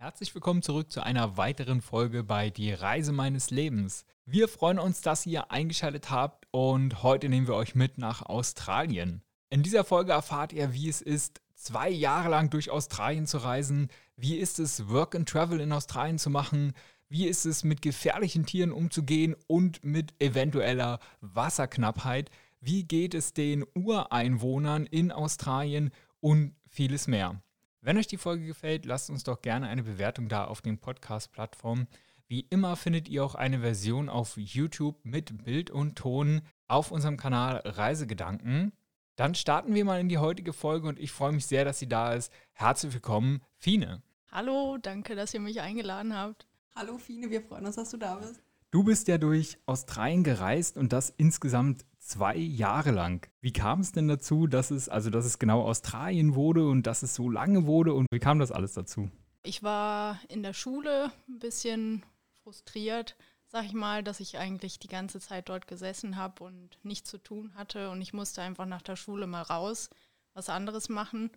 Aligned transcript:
Herzlich 0.00 0.32
willkommen 0.32 0.62
zurück 0.62 0.92
zu 0.92 1.02
einer 1.02 1.36
weiteren 1.38 1.80
Folge 1.80 2.22
bei 2.22 2.50
Die 2.50 2.72
Reise 2.72 3.10
meines 3.10 3.50
Lebens. 3.50 4.04
Wir 4.26 4.46
freuen 4.46 4.78
uns, 4.78 5.00
dass 5.00 5.26
ihr 5.26 5.50
eingeschaltet 5.50 6.08
habt 6.08 6.46
und 6.52 7.02
heute 7.02 7.28
nehmen 7.28 7.48
wir 7.48 7.56
euch 7.56 7.74
mit 7.74 7.98
nach 7.98 8.22
Australien. 8.22 9.22
In 9.50 9.64
dieser 9.64 9.82
Folge 9.82 10.12
erfahrt 10.12 10.52
ihr, 10.52 10.72
wie 10.72 10.88
es 10.88 11.00
ist, 11.02 11.40
zwei 11.56 11.90
Jahre 11.90 12.28
lang 12.28 12.48
durch 12.48 12.70
Australien 12.70 13.26
zu 13.26 13.38
reisen, 13.38 13.88
wie 14.14 14.36
ist 14.36 14.60
es, 14.60 14.88
Work 14.88 15.16
and 15.16 15.28
Travel 15.28 15.58
in 15.58 15.72
Australien 15.72 16.18
zu 16.20 16.30
machen, 16.30 16.74
wie 17.08 17.26
ist 17.26 17.44
es, 17.44 17.64
mit 17.64 17.82
gefährlichen 17.82 18.46
Tieren 18.46 18.70
umzugehen 18.70 19.34
und 19.48 19.82
mit 19.82 20.14
eventueller 20.22 21.00
Wasserknappheit, 21.22 22.30
wie 22.60 22.84
geht 22.84 23.14
es 23.14 23.32
den 23.32 23.64
Ureinwohnern 23.74 24.86
in 24.86 25.10
Australien 25.10 25.90
und 26.20 26.54
vieles 26.68 27.08
mehr. 27.08 27.42
Wenn 27.80 27.96
euch 27.96 28.08
die 28.08 28.16
Folge 28.16 28.44
gefällt, 28.44 28.86
lasst 28.86 29.08
uns 29.08 29.22
doch 29.22 29.40
gerne 29.40 29.68
eine 29.68 29.84
Bewertung 29.84 30.28
da 30.28 30.46
auf 30.46 30.60
den 30.62 30.78
Podcast-Plattformen. 30.78 31.86
Wie 32.26 32.40
immer 32.50 32.74
findet 32.74 33.08
ihr 33.08 33.24
auch 33.24 33.36
eine 33.36 33.60
Version 33.60 34.08
auf 34.08 34.36
YouTube 34.36 34.98
mit 35.04 35.44
Bild 35.44 35.70
und 35.70 35.96
Ton 35.96 36.42
auf 36.66 36.90
unserem 36.90 37.16
Kanal 37.16 37.62
Reisegedanken. 37.64 38.72
Dann 39.14 39.36
starten 39.36 39.76
wir 39.76 39.84
mal 39.84 40.00
in 40.00 40.08
die 40.08 40.18
heutige 40.18 40.52
Folge 40.52 40.88
und 40.88 40.98
ich 40.98 41.12
freue 41.12 41.30
mich 41.30 41.46
sehr, 41.46 41.64
dass 41.64 41.78
sie 41.78 41.88
da 41.88 42.14
ist. 42.14 42.32
Herzlich 42.52 42.94
willkommen, 42.94 43.42
Fine. 43.58 44.02
Hallo, 44.32 44.76
danke, 44.82 45.14
dass 45.14 45.32
ihr 45.32 45.40
mich 45.40 45.60
eingeladen 45.60 46.16
habt. 46.16 46.48
Hallo 46.74 46.98
Fine, 46.98 47.30
wir 47.30 47.42
freuen 47.42 47.64
uns, 47.64 47.76
dass 47.76 47.90
du 47.90 47.96
da 47.96 48.16
bist. 48.16 48.42
Du 48.72 48.82
bist 48.82 49.06
ja 49.06 49.18
durch 49.18 49.56
Australien 49.66 50.24
gereist 50.24 50.76
und 50.76 50.92
das 50.92 51.10
insgesamt 51.16 51.86
zwei 52.08 52.36
Jahre 52.36 52.90
lang. 52.90 53.30
Wie 53.40 53.52
kam 53.52 53.80
es 53.80 53.92
denn 53.92 54.08
dazu, 54.08 54.46
dass 54.46 54.70
es, 54.70 54.88
also 54.88 55.10
dass 55.10 55.24
es 55.24 55.38
genau 55.38 55.62
Australien 55.62 56.34
wurde 56.34 56.66
und 56.66 56.86
dass 56.86 57.02
es 57.02 57.14
so 57.14 57.28
lange 57.28 57.66
wurde 57.66 57.94
und 57.94 58.06
wie 58.10 58.18
kam 58.18 58.38
das 58.38 58.50
alles 58.50 58.72
dazu? 58.72 59.10
Ich 59.42 59.62
war 59.62 60.18
in 60.28 60.42
der 60.42 60.54
Schule 60.54 61.12
ein 61.28 61.38
bisschen 61.38 62.04
frustriert, 62.42 63.16
sag 63.46 63.64
ich 63.64 63.74
mal, 63.74 64.02
dass 64.02 64.20
ich 64.20 64.38
eigentlich 64.38 64.78
die 64.78 64.88
ganze 64.88 65.20
Zeit 65.20 65.48
dort 65.48 65.66
gesessen 65.66 66.16
habe 66.16 66.44
und 66.44 66.78
nichts 66.82 67.10
zu 67.10 67.18
tun 67.18 67.54
hatte 67.54 67.90
und 67.90 68.00
ich 68.00 68.12
musste 68.12 68.42
einfach 68.42 68.66
nach 68.66 68.82
der 68.82 68.96
Schule 68.96 69.26
mal 69.26 69.42
raus, 69.42 69.90
was 70.34 70.48
anderes 70.48 70.88
machen. 70.88 71.30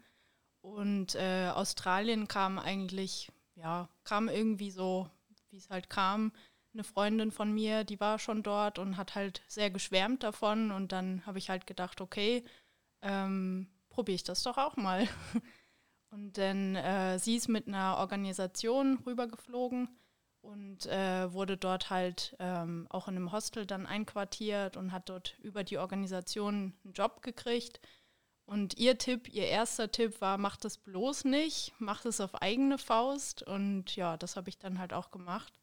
Und 0.62 1.16
äh, 1.16 1.50
Australien 1.50 2.28
kam 2.28 2.60
eigentlich, 2.60 3.30
ja, 3.56 3.90
kam 4.04 4.30
irgendwie 4.30 4.72
so, 4.72 5.10
wie 5.50 5.58
es 5.58 5.70
halt 5.70 5.90
kam 5.90 6.32
eine 6.74 6.84
Freundin 6.84 7.32
von 7.32 7.52
mir, 7.54 7.84
die 7.84 8.00
war 8.00 8.20
schon 8.20 8.44
dort 8.44 8.80
und 8.80 8.98
hat 8.98 9.16
halt 9.16 9.42
sehr 9.48 9.70
geschwärmt 9.70 10.24
davon. 10.24 10.72
Und 10.72 10.92
dann 10.92 11.26
habe 11.26 11.38
ich 11.38 11.50
halt 11.50 11.68
gedacht, 11.68 12.02
okay, 12.02 12.44
ähm, 13.02 13.68
probiere 13.90 14.16
ich 14.16 14.24
das 14.24 14.44
doch 14.44 14.58
auch 14.58 14.78
mal. 14.78 15.08
Und 16.12 16.38
dann 16.38 16.76
äh, 16.76 17.20
sie 17.20 17.38
ist 17.38 17.48
mit 17.48 17.70
einer 17.70 17.96
Organisation 17.98 18.98
rübergeflogen 19.06 19.88
und 20.42 20.86
äh, 20.88 21.32
wurde 21.32 21.56
dort 21.56 21.90
halt 21.90 22.36
ähm, 22.40 22.86
auch 22.90 23.08
in 23.08 23.16
einem 23.16 23.32
Hostel 23.32 23.66
dann 23.66 23.86
einquartiert 23.86 24.76
und 24.76 24.92
hat 24.92 25.08
dort 25.08 25.38
über 25.40 25.64
die 25.64 25.78
Organisation 25.78 26.74
einen 26.84 26.94
Job 26.94 27.22
gekriegt. 27.22 27.80
Und 28.46 28.78
ihr 28.78 28.98
Tipp, 28.98 29.30
ihr 29.30 29.48
erster 29.48 29.92
Tipp 29.92 30.20
war, 30.20 30.38
macht 30.38 30.66
es 30.66 30.78
bloß 30.78 31.24
nicht, 31.26 31.74
macht 31.80 32.06
es 32.06 32.20
auf 32.20 32.42
eigene 32.42 32.78
Faust. 32.78 33.44
Und 33.44 33.96
ja, 33.96 34.18
das 34.18 34.36
habe 34.36 34.50
ich 34.50 34.58
dann 34.58 34.80
halt 34.80 34.92
auch 34.92 35.12
gemacht. 35.12 35.54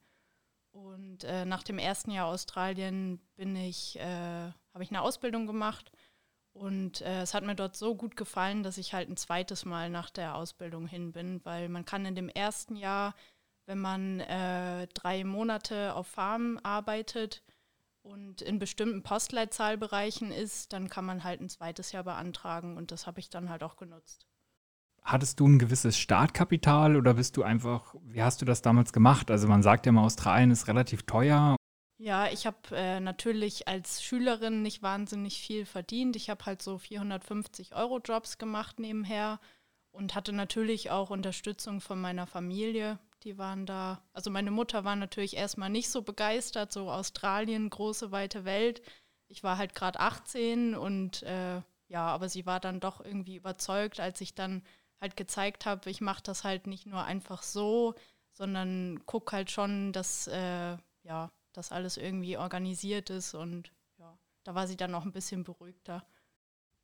Und 0.70 1.24
äh, 1.24 1.44
nach 1.44 1.62
dem 1.62 1.78
ersten 1.78 2.10
Jahr 2.10 2.26
Australien 2.26 3.20
bin 3.36 3.56
ich, 3.56 3.98
äh, 3.98 4.02
habe 4.02 4.82
ich 4.82 4.90
eine 4.90 5.02
Ausbildung 5.02 5.46
gemacht 5.46 5.90
und 6.58 7.02
äh, 7.02 7.22
es 7.22 7.34
hat 7.34 7.44
mir 7.44 7.54
dort 7.54 7.76
so 7.76 7.94
gut 7.94 8.16
gefallen, 8.16 8.62
dass 8.62 8.78
ich 8.78 8.92
halt 8.92 9.08
ein 9.08 9.16
zweites 9.16 9.64
Mal 9.64 9.90
nach 9.90 10.10
der 10.10 10.34
Ausbildung 10.34 10.86
hin 10.86 11.12
bin, 11.12 11.40
weil 11.44 11.68
man 11.68 11.84
kann 11.84 12.04
in 12.04 12.16
dem 12.16 12.28
ersten 12.28 12.74
Jahr, 12.74 13.14
wenn 13.66 13.78
man 13.78 14.20
äh, 14.20 14.88
drei 14.88 15.24
Monate 15.24 15.94
auf 15.94 16.08
Farm 16.08 16.58
arbeitet 16.62 17.44
und 18.02 18.42
in 18.42 18.58
bestimmten 18.58 19.02
Postleitzahlbereichen 19.02 20.32
ist, 20.32 20.72
dann 20.72 20.88
kann 20.88 21.04
man 21.04 21.22
halt 21.22 21.40
ein 21.40 21.48
zweites 21.48 21.92
Jahr 21.92 22.04
beantragen 22.04 22.76
und 22.76 22.90
das 22.90 23.06
habe 23.06 23.20
ich 23.20 23.30
dann 23.30 23.50
halt 23.50 23.62
auch 23.62 23.76
genutzt. 23.76 24.26
Hattest 25.08 25.40
du 25.40 25.48
ein 25.48 25.58
gewisses 25.58 25.96
Startkapital 25.96 26.94
oder 26.94 27.14
bist 27.14 27.38
du 27.38 27.42
einfach, 27.42 27.94
wie 28.02 28.22
hast 28.22 28.42
du 28.42 28.44
das 28.44 28.60
damals 28.60 28.92
gemacht? 28.92 29.30
Also 29.30 29.48
man 29.48 29.62
sagt 29.62 29.86
ja 29.86 29.92
mal, 29.92 30.04
Australien 30.04 30.50
ist 30.50 30.68
relativ 30.68 31.04
teuer. 31.04 31.56
Ja, 31.96 32.26
ich 32.30 32.46
habe 32.46 32.58
äh, 32.72 33.00
natürlich 33.00 33.68
als 33.68 34.02
Schülerin 34.02 34.60
nicht 34.60 34.82
wahnsinnig 34.82 35.40
viel 35.40 35.64
verdient. 35.64 36.14
Ich 36.14 36.28
habe 36.28 36.44
halt 36.44 36.60
so 36.60 36.76
450 36.76 37.74
Euro 37.74 38.00
Jobs 38.04 38.36
gemacht 38.36 38.80
nebenher 38.80 39.40
und 39.92 40.14
hatte 40.14 40.34
natürlich 40.34 40.90
auch 40.90 41.08
Unterstützung 41.08 41.80
von 41.80 41.98
meiner 41.98 42.26
Familie. 42.26 42.98
Die 43.22 43.38
waren 43.38 43.64
da, 43.64 44.02
also 44.12 44.30
meine 44.30 44.50
Mutter 44.50 44.84
war 44.84 44.94
natürlich 44.94 45.38
erstmal 45.38 45.70
nicht 45.70 45.88
so 45.88 46.02
begeistert, 46.02 46.70
so 46.70 46.90
Australien, 46.90 47.70
große, 47.70 48.12
weite 48.12 48.44
Welt. 48.44 48.82
Ich 49.26 49.42
war 49.42 49.56
halt 49.56 49.74
gerade 49.74 50.00
18 50.00 50.74
und 50.74 51.22
äh, 51.22 51.62
ja, 51.88 52.06
aber 52.08 52.28
sie 52.28 52.44
war 52.44 52.60
dann 52.60 52.78
doch 52.78 53.02
irgendwie 53.02 53.36
überzeugt, 53.36 54.00
als 54.00 54.20
ich 54.20 54.34
dann 54.34 54.62
halt 55.00 55.16
gezeigt 55.16 55.66
habe, 55.66 55.90
ich 55.90 56.00
mache 56.00 56.22
das 56.22 56.44
halt 56.44 56.66
nicht 56.66 56.86
nur 56.86 57.04
einfach 57.04 57.42
so, 57.42 57.94
sondern 58.32 59.04
gucke 59.06 59.36
halt 59.36 59.50
schon, 59.50 59.92
dass 59.92 60.26
äh, 60.28 60.76
ja, 61.02 61.30
das 61.52 61.72
alles 61.72 61.96
irgendwie 61.96 62.36
organisiert 62.36 63.10
ist 63.10 63.34
und 63.34 63.72
ja, 63.98 64.18
da 64.44 64.54
war 64.54 64.66
sie 64.66 64.76
dann 64.76 64.94
auch 64.94 65.04
ein 65.04 65.12
bisschen 65.12 65.44
beruhigter. 65.44 66.06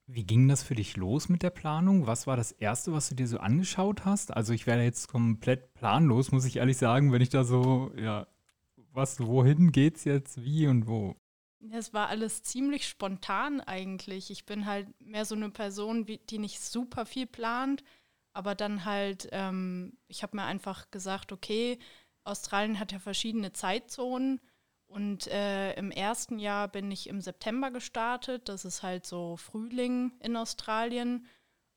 Wie 0.07 0.25
ging 0.25 0.49
das 0.49 0.63
für 0.63 0.75
dich 0.75 0.97
los 0.97 1.31
mit 1.31 1.43
der 1.43 1.51
Planung? 1.51 2.07
Was 2.07 2.27
war 2.27 2.37
das 2.37 2.53
Erste, 2.53 2.93
was 2.93 3.09
du 3.09 3.15
dir 3.15 3.27
so 3.27 3.39
angeschaut 3.39 4.05
hast? 4.05 4.37
Also 4.37 4.53
ich 4.53 4.67
wäre 4.67 4.83
jetzt 4.83 5.09
komplett 5.09 5.73
planlos, 5.73 6.31
muss 6.31 6.45
ich 6.45 6.57
ehrlich 6.57 6.77
sagen, 6.77 7.11
wenn 7.11 7.23
ich 7.23 7.31
da 7.31 7.43
so, 7.43 7.91
ja, 7.97 8.27
was, 8.93 9.21
wohin 9.21 9.73
geht's 9.73 10.05
jetzt, 10.05 10.45
wie 10.45 10.67
und 10.67 10.87
wo? 10.87 11.17
Es 11.73 11.95
war 11.95 12.09
alles 12.09 12.43
ziemlich 12.43 12.87
spontan 12.87 13.63
eigentlich. 13.63 14.31
Ich 14.31 14.45
bin 14.45 14.67
halt 14.67 14.89
mehr 15.01 15.25
so 15.25 15.35
eine 15.35 15.49
Person, 15.49 16.05
die 16.05 16.39
nicht 16.39 16.61
super 16.61 17.07
viel 17.07 17.27
plant, 17.27 17.83
aber 18.35 18.55
dann 18.55 18.85
halt, 18.85 19.29
ähm, 19.33 19.97
ich 20.09 20.23
habe 20.23 20.37
mir 20.37 20.45
einfach 20.45 20.91
gesagt, 20.91 21.33
okay, 21.33 21.79
Australien 22.25 22.81
hat 22.81 22.93
ja 22.93 22.99
verschiedene 22.99 23.53
Zeitzonen. 23.53 24.41
Und 24.87 25.27
äh, 25.29 25.75
im 25.75 25.91
ersten 25.91 26.39
Jahr 26.39 26.69
bin 26.69 26.91
ich 26.91 27.09
im 27.09 27.21
September 27.21 27.71
gestartet. 27.71 28.49
Das 28.49 28.65
ist 28.65 28.83
halt 28.83 29.07
so 29.07 29.37
Frühling 29.37 30.13
in 30.21 30.37
Australien. 30.37 31.27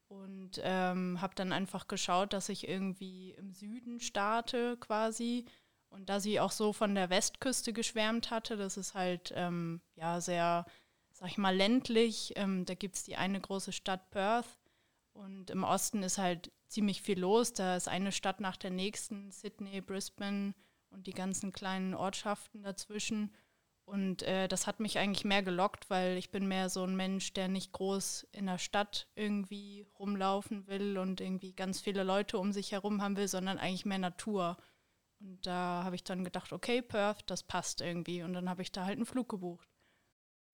Und 0.07 0.61
ähm, 0.63 1.19
habe 1.21 1.35
dann 1.35 1.51
einfach 1.51 1.87
geschaut, 1.87 2.33
dass 2.33 2.49
ich 2.49 2.67
irgendwie 2.67 3.31
im 3.31 3.53
Süden 3.53 3.99
starte 3.99 4.77
quasi. 4.77 5.45
Und 5.89 6.09
da 6.09 6.19
sie 6.19 6.39
auch 6.39 6.51
so 6.51 6.73
von 6.73 6.95
der 6.95 7.09
Westküste 7.09 7.71
geschwärmt 7.73 8.31
hatte, 8.31 8.57
das 8.57 8.77
ist 8.77 8.93
halt 8.93 9.31
ähm, 9.35 9.81
ja 9.95 10.21
sehr, 10.21 10.65
sag 11.11 11.29
ich 11.29 11.37
mal, 11.37 11.55
ländlich. 11.55 12.33
Ähm, 12.35 12.65
da 12.65 12.73
gibt 12.73 12.95
es 12.95 13.03
die 13.03 13.15
eine 13.15 13.39
große 13.39 13.71
Stadt 13.71 14.09
Perth. 14.11 14.56
Und 15.17 15.49
im 15.49 15.63
Osten 15.63 16.03
ist 16.03 16.19
halt 16.19 16.51
ziemlich 16.67 17.01
viel 17.01 17.19
los. 17.19 17.53
Da 17.53 17.75
ist 17.75 17.87
eine 17.87 18.11
Stadt 18.11 18.39
nach 18.39 18.55
der 18.55 18.69
nächsten, 18.69 19.31
Sydney, 19.31 19.81
Brisbane 19.81 20.53
und 20.91 21.07
die 21.07 21.13
ganzen 21.13 21.51
kleinen 21.51 21.95
Ortschaften 21.95 22.61
dazwischen. 22.61 23.33
Und 23.85 24.21
äh, 24.23 24.47
das 24.47 24.67
hat 24.67 24.79
mich 24.79 24.99
eigentlich 24.99 25.25
mehr 25.25 25.41
gelockt, 25.41 25.89
weil 25.89 26.17
ich 26.17 26.29
bin 26.29 26.47
mehr 26.47 26.69
so 26.69 26.83
ein 26.83 26.95
Mensch, 26.95 27.33
der 27.33 27.47
nicht 27.47 27.71
groß 27.71 28.27
in 28.31 28.45
der 28.45 28.59
Stadt 28.59 29.07
irgendwie 29.15 29.87
rumlaufen 29.97 30.67
will 30.67 30.99
und 30.99 31.19
irgendwie 31.19 31.53
ganz 31.53 31.81
viele 31.81 32.03
Leute 32.03 32.37
um 32.37 32.51
sich 32.51 32.71
herum 32.73 33.01
haben 33.01 33.17
will, 33.17 33.27
sondern 33.27 33.57
eigentlich 33.57 33.85
mehr 33.85 33.97
Natur. 33.97 34.57
Und 35.19 35.47
da 35.47 35.83
habe 35.83 35.95
ich 35.95 36.03
dann 36.03 36.23
gedacht, 36.25 36.53
okay, 36.53 36.83
Perth, 36.83 37.23
das 37.27 37.41
passt 37.41 37.81
irgendwie. 37.81 38.21
Und 38.21 38.33
dann 38.33 38.49
habe 38.49 38.61
ich 38.61 38.71
da 38.71 38.85
halt 38.85 38.97
einen 38.97 39.05
Flug 39.07 39.29
gebucht. 39.29 39.67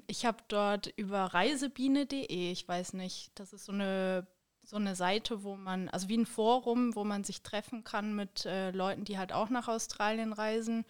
Ich 0.07 0.25
habe 0.25 0.43
dort 0.47 0.87
über 0.95 1.25
reisebiene.de, 1.25 2.51
ich 2.51 2.67
weiß 2.67 2.93
nicht, 2.93 3.37
das 3.37 3.51
ist 3.51 3.65
so 3.65 3.73
eine 3.73 4.27
so 4.63 4.77
eine 4.77 4.95
Seite, 4.95 5.43
wo 5.43 5.55
man, 5.55 5.89
also 5.89 6.07
wie 6.09 6.17
ein 6.17 6.25
Forum, 6.25 6.95
wo 6.95 7.03
man 7.03 7.23
sich 7.23 7.43
treffen 7.43 7.83
kann 7.83 8.15
mit 8.15 8.45
äh, 8.45 8.71
Leuten, 8.71 9.03
die 9.03 9.17
halt 9.17 9.33
auch 9.33 9.49
nach 9.49 9.67
Australien 9.67 10.33
reisen. 10.33 10.85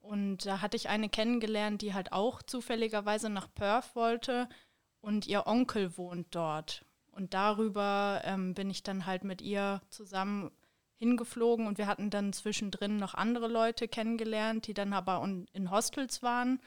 Und 0.00 0.46
da 0.46 0.60
hatte 0.60 0.76
ich 0.76 0.88
eine 0.88 1.08
kennengelernt, 1.08 1.82
die 1.82 1.92
halt 1.92 2.12
auch 2.12 2.42
zufälligerweise 2.42 3.28
nach 3.28 3.52
Perth 3.52 3.94
wollte 3.94 4.48
und 5.00 5.26
ihr 5.26 5.46
Onkel 5.46 5.96
wohnt 5.98 6.28
dort. 6.34 6.84
Und 7.10 7.34
darüber 7.34 8.22
ähm, 8.24 8.54
bin 8.54 8.70
ich 8.70 8.82
dann 8.82 9.04
halt 9.06 9.24
mit 9.24 9.42
ihr 9.42 9.82
zusammen 9.90 10.50
hingeflogen 10.96 11.66
und 11.66 11.78
wir 11.78 11.86
hatten 11.86 12.10
dann 12.10 12.32
zwischendrin 12.32 12.98
noch 12.98 13.14
andere 13.14 13.48
Leute 13.48 13.88
kennengelernt, 13.88 14.66
die 14.66 14.74
dann 14.74 14.92
aber 14.92 15.22
in 15.52 15.70
Hostels 15.70 16.22
waren. 16.22 16.60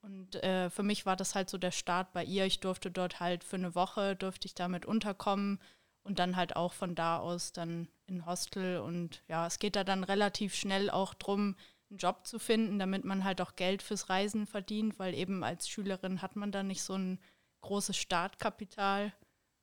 Und 0.00 0.36
äh, 0.42 0.70
für 0.70 0.82
mich 0.82 1.04
war 1.04 1.16
das 1.16 1.34
halt 1.34 1.50
so 1.50 1.58
der 1.58 1.70
Start 1.70 2.12
bei 2.12 2.24
ihr. 2.24 2.46
Ich 2.46 2.60
durfte 2.60 2.90
dort 2.90 3.20
halt 3.20 3.44
für 3.44 3.56
eine 3.56 3.74
Woche, 3.74 4.16
durfte 4.16 4.46
ich 4.46 4.54
damit 4.54 4.86
unterkommen 4.86 5.60
und 6.04 6.18
dann 6.18 6.36
halt 6.36 6.56
auch 6.56 6.72
von 6.72 6.94
da 6.94 7.18
aus 7.18 7.52
dann 7.52 7.88
in 8.06 8.26
Hostel. 8.26 8.78
Und 8.78 9.22
ja, 9.28 9.46
es 9.46 9.58
geht 9.58 9.76
da 9.76 9.84
dann 9.84 10.04
relativ 10.04 10.54
schnell 10.54 10.90
auch 10.90 11.14
drum, 11.14 11.56
einen 11.90 11.98
Job 11.98 12.26
zu 12.26 12.38
finden, 12.38 12.78
damit 12.78 13.04
man 13.04 13.24
halt 13.24 13.40
auch 13.40 13.54
Geld 13.56 13.82
fürs 13.82 14.08
Reisen 14.08 14.46
verdient, 14.46 14.98
weil 14.98 15.14
eben 15.14 15.44
als 15.44 15.68
Schülerin 15.68 16.22
hat 16.22 16.36
man 16.36 16.50
da 16.52 16.62
nicht 16.62 16.82
so 16.82 16.94
ein 16.94 17.20
großes 17.60 17.96
Startkapital. 17.96 19.12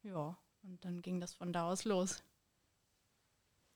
Ja, 0.03 0.37
und 0.63 0.83
dann 0.85 1.01
ging 1.01 1.19
das 1.19 1.33
von 1.33 1.51
da 1.51 1.69
aus 1.69 1.85
los. 1.85 2.23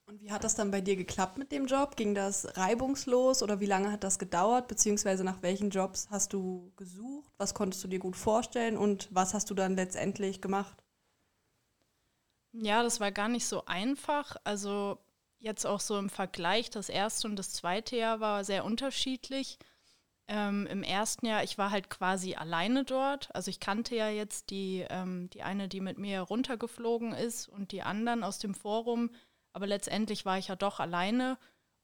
Und 0.05 0.21
wie 0.21 0.31
hat 0.31 0.43
das 0.43 0.55
dann 0.55 0.71
bei 0.71 0.81
dir 0.81 0.97
geklappt 0.97 1.37
mit 1.37 1.51
dem 1.51 1.65
Job? 1.65 1.95
Ging 1.95 2.13
das 2.13 2.57
reibungslos 2.57 3.41
oder 3.41 3.61
wie 3.61 3.65
lange 3.65 3.91
hat 3.91 4.03
das 4.03 4.19
gedauert? 4.19 4.67
Beziehungsweise 4.67 5.23
nach 5.23 5.41
welchen 5.41 5.69
Jobs 5.69 6.09
hast 6.09 6.33
du 6.33 6.73
gesucht? 6.75 7.31
Was 7.37 7.53
konntest 7.53 7.83
du 7.83 7.87
dir 7.87 7.99
gut 7.99 8.17
vorstellen 8.17 8.77
und 8.77 9.07
was 9.11 9.33
hast 9.33 9.49
du 9.49 9.53
dann 9.53 9.75
letztendlich 9.75 10.41
gemacht? 10.41 10.82
Ja, 12.53 12.83
das 12.83 12.99
war 12.99 13.11
gar 13.11 13.27
nicht 13.29 13.45
so 13.45 13.65
einfach. 13.65 14.35
Also 14.43 14.99
jetzt 15.39 15.65
auch 15.65 15.79
so 15.79 15.97
im 15.97 16.09
Vergleich, 16.09 16.69
das 16.69 16.89
erste 16.89 17.27
und 17.27 17.35
das 17.35 17.51
zweite 17.53 17.97
Jahr 17.97 18.19
war 18.19 18.43
sehr 18.43 18.63
unterschiedlich. 18.63 19.57
Ähm, 20.27 20.67
Im 20.67 20.83
ersten 20.83 21.25
Jahr, 21.25 21.43
ich 21.43 21.57
war 21.57 21.71
halt 21.71 21.89
quasi 21.89 22.35
alleine 22.35 22.85
dort. 22.85 23.33
Also 23.35 23.49
ich 23.49 23.59
kannte 23.59 23.95
ja 23.95 24.09
jetzt 24.09 24.51
die, 24.51 24.85
ähm, 24.89 25.29
die 25.31 25.43
eine, 25.43 25.67
die 25.67 25.81
mit 25.81 25.97
mir 25.97 26.21
runtergeflogen 26.21 27.11
ist 27.13 27.49
und 27.49 27.71
die 27.73 27.81
anderen 27.81 28.23
aus 28.23 28.39
dem 28.39 28.55
Forum 28.55 29.09
aber 29.53 29.67
letztendlich 29.67 30.25
war 30.25 30.37
ich 30.37 30.47
ja 30.47 30.55
doch 30.55 30.79
alleine 30.79 31.37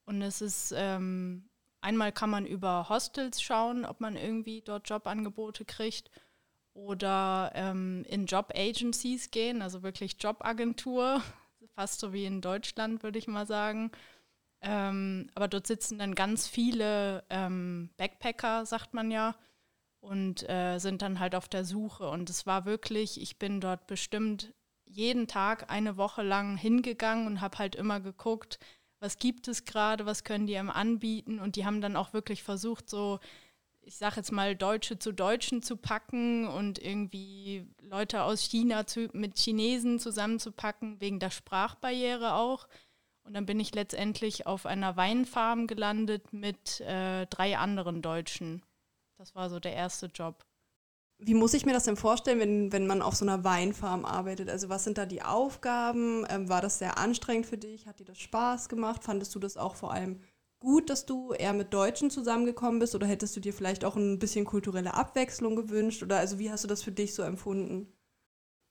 und 0.06 0.22
es 0.22 0.42
ist, 0.42 0.74
ähm, 0.76 1.50
einmal 1.82 2.12
kann 2.12 2.32
man 2.32 2.46
über 2.46 2.90
Hostels 2.90 3.42
schauen, 3.42 3.86
ob 3.86 4.02
man 4.02 4.18
irgendwie 4.18 4.62
dort 4.62 4.90
Jobangebote 4.90 5.66
kriegt 5.66 6.10
oder 6.86 7.52
ähm, 7.56 8.06
in 8.08 8.26
Job-Agencies 8.26 9.32
gehen, 9.32 9.62
also 9.62 9.84
wirklich 9.84 10.16
Jobagentur, 10.20 11.22
fast 11.76 12.00
so 12.00 12.14
wie 12.14 12.26
in 12.26 12.42
Deutschland, 12.42 13.04
würde 13.04 13.20
ich 13.20 13.28
mal 13.28 13.46
sagen. 13.46 13.92
Ähm, 14.62 15.30
aber 15.36 15.48
dort 15.48 15.68
sitzen 15.68 16.00
dann 16.00 16.16
ganz 16.16 16.48
viele 16.48 17.24
ähm, 17.30 17.90
Backpacker, 17.98 18.66
sagt 18.66 18.94
man 18.94 19.12
ja, 19.12 19.36
und 20.02 20.48
äh, 20.50 20.80
sind 20.80 21.02
dann 21.02 21.20
halt 21.20 21.36
auf 21.36 21.48
der 21.48 21.66
Suche. 21.66 22.10
Und 22.10 22.30
es 22.30 22.46
war 22.46 22.66
wirklich, 22.66 23.22
ich 23.22 23.38
bin 23.38 23.62
dort 23.62 23.88
bestimmt 23.88 24.54
jeden 24.86 25.28
Tag 25.28 25.72
eine 25.72 25.98
Woche 25.98 26.24
lang 26.24 26.58
hingegangen 26.58 27.28
und 27.28 27.42
habe 27.42 27.60
halt 27.60 27.76
immer 27.76 28.00
geguckt, 28.00 28.60
was 29.00 29.18
gibt 29.18 29.48
es 29.48 29.64
gerade, 29.64 30.06
was 30.06 30.24
können 30.24 30.48
die 30.48 30.58
einem 30.58 30.70
anbieten. 30.70 31.40
Und 31.40 31.56
die 31.56 31.66
haben 31.66 31.80
dann 31.80 31.96
auch 31.96 32.14
wirklich 32.14 32.44
versucht, 32.44 32.90
so, 32.90 33.20
ich 33.90 33.98
sage 33.98 34.18
jetzt 34.18 34.32
mal, 34.32 34.56
Deutsche 34.56 35.00
zu 35.00 35.12
Deutschen 35.12 35.64
zu 35.64 35.76
packen 35.76 36.48
und 36.48 36.78
irgendwie 36.78 37.66
Leute 37.82 38.22
aus 38.22 38.44
China 38.44 38.86
zu, 38.86 39.10
mit 39.14 39.40
Chinesen 39.40 39.98
zusammenzupacken, 39.98 41.02
wegen 41.02 41.20
der 41.20 41.32
Sprachbarriere 41.32 42.36
auch. 42.36 42.68
Und 43.24 43.34
dann 43.34 43.48
bin 43.48 43.60
ich 43.60 43.74
letztendlich 43.74 44.46
auf 44.46 44.68
einer 44.68 44.96
Weinfarm 44.96 45.66
gelandet 45.66 46.32
mit 46.32 46.82
äh, 46.82 47.26
drei 47.32 47.58
anderen 47.58 48.04
Deutschen. 48.04 48.62
Das 49.18 49.34
war 49.34 49.50
so 49.50 49.60
der 49.60 49.74
erste 49.74 50.06
Job. 50.06 50.46
Wie 51.18 51.34
muss 51.34 51.56
ich 51.56 51.66
mir 51.66 51.74
das 51.74 51.86
denn 51.86 51.98
vorstellen, 51.98 52.40
wenn, 52.40 52.72
wenn 52.72 52.86
man 52.86 53.02
auf 53.02 53.16
so 53.16 53.26
einer 53.26 53.44
Weinfarm 53.44 54.06
arbeitet? 54.06 54.50
Also 54.50 54.70
was 54.70 54.84
sind 54.84 55.00
da 55.00 55.08
die 55.08 55.24
Aufgaben? 55.24 56.28
Ähm, 56.30 56.48
war 56.48 56.62
das 56.62 56.78
sehr 56.78 57.00
anstrengend 57.00 57.48
für 57.48 57.58
dich? 57.58 57.88
Hat 57.88 58.00
dir 58.00 58.06
das 58.06 58.20
Spaß 58.20 58.70
gemacht? 58.70 59.04
Fandest 59.04 59.34
du 59.34 59.40
das 59.40 59.58
auch 59.58 59.74
vor 59.74 59.92
allem 59.92 60.22
gut, 60.60 60.90
dass 60.90 61.06
du 61.06 61.34
eher 61.34 61.54
mit 61.54 61.74
Deutschen 61.74 62.10
zusammengekommen 62.12 62.80
bist? 62.80 62.96
Oder 62.96 63.08
hättest 63.08 63.36
du 63.36 63.40
dir 63.40 63.54
vielleicht 63.54 63.86
auch 63.86 63.96
ein 63.96 64.20
bisschen 64.20 64.46
kulturelle 64.46 64.94
Abwechslung 64.94 65.56
gewünscht? 65.56 66.04
Oder 66.04 66.18
also 66.18 66.40
wie 66.40 66.52
hast 66.52 66.64
du 66.64 66.68
das 66.68 66.84
für 66.84 66.92
dich 66.92 67.14
so 67.16 67.24
empfunden? 67.24 67.92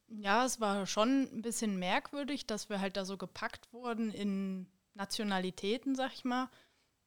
Ja, 0.09 0.45
es 0.45 0.59
war 0.61 0.87
schon 0.87 1.29
ein 1.33 1.43
bisschen 1.43 1.79
merkwürdig, 1.79 2.47
dass 2.47 2.69
wir 2.71 2.81
halt 2.81 2.97
da 2.97 3.05
so 3.05 3.17
gepackt 3.19 3.73
wurden 3.73 4.11
in 4.11 4.67
Nationalitäten, 4.95 5.95
sag 5.95 6.13
ich 6.15 6.25
mal. 6.25 6.49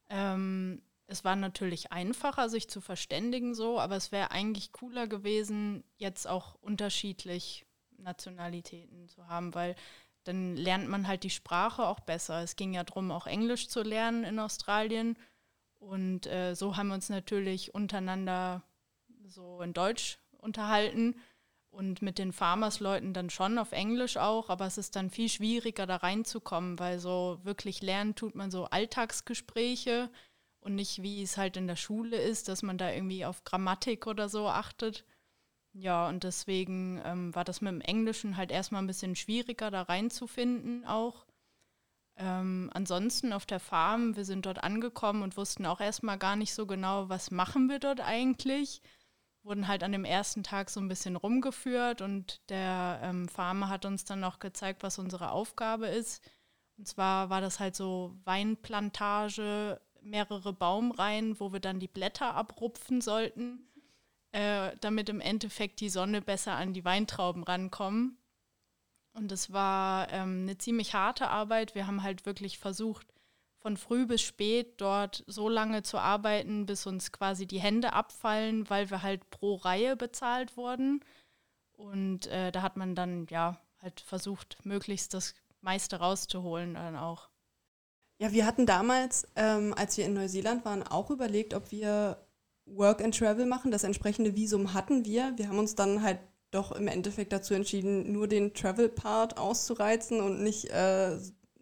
Ähm, 0.09 0.81
es 1.07 1.23
war 1.23 1.35
natürlich 1.35 1.91
einfacher, 1.91 2.47
sich 2.49 2.69
zu 2.69 2.79
verständigen 2.79 3.55
so, 3.55 3.79
aber 3.79 3.95
es 3.95 4.11
wäre 4.11 4.31
eigentlich 4.31 4.71
cooler 4.71 5.07
gewesen, 5.07 5.83
jetzt 5.97 6.27
auch 6.27 6.55
unterschiedlich 6.61 7.65
Nationalitäten 7.97 9.07
zu 9.07 9.27
haben, 9.27 9.53
weil 9.55 9.75
dann 10.23 10.55
lernt 10.55 10.87
man 10.87 11.07
halt 11.07 11.23
die 11.23 11.29
Sprache 11.29 11.85
auch 11.87 11.99
besser. 11.99 12.43
Es 12.43 12.55
ging 12.55 12.73
ja 12.73 12.83
darum, 12.83 13.11
auch 13.11 13.27
Englisch 13.27 13.67
zu 13.69 13.81
lernen 13.81 14.23
in 14.23 14.39
Australien. 14.39 15.17
Und 15.79 16.27
äh, 16.27 16.55
so 16.55 16.77
haben 16.77 16.89
wir 16.89 16.95
uns 16.95 17.09
natürlich 17.09 17.73
untereinander 17.73 18.63
so 19.25 19.61
in 19.61 19.73
Deutsch 19.73 20.19
unterhalten 20.37 21.15
und 21.71 22.01
mit 22.01 22.19
den 22.19 22.33
Farmers-Leuten 22.33 23.13
dann 23.13 23.29
schon 23.29 23.57
auf 23.57 23.71
Englisch 23.71 24.17
auch, 24.17 24.49
aber 24.49 24.65
es 24.65 24.77
ist 24.77 24.95
dann 24.95 25.09
viel 25.09 25.29
schwieriger, 25.29 25.87
da 25.87 25.97
reinzukommen, 25.97 26.77
weil 26.79 26.99
so 26.99 27.39
wirklich 27.43 27.81
lernen 27.81 28.13
tut 28.13 28.35
man 28.35 28.51
so 28.51 28.65
Alltagsgespräche 28.65 30.09
und 30.59 30.75
nicht, 30.75 31.01
wie 31.01 31.23
es 31.23 31.37
halt 31.37 31.57
in 31.57 31.67
der 31.67 31.77
Schule 31.77 32.17
ist, 32.17 32.49
dass 32.49 32.61
man 32.61 32.77
da 32.77 32.91
irgendwie 32.91 33.25
auf 33.25 33.43
Grammatik 33.43 34.05
oder 34.05 34.29
so 34.29 34.47
achtet. 34.47 35.05
Ja, 35.73 36.09
und 36.09 36.23
deswegen 36.23 37.01
ähm, 37.05 37.33
war 37.33 37.43
das 37.45 37.61
mit 37.61 37.71
dem 37.71 37.81
Englischen 37.81 38.35
halt 38.37 38.51
erstmal 38.51 38.81
ein 38.81 38.87
bisschen 38.87 39.15
schwieriger, 39.15 39.71
da 39.71 39.83
reinzufinden 39.83 40.85
auch. 40.85 41.25
Ähm, 42.17 42.69
ansonsten 42.73 43.31
auf 43.33 43.45
der 43.45 43.59
Farm, 43.59 44.15
wir 44.15 44.25
sind 44.25 44.45
dort 44.45 44.63
angekommen 44.63 45.23
und 45.23 45.37
wussten 45.37 45.65
auch 45.65 45.79
erstmal 45.79 46.17
gar 46.17 46.35
nicht 46.35 46.53
so 46.53 46.65
genau, 46.67 47.09
was 47.09 47.31
machen 47.31 47.69
wir 47.69 47.79
dort 47.79 48.01
eigentlich. 48.01 48.81
Wurden 49.43 49.67
halt 49.67 49.83
an 49.83 49.93
dem 49.93 50.05
ersten 50.05 50.43
Tag 50.43 50.69
so 50.69 50.79
ein 50.79 50.89
bisschen 50.89 51.15
rumgeführt 51.15 52.01
und 52.01 52.41
der 52.49 52.99
ähm, 53.03 53.27
Farmer 53.29 53.69
hat 53.69 53.85
uns 53.85 54.05
dann 54.05 54.19
noch 54.19 54.39
gezeigt, 54.39 54.83
was 54.83 54.99
unsere 54.99 55.31
Aufgabe 55.31 55.87
ist. 55.87 56.21
Und 56.77 56.87
zwar 56.87 57.29
war 57.29 57.41
das 57.41 57.59
halt 57.59 57.75
so 57.75 58.15
Weinplantage 58.25 59.79
mehrere 60.01 60.53
Baumreihen, 60.53 61.39
wo 61.39 61.53
wir 61.53 61.59
dann 61.59 61.79
die 61.79 61.87
Blätter 61.87 62.35
abrupfen 62.35 63.01
sollten, 63.01 63.70
äh, 64.31 64.75
damit 64.79 65.09
im 65.09 65.21
Endeffekt 65.21 65.79
die 65.79 65.89
Sonne 65.89 66.21
besser 66.21 66.53
an 66.53 66.73
die 66.73 66.85
Weintrauben 66.85 67.43
rankommen. 67.43 68.17
Und 69.13 69.31
es 69.31 69.51
war 69.51 70.11
ähm, 70.11 70.43
eine 70.43 70.57
ziemlich 70.57 70.93
harte 70.93 71.27
Arbeit. 71.27 71.75
Wir 71.75 71.87
haben 71.87 72.03
halt 72.03 72.25
wirklich 72.25 72.57
versucht, 72.57 73.07
von 73.61 73.77
früh 73.77 74.05
bis 74.05 74.21
spät 74.21 74.79
dort 74.81 75.23
so 75.27 75.49
lange 75.49 75.83
zu 75.83 75.97
arbeiten, 75.97 76.65
bis 76.65 76.87
uns 76.87 77.11
quasi 77.11 77.45
die 77.45 77.59
Hände 77.59 77.93
abfallen, 77.93 78.69
weil 78.69 78.89
wir 78.89 79.01
halt 79.01 79.29
pro 79.29 79.55
Reihe 79.55 79.95
bezahlt 79.95 80.57
wurden. 80.57 81.03
Und 81.73 82.27
äh, 82.27 82.51
da 82.51 82.61
hat 82.61 82.77
man 82.77 82.95
dann 82.95 83.27
ja 83.29 83.59
halt 83.81 83.99
versucht, 83.99 84.57
möglichst 84.63 85.13
das 85.13 85.35
meiste 85.61 85.97
rauszuholen 85.97 86.75
dann 86.75 86.95
auch. 86.95 87.29
Ja, 88.17 88.31
wir 88.31 88.45
hatten 88.45 88.65
damals, 88.65 89.27
ähm, 89.35 89.73
als 89.75 89.97
wir 89.97 90.05
in 90.05 90.13
Neuseeland 90.13 90.63
waren, 90.63 90.83
auch 90.83 91.09
überlegt, 91.09 91.53
ob 91.53 91.71
wir 91.71 92.23
Work 92.75 93.01
and 93.03 93.17
Travel 93.17 93.45
machen. 93.45 93.71
Das 93.71 93.83
entsprechende 93.83 94.35
Visum 94.35 94.73
hatten 94.73 95.05
wir. 95.05 95.33
Wir 95.37 95.47
haben 95.47 95.59
uns 95.59 95.75
dann 95.75 96.01
halt 96.01 96.19
doch 96.51 96.71
im 96.73 96.87
Endeffekt 96.87 97.31
dazu 97.31 97.53
entschieden, 97.53 98.11
nur 98.11 98.27
den 98.27 98.53
Travel-Part 98.53 99.37
auszureizen 99.37 100.19
und 100.19 100.43
nicht 100.43 100.69
äh, 100.69 101.17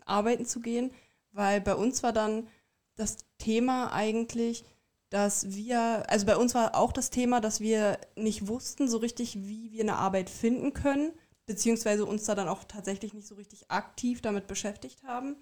arbeiten 0.05 0.45
zu 0.45 0.59
gehen, 0.59 0.91
weil 1.31 1.61
bei 1.61 1.75
uns 1.75 2.01
war 2.01 2.11
dann 2.11 2.47
das 2.95 3.17
Thema 3.37 3.93
eigentlich, 3.93 4.65
dass 5.09 5.51
wir, 5.51 6.03
also 6.09 6.25
bei 6.25 6.37
uns 6.37 6.53
war 6.53 6.75
auch 6.75 6.91
das 6.91 7.09
Thema, 7.09 7.39
dass 7.39 7.61
wir 7.61 7.99
nicht 8.15 8.47
wussten 8.47 8.87
so 8.87 8.97
richtig, 8.97 9.35
wie 9.47 9.71
wir 9.71 9.81
eine 9.81 9.95
Arbeit 9.95 10.29
finden 10.29 10.73
können, 10.73 11.11
beziehungsweise 11.45 12.05
uns 12.05 12.25
da 12.25 12.35
dann 12.35 12.47
auch 12.47 12.63
tatsächlich 12.63 13.13
nicht 13.13 13.27
so 13.27 13.35
richtig 13.35 13.71
aktiv 13.71 14.21
damit 14.21 14.47
beschäftigt 14.47 15.03
haben. 15.03 15.35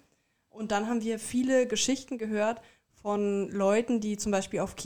Und 0.48 0.72
dann 0.72 0.88
haben 0.88 1.02
wir 1.02 1.18
viele 1.18 1.66
Geschichten 1.66 2.16
gehört 2.16 2.62
von 3.02 3.50
Leuten, 3.50 4.00
die 4.00 4.16
zum 4.16 4.32
Beispiel 4.32 4.60
auf 4.60 4.76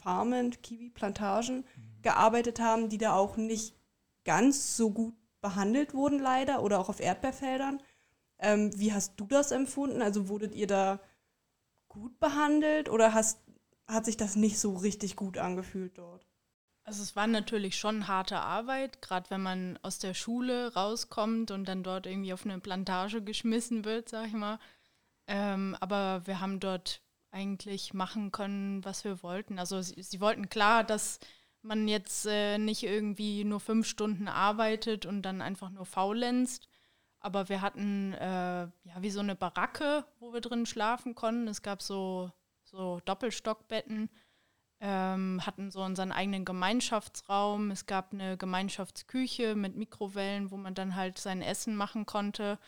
Kiwi-Farmen, 0.00 0.62
Kiwi-Plantagen 0.62 1.64
gearbeitet 2.02 2.60
haben, 2.60 2.88
die 2.88 2.98
da 2.98 3.14
auch 3.14 3.36
nicht 3.36 3.74
ganz 4.24 4.76
so 4.76 4.90
gut 4.90 5.14
behandelt 5.40 5.94
wurden, 5.94 6.18
leider, 6.18 6.62
oder 6.62 6.78
auch 6.78 6.88
auf 6.88 7.00
Erdbeerfeldern. 7.00 7.80
Ähm, 8.38 8.70
wie 8.78 8.92
hast 8.92 9.14
du 9.16 9.26
das 9.26 9.52
empfunden? 9.52 10.02
Also 10.02 10.28
wurdet 10.28 10.54
ihr 10.54 10.66
da 10.66 11.00
gut 11.88 12.18
behandelt 12.20 12.88
oder 12.88 13.14
hast, 13.14 13.40
hat 13.86 14.04
sich 14.04 14.16
das 14.16 14.36
nicht 14.36 14.58
so 14.58 14.76
richtig 14.76 15.16
gut 15.16 15.38
angefühlt 15.38 15.98
dort? 15.98 16.26
Also 16.84 17.02
es 17.02 17.14
war 17.16 17.26
natürlich 17.26 17.76
schon 17.76 18.08
harte 18.08 18.38
Arbeit, 18.38 19.02
gerade 19.02 19.30
wenn 19.30 19.42
man 19.42 19.78
aus 19.82 19.98
der 19.98 20.14
Schule 20.14 20.72
rauskommt 20.74 21.50
und 21.50 21.66
dann 21.66 21.82
dort 21.82 22.06
irgendwie 22.06 22.32
auf 22.32 22.44
eine 22.44 22.58
Plantage 22.58 23.22
geschmissen 23.22 23.84
wird, 23.84 24.08
sag 24.08 24.26
ich 24.26 24.32
mal. 24.32 24.58
Ähm, 25.26 25.76
aber 25.80 26.26
wir 26.26 26.40
haben 26.40 26.58
dort 26.58 27.02
eigentlich 27.30 27.94
machen 27.94 28.32
können, 28.32 28.84
was 28.84 29.04
wir 29.04 29.22
wollten. 29.22 29.58
Also 29.58 29.80
sie, 29.82 30.02
sie 30.02 30.20
wollten 30.20 30.48
klar, 30.48 30.84
dass 30.84 31.20
man 31.62 31.88
jetzt 31.88 32.26
äh, 32.26 32.58
nicht 32.58 32.82
irgendwie 32.82 33.44
nur 33.44 33.60
fünf 33.60 33.86
Stunden 33.86 34.28
arbeitet 34.28 35.06
und 35.06 35.22
dann 35.22 35.42
einfach 35.42 35.70
nur 35.70 35.86
faulenzt. 35.86 36.68
Aber 37.20 37.48
wir 37.48 37.60
hatten 37.60 38.14
äh, 38.14 38.62
ja 38.62 38.96
wie 39.00 39.10
so 39.10 39.20
eine 39.20 39.36
Baracke, 39.36 40.04
wo 40.18 40.32
wir 40.32 40.40
drin 40.40 40.66
schlafen 40.66 41.14
konnten. 41.14 41.48
Es 41.48 41.62
gab 41.62 41.82
so, 41.82 42.30
so 42.64 43.00
Doppelstockbetten 43.04 44.08
ähm, 44.80 45.44
hatten 45.44 45.70
so 45.70 45.82
unseren 45.82 46.12
eigenen 46.12 46.44
Gemeinschaftsraum. 46.44 47.70
Es 47.70 47.86
gab 47.86 48.12
eine 48.12 48.38
Gemeinschaftsküche 48.38 49.54
mit 49.54 49.76
Mikrowellen, 49.76 50.50
wo 50.50 50.56
man 50.56 50.74
dann 50.74 50.96
halt 50.96 51.18
sein 51.18 51.42
Essen 51.42 51.76
machen 51.76 52.06
konnte 52.06 52.58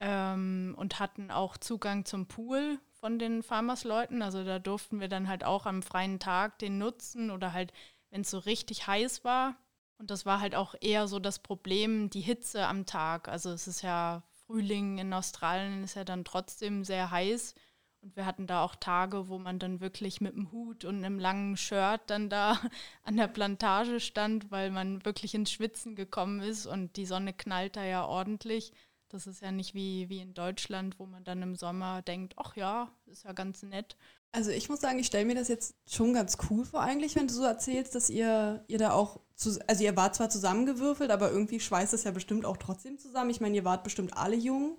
ähm, 0.00 0.74
und 0.78 0.98
hatten 0.98 1.30
auch 1.30 1.58
Zugang 1.58 2.06
zum 2.06 2.26
Pool 2.26 2.78
von 3.02 3.18
den 3.18 3.42
Farmersleuten. 3.42 4.22
Also 4.22 4.44
da 4.44 4.60
durften 4.60 5.00
wir 5.00 5.08
dann 5.08 5.26
halt 5.26 5.42
auch 5.42 5.66
am 5.66 5.82
freien 5.82 6.20
Tag 6.20 6.60
den 6.60 6.78
nutzen 6.78 7.32
oder 7.32 7.52
halt, 7.52 7.72
wenn 8.10 8.20
es 8.20 8.30
so 8.30 8.38
richtig 8.38 8.86
heiß 8.86 9.24
war. 9.24 9.56
Und 9.98 10.12
das 10.12 10.24
war 10.24 10.40
halt 10.40 10.54
auch 10.54 10.76
eher 10.80 11.08
so 11.08 11.18
das 11.18 11.40
Problem, 11.40 12.10
die 12.10 12.20
Hitze 12.20 12.64
am 12.64 12.86
Tag. 12.86 13.26
Also 13.26 13.50
es 13.50 13.66
ist 13.66 13.82
ja 13.82 14.22
Frühling 14.46 14.98
in 14.98 15.12
Australien 15.12 15.82
ist 15.82 15.96
ja 15.96 16.04
dann 16.04 16.24
trotzdem 16.24 16.84
sehr 16.84 17.10
heiß. 17.10 17.56
Und 18.02 18.14
wir 18.14 18.24
hatten 18.24 18.46
da 18.46 18.62
auch 18.62 18.76
Tage, 18.76 19.28
wo 19.28 19.38
man 19.38 19.58
dann 19.58 19.80
wirklich 19.80 20.20
mit 20.20 20.36
dem 20.36 20.52
Hut 20.52 20.84
und 20.84 21.04
einem 21.04 21.18
langen 21.18 21.56
Shirt 21.56 22.02
dann 22.06 22.30
da 22.30 22.60
an 23.02 23.16
der 23.16 23.26
Plantage 23.26 23.98
stand, 23.98 24.52
weil 24.52 24.70
man 24.70 25.04
wirklich 25.04 25.34
ins 25.34 25.50
Schwitzen 25.50 25.96
gekommen 25.96 26.40
ist 26.40 26.66
und 26.66 26.96
die 26.96 27.06
Sonne 27.06 27.32
knallt 27.32 27.74
da 27.74 27.84
ja 27.84 28.04
ordentlich. 28.04 28.72
Das 29.12 29.26
ist 29.26 29.42
ja 29.42 29.52
nicht 29.52 29.74
wie, 29.74 30.08
wie 30.08 30.20
in 30.20 30.32
Deutschland, 30.32 30.98
wo 30.98 31.04
man 31.04 31.22
dann 31.22 31.42
im 31.42 31.54
Sommer 31.54 32.00
denkt, 32.00 32.32
ach 32.38 32.56
ja, 32.56 32.90
ist 33.04 33.24
ja 33.24 33.32
ganz 33.32 33.62
nett. 33.62 33.94
Also 34.32 34.50
ich 34.50 34.70
muss 34.70 34.80
sagen, 34.80 34.98
ich 34.98 35.06
stelle 35.06 35.26
mir 35.26 35.34
das 35.34 35.48
jetzt 35.48 35.74
schon 35.86 36.14
ganz 36.14 36.38
cool 36.48 36.64
vor 36.64 36.80
eigentlich, 36.80 37.14
wenn 37.14 37.26
du 37.26 37.34
so 37.34 37.44
erzählst, 37.44 37.94
dass 37.94 38.08
ihr, 38.08 38.64
ihr 38.68 38.78
da 38.78 38.92
auch, 38.92 39.20
zu, 39.34 39.60
also 39.66 39.84
ihr 39.84 39.94
wart 39.96 40.14
zwar 40.14 40.30
zusammengewürfelt, 40.30 41.10
aber 41.10 41.30
irgendwie 41.30 41.60
schweißt 41.60 41.92
es 41.92 42.04
ja 42.04 42.10
bestimmt 42.10 42.46
auch 42.46 42.56
trotzdem 42.56 42.98
zusammen. 42.98 43.28
Ich 43.28 43.42
meine, 43.42 43.54
ihr 43.54 43.66
wart 43.66 43.84
bestimmt 43.84 44.16
alle 44.16 44.36
jung, 44.36 44.78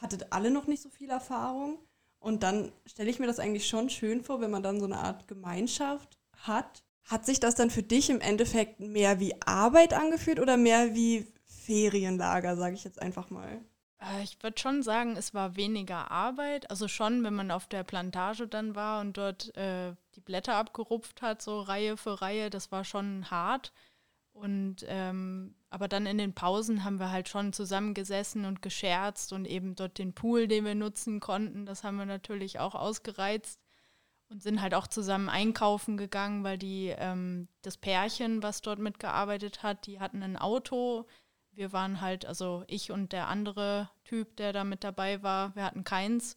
hattet 0.00 0.32
alle 0.32 0.50
noch 0.50 0.66
nicht 0.66 0.82
so 0.82 0.88
viel 0.88 1.10
Erfahrung. 1.10 1.78
Und 2.20 2.42
dann 2.42 2.72
stelle 2.86 3.10
ich 3.10 3.18
mir 3.18 3.26
das 3.26 3.38
eigentlich 3.38 3.68
schon 3.68 3.90
schön 3.90 4.22
vor, 4.24 4.40
wenn 4.40 4.50
man 4.50 4.62
dann 4.62 4.80
so 4.80 4.86
eine 4.86 4.96
Art 4.96 5.28
Gemeinschaft 5.28 6.18
hat. 6.38 6.82
Hat 7.04 7.26
sich 7.26 7.38
das 7.38 7.54
dann 7.54 7.68
für 7.68 7.82
dich 7.82 8.08
im 8.08 8.22
Endeffekt 8.22 8.80
mehr 8.80 9.20
wie 9.20 9.34
Arbeit 9.42 9.92
angefühlt 9.92 10.40
oder 10.40 10.56
mehr 10.56 10.94
wie 10.94 11.26
Ferienlager, 11.68 12.56
sage 12.56 12.74
ich 12.74 12.84
jetzt 12.84 13.00
einfach 13.00 13.28
mal? 13.28 13.60
Äh, 14.00 14.22
ich 14.22 14.42
würde 14.42 14.58
schon 14.58 14.82
sagen, 14.82 15.16
es 15.16 15.34
war 15.34 15.56
weniger 15.56 16.10
Arbeit. 16.10 16.70
Also 16.70 16.88
schon, 16.88 17.22
wenn 17.24 17.34
man 17.34 17.50
auf 17.50 17.66
der 17.66 17.84
Plantage 17.84 18.48
dann 18.48 18.74
war 18.74 19.02
und 19.02 19.18
dort 19.18 19.54
äh, 19.54 19.94
die 20.14 20.20
Blätter 20.20 20.54
abgerupft 20.54 21.20
hat, 21.20 21.42
so 21.42 21.60
Reihe 21.60 21.98
für 21.98 22.22
Reihe, 22.22 22.48
das 22.48 22.72
war 22.72 22.84
schon 22.84 23.30
hart. 23.30 23.72
Und 24.32 24.86
ähm, 24.88 25.56
aber 25.68 25.88
dann 25.88 26.06
in 26.06 26.16
den 26.16 26.32
Pausen 26.32 26.84
haben 26.84 27.00
wir 27.00 27.10
halt 27.10 27.28
schon 27.28 27.52
zusammengesessen 27.52 28.46
und 28.46 28.62
gescherzt 28.62 29.34
und 29.34 29.44
eben 29.44 29.74
dort 29.74 29.98
den 29.98 30.14
Pool, 30.14 30.48
den 30.48 30.64
wir 30.64 30.74
nutzen 30.74 31.20
konnten, 31.20 31.66
das 31.66 31.84
haben 31.84 31.98
wir 31.98 32.06
natürlich 32.06 32.58
auch 32.58 32.74
ausgereizt 32.74 33.60
und 34.30 34.42
sind 34.42 34.62
halt 34.62 34.74
auch 34.74 34.86
zusammen 34.86 35.28
einkaufen 35.28 35.98
gegangen, 35.98 36.44
weil 36.44 36.56
die 36.56 36.94
ähm, 36.96 37.48
das 37.60 37.76
Pärchen, 37.76 38.42
was 38.42 38.62
dort 38.62 38.78
mitgearbeitet 38.78 39.62
hat, 39.62 39.86
die 39.86 40.00
hatten 40.00 40.22
ein 40.22 40.38
Auto. 40.38 41.06
Wir 41.58 41.72
waren 41.72 42.00
halt, 42.00 42.24
also 42.24 42.64
ich 42.68 42.90
und 42.92 43.12
der 43.12 43.28
andere 43.28 43.90
Typ, 44.04 44.36
der 44.36 44.52
da 44.52 44.64
mit 44.64 44.84
dabei 44.84 45.22
war, 45.22 45.54
wir 45.56 45.64
hatten 45.64 45.84
keins. 45.84 46.36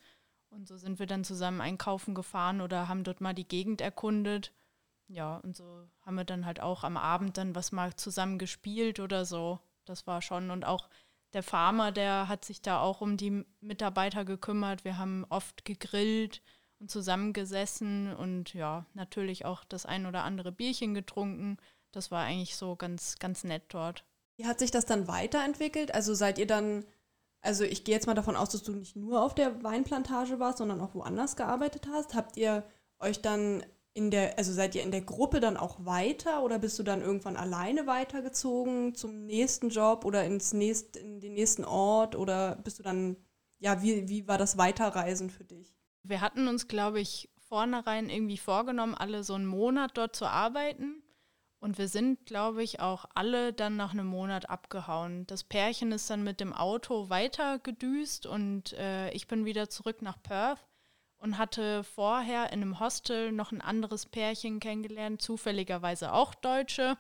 Und 0.50 0.68
so 0.68 0.75
sind 0.75 1.00
wir 1.00 1.06
dann 1.06 1.24
zusammen 1.24 1.62
einkaufen 1.62 2.13
gefahren 2.13 2.60
oder 2.60 2.88
haben 2.88 3.04
dort 3.04 3.22
mal 3.22 3.34
die 3.34 3.48
Gegend 3.48 3.80
erkundet 3.80 4.51
ja, 5.12 5.38
und 5.38 5.58
so 5.58 5.90
haben 6.06 6.16
wir 6.16 6.24
dann 6.24 6.46
halt 6.46 6.62
auch 6.62 6.84
am 6.84 6.96
Abend 6.96 7.38
dann 7.38 7.54
was 7.54 7.72
mal 7.74 7.94
zusammen 7.96 8.40
gespielt 8.40 9.00
oder 9.00 9.25
so. 9.25 9.60
Das 9.86 10.08
war 10.08 10.22
schon. 10.22 10.51
Und 10.51 10.66
auch 10.66 10.90
der 11.34 11.44
Farmer, 11.44 11.92
der 11.92 12.30
hat 12.30 12.46
sich 12.46 12.62
da 12.62 12.80
auch 12.80 13.01
um 13.01 13.18
die 13.18 13.46
Mitarbeiter 13.60 14.24
gekümmert. 14.24 14.86
Wir 14.86 14.98
haben 14.98 15.25
oft 15.30 15.66
gegrillt 15.66 16.42
und 16.80 16.90
zusammengesessen 16.90 18.16
und 18.16 18.54
ja, 18.54 18.86
natürlich 18.94 19.44
auch 19.46 19.66
das 19.66 19.86
ein 19.86 20.06
oder 20.06 20.24
andere 20.24 20.51
Bierchen 20.54 20.94
getrunken. 20.94 21.58
Das 21.92 22.10
war 22.10 22.24
eigentlich 22.24 22.56
so 22.56 22.78
ganz, 22.78 23.20
ganz 23.20 23.44
nett 23.44 23.63
dort. 23.70 24.06
Wie 24.41 24.48
hat 24.48 24.57
sich 24.57 24.71
das 24.71 24.88
dann 24.88 25.07
weiterentwickelt? 25.07 25.93
Also 25.93 26.15
seid 26.15 26.39
ihr 26.39 26.48
dann, 26.48 26.83
also 27.41 27.63
ich 27.63 27.83
gehe 27.83 27.93
jetzt 27.93 28.07
mal 28.07 28.15
davon 28.15 28.36
aus, 28.36 28.50
dass 28.50 28.63
du 28.63 28.71
nicht 28.71 28.95
nur 28.95 29.21
auf 29.21 29.36
der 29.36 29.63
Weinplantage 29.63 30.39
warst, 30.39 30.57
sondern 30.57 30.81
auch 30.81 30.95
woanders 30.95 31.36
gearbeitet 31.36 31.88
hast. 31.91 32.15
Habt 32.15 32.38
ihr 32.38 32.63
euch 32.98 33.21
dann 33.21 33.63
in 33.93 34.10
der, 34.10 34.39
also 34.39 34.51
seid 34.51 34.74
ihr 34.74 34.81
in 34.81 34.89
der 34.89 35.01
Gruppe 35.01 35.41
dann 35.41 35.57
auch 35.57 35.86
weiter 35.86 36.41
oder 36.43 36.57
bist 36.57 36.79
du 36.79 36.83
dann 36.83 37.01
irgendwann 37.01 37.38
alleine 37.38 37.86
weitergezogen 37.86 38.95
zum 38.95 39.27
nächsten 39.27 39.69
Job 39.69 40.05
oder 40.05 40.24
ins 40.24 40.53
nächst, 40.53 40.98
in 40.98 41.19
den 41.19 41.33
nächsten 41.33 41.63
Ort 41.63 42.15
oder 42.15 42.55
bist 42.55 42.79
du 42.79 42.83
dann, 42.83 43.17
ja, 43.60 43.83
wie, 43.83 44.10
wie 44.10 44.27
war 44.27 44.39
das 44.39 44.57
Weiterreisen 44.57 45.29
für 45.29 45.43
dich? 45.43 45.75
Wir 46.01 46.21
hatten 46.21 46.48
uns, 46.48 46.67
glaube 46.67 47.00
ich, 47.00 47.29
vornherein 47.48 48.10
irgendwie 48.10 48.38
vorgenommen, 48.38 48.95
alle 48.95 49.24
so 49.24 49.36
einen 49.36 49.45
Monat 49.45 49.91
dort 49.98 50.15
zu 50.15 50.25
arbeiten. 50.25 51.03
Und 51.62 51.77
wir 51.77 51.88
sind, 51.88 52.25
glaube 52.25 52.63
ich, 52.63 52.80
auch 52.80 53.06
alle 53.13 53.53
dann 53.53 53.75
nach 53.75 53.94
einem 53.94 54.08
Monat 54.08 54.50
abgehauen. 54.50 55.27
Das 55.27 55.44
Pärchen 55.44 55.91
ist 55.91 56.10
dann 56.10 56.24
mit 56.24 56.39
dem 56.39 56.53
Auto 56.53 57.10
weiter 57.12 57.60
gedüst 57.60 58.25
und 58.25 58.74
äh, 58.74 59.12
ich 59.12 59.27
bin 59.27 59.46
wieder 59.46 59.70
zurück 59.70 60.01
nach 60.01 60.22
Perth 60.24 60.65
und 61.20 61.38
hatte 61.38 61.84
vorher 61.84 62.51
in 62.51 62.63
einem 62.63 62.80
Hostel 62.80 63.32
noch 63.32 63.51
ein 63.51 63.62
anderes 63.62 64.08
Pärchen 64.08 64.60
kennengelernt, 64.60 65.22
zufälligerweise 65.22 66.13
auch 66.13 66.34
Deutsche, 66.34 66.98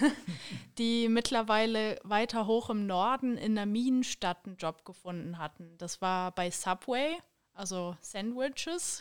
die 0.78 1.08
mittlerweile 1.08 2.00
weiter 2.02 2.48
hoch 2.48 2.70
im 2.70 2.88
Norden 2.88 3.36
in 3.36 3.54
der 3.54 3.66
Minenstadt 3.66 4.46
einen 4.46 4.56
Job 4.56 4.84
gefunden 4.84 5.38
hatten. 5.38 5.78
Das 5.78 6.00
war 6.00 6.32
bei 6.32 6.50
Subway, 6.50 7.18
also 7.54 7.96
Sandwiches. 8.00 9.00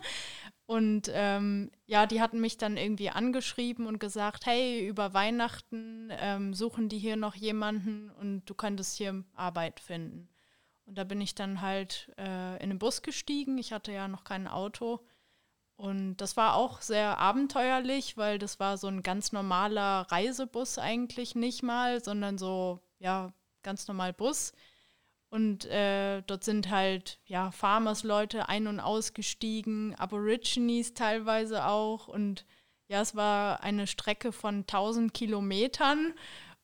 und 0.66 1.08
ähm, 1.12 1.70
ja, 1.86 2.06
die 2.06 2.20
hatten 2.20 2.40
mich 2.40 2.58
dann 2.58 2.76
irgendwie 2.76 3.10
angeschrieben 3.10 3.86
und 3.86 4.00
gesagt, 4.00 4.46
hey, 4.46 4.84
über 4.86 5.14
Weihnachten 5.14 6.10
ähm, 6.10 6.54
suchen 6.54 6.88
die 6.88 6.98
hier 6.98 7.14
noch 7.16 7.36
jemanden 7.36 8.10
und 8.10 8.44
du 8.46 8.54
könntest 8.54 8.96
hier 8.96 9.24
Arbeit 9.34 9.78
finden. 9.78 10.28
Und 10.84 10.98
da 10.98 11.04
bin 11.04 11.20
ich 11.20 11.36
dann 11.36 11.60
halt 11.60 12.12
äh, 12.18 12.60
in 12.62 12.70
den 12.70 12.80
Bus 12.80 13.02
gestiegen. 13.02 13.58
Ich 13.58 13.72
hatte 13.72 13.92
ja 13.92 14.08
noch 14.08 14.24
kein 14.24 14.48
Auto. 14.48 15.00
Und 15.76 16.16
das 16.16 16.36
war 16.36 16.54
auch 16.54 16.80
sehr 16.80 17.18
abenteuerlich, 17.18 18.16
weil 18.16 18.38
das 18.38 18.58
war 18.58 18.76
so 18.76 18.88
ein 18.88 19.02
ganz 19.02 19.30
normaler 19.30 20.06
Reisebus 20.10 20.78
eigentlich 20.78 21.34
nicht 21.36 21.62
mal, 21.62 22.02
sondern 22.02 22.38
so, 22.38 22.80
ja, 22.98 23.32
ganz 23.62 23.86
normal 23.86 24.12
Bus. 24.12 24.52
Und 25.36 25.66
äh, 25.66 26.22
dort 26.22 26.44
sind 26.44 26.70
halt, 26.70 27.18
ja, 27.26 27.50
Farmers-Leute 27.50 28.48
ein- 28.48 28.68
und 28.68 28.80
ausgestiegen, 28.80 29.94
Aborigines 29.96 30.94
teilweise 30.94 31.66
auch. 31.66 32.08
Und 32.08 32.46
ja, 32.88 33.02
es 33.02 33.14
war 33.14 33.62
eine 33.62 33.86
Strecke 33.86 34.32
von 34.32 34.60
1000 34.60 35.12
Kilometern. 35.12 36.14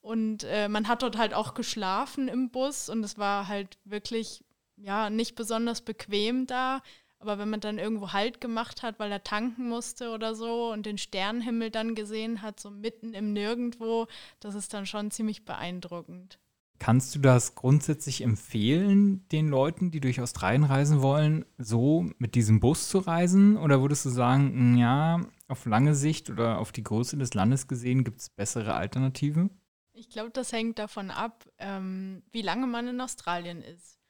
Und 0.00 0.44
äh, 0.44 0.70
man 0.70 0.88
hat 0.88 1.02
dort 1.02 1.18
halt 1.18 1.34
auch 1.34 1.52
geschlafen 1.52 2.28
im 2.28 2.48
Bus 2.48 2.88
und 2.88 3.04
es 3.04 3.18
war 3.18 3.46
halt 3.46 3.76
wirklich, 3.84 4.42
ja, 4.78 5.10
nicht 5.10 5.34
besonders 5.34 5.82
bequem 5.82 6.46
da. 6.46 6.80
Aber 7.18 7.36
wenn 7.36 7.50
man 7.50 7.60
dann 7.60 7.78
irgendwo 7.78 8.14
Halt 8.14 8.40
gemacht 8.40 8.82
hat, 8.82 8.98
weil 8.98 9.12
er 9.12 9.22
tanken 9.22 9.68
musste 9.68 10.12
oder 10.12 10.34
so 10.34 10.72
und 10.72 10.86
den 10.86 10.96
Sternenhimmel 10.96 11.70
dann 11.70 11.94
gesehen 11.94 12.40
hat, 12.40 12.58
so 12.58 12.70
mitten 12.70 13.12
im 13.12 13.34
Nirgendwo, 13.34 14.06
das 14.40 14.54
ist 14.54 14.72
dann 14.72 14.86
schon 14.86 15.10
ziemlich 15.10 15.44
beeindruckend. 15.44 16.38
Kannst 16.82 17.14
du 17.14 17.20
das 17.20 17.54
grundsätzlich 17.54 18.22
empfehlen, 18.22 19.24
den 19.28 19.46
Leuten, 19.46 19.92
die 19.92 20.00
durch 20.00 20.20
Australien 20.20 20.64
reisen 20.64 21.00
wollen, 21.00 21.44
so 21.56 22.10
mit 22.18 22.34
diesem 22.34 22.58
Bus 22.58 22.88
zu 22.88 22.98
reisen? 22.98 23.56
Oder 23.56 23.80
würdest 23.82 24.04
du 24.04 24.10
sagen, 24.10 24.76
ja, 24.76 25.20
auf 25.46 25.64
lange 25.64 25.94
Sicht 25.94 26.28
oder 26.28 26.58
auf 26.58 26.72
die 26.72 26.82
Größe 26.82 27.16
des 27.16 27.34
Landes 27.34 27.68
gesehen 27.68 28.02
gibt 28.02 28.20
es 28.20 28.30
bessere 28.30 28.74
Alternativen? 28.74 29.50
Ich 29.92 30.10
glaube, 30.10 30.30
das 30.30 30.52
hängt 30.52 30.80
davon 30.80 31.12
ab, 31.12 31.48
ähm, 31.58 32.24
wie 32.32 32.42
lange 32.42 32.66
man 32.66 32.88
in 32.88 33.00
Australien 33.00 33.62
ist 33.62 34.00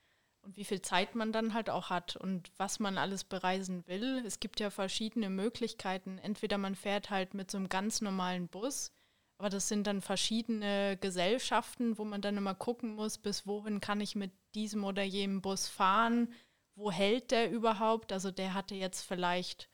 und 0.41 0.57
wie 0.57 0.65
viel 0.65 0.81
Zeit 0.81 1.15
man 1.15 1.31
dann 1.31 1.53
halt 1.53 1.69
auch 1.69 1.91
hat 1.91 2.17
und 2.17 2.51
was 2.57 2.81
man 2.81 2.97
alles 2.97 3.25
bereisen 3.25 3.87
will. 3.87 4.23
Es 4.27 4.41
gibt 4.41 4.61
ja 4.61 4.71
verschiedene 4.71 5.29
Möglichkeiten. 5.29 6.17
Entweder 6.17 6.57
man 6.57 6.75
fährt 6.75 7.11
halt 7.11 7.35
mit 7.35 7.51
so 7.51 7.59
einem 7.59 7.69
ganz 7.69 8.01
normalen 8.01 8.49
Bus, 8.49 8.93
aber 9.43 9.51
das 9.51 9.67
sind 9.67 9.89
dann 9.89 10.01
verschiedene 10.01 10.97
Gesellschaften, 11.01 11.99
wo 11.99 12.05
man 12.05 12.23
dann 12.23 12.37
immer 12.37 12.55
gucken 12.55 12.95
muss, 12.95 13.19
bis 13.19 13.45
wohin 13.45 13.81
kann 13.81 14.01
ich 14.01 14.15
mit 14.15 14.31
diesem 14.55 14.85
oder 14.85 15.03
jenem 15.03 15.43
Bus 15.43 15.67
fahren, 15.67 16.33
wo 16.77 16.93
hält 16.93 17.33
der 17.33 17.51
überhaupt. 17.51 18.13
Also 18.13 18.31
der 18.31 18.55
hatte 18.55 18.77
jetzt 18.77 19.03
vielleicht 19.03 19.69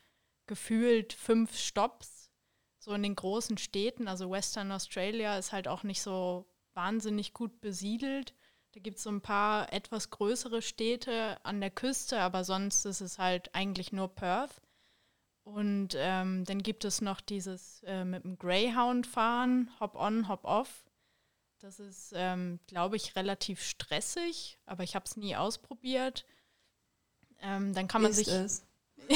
gefühlt 0.47 1.13
fünf 1.13 1.55
Stops 1.55 2.31
so 2.79 2.93
in 2.93 3.03
den 3.03 3.15
großen 3.15 3.59
Städten, 3.59 4.07
also 4.07 4.31
Western 4.31 4.71
Australia 4.71 5.37
ist 5.37 5.51
halt 5.51 5.67
auch 5.67 5.83
nicht 5.83 6.01
so 6.01 6.47
wahnsinnig 6.73 7.35
gut 7.35 7.61
besiedelt. 7.61 8.33
Da 8.71 8.79
gibt 8.79 8.97
es 8.97 9.03
so 9.03 9.11
ein 9.11 9.21
paar 9.21 9.71
etwas 9.71 10.09
größere 10.09 10.63
Städte 10.63 11.37
an 11.45 11.61
der 11.61 11.69
Küste, 11.69 12.21
aber 12.21 12.43
sonst 12.43 12.85
ist 12.85 13.01
es 13.01 13.19
halt 13.19 13.53
eigentlich 13.53 13.91
nur 13.91 14.07
Perth. 14.07 14.63
Und 15.53 15.95
ähm, 15.97 16.45
dann 16.45 16.61
gibt 16.61 16.85
es 16.85 17.01
noch 17.01 17.21
dieses 17.21 17.81
äh, 17.85 18.05
mit 18.05 18.23
dem 18.23 18.37
Greyhound 18.37 19.07
fahren, 19.07 19.71
Hop-on, 19.79 20.27
Hop-off. 20.27 20.85
Das 21.59 21.79
ist, 21.79 22.13
ähm, 22.15 22.59
glaube 22.67 22.95
ich, 22.95 23.15
relativ 23.15 23.61
stressig, 23.63 24.59
aber 24.65 24.83
ich 24.83 24.95
habe 24.95 25.05
es 25.05 25.17
nie 25.17 25.35
ausprobiert. 25.35 26.25
Ähm, 27.41 27.73
dann 27.73 27.87
kann 27.87 28.03
man 28.03 28.11
ist 28.11 28.17
sich. 28.17 28.27
Es? 28.27 28.63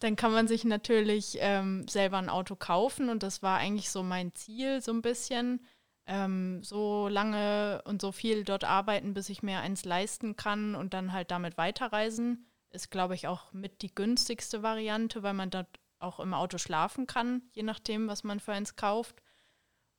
dann 0.00 0.14
kann 0.14 0.32
man 0.32 0.46
sich 0.46 0.64
natürlich 0.64 1.38
ähm, 1.40 1.88
selber 1.88 2.18
ein 2.18 2.28
Auto 2.28 2.54
kaufen 2.54 3.08
und 3.08 3.22
das 3.22 3.42
war 3.42 3.58
eigentlich 3.58 3.90
so 3.90 4.02
mein 4.02 4.34
Ziel, 4.34 4.82
so 4.82 4.92
ein 4.92 5.02
bisschen. 5.02 5.64
Ähm, 6.06 6.62
so 6.62 7.08
lange 7.08 7.82
und 7.84 8.02
so 8.02 8.12
viel 8.12 8.44
dort 8.44 8.64
arbeiten, 8.64 9.14
bis 9.14 9.28
ich 9.30 9.42
mir 9.42 9.60
eins 9.60 9.84
leisten 9.84 10.36
kann 10.36 10.74
und 10.74 10.92
dann 10.92 11.12
halt 11.12 11.30
damit 11.30 11.56
weiterreisen. 11.56 12.47
Ist, 12.70 12.90
glaube 12.90 13.14
ich, 13.14 13.26
auch 13.26 13.52
mit 13.52 13.82
die 13.82 13.94
günstigste 13.94 14.62
Variante, 14.62 15.22
weil 15.22 15.34
man 15.34 15.50
dort 15.50 15.68
auch 15.98 16.20
im 16.20 16.34
Auto 16.34 16.58
schlafen 16.58 17.06
kann, 17.06 17.42
je 17.52 17.62
nachdem, 17.62 18.08
was 18.08 18.24
man 18.24 18.40
für 18.40 18.52
eins 18.52 18.76
kauft. 18.76 19.22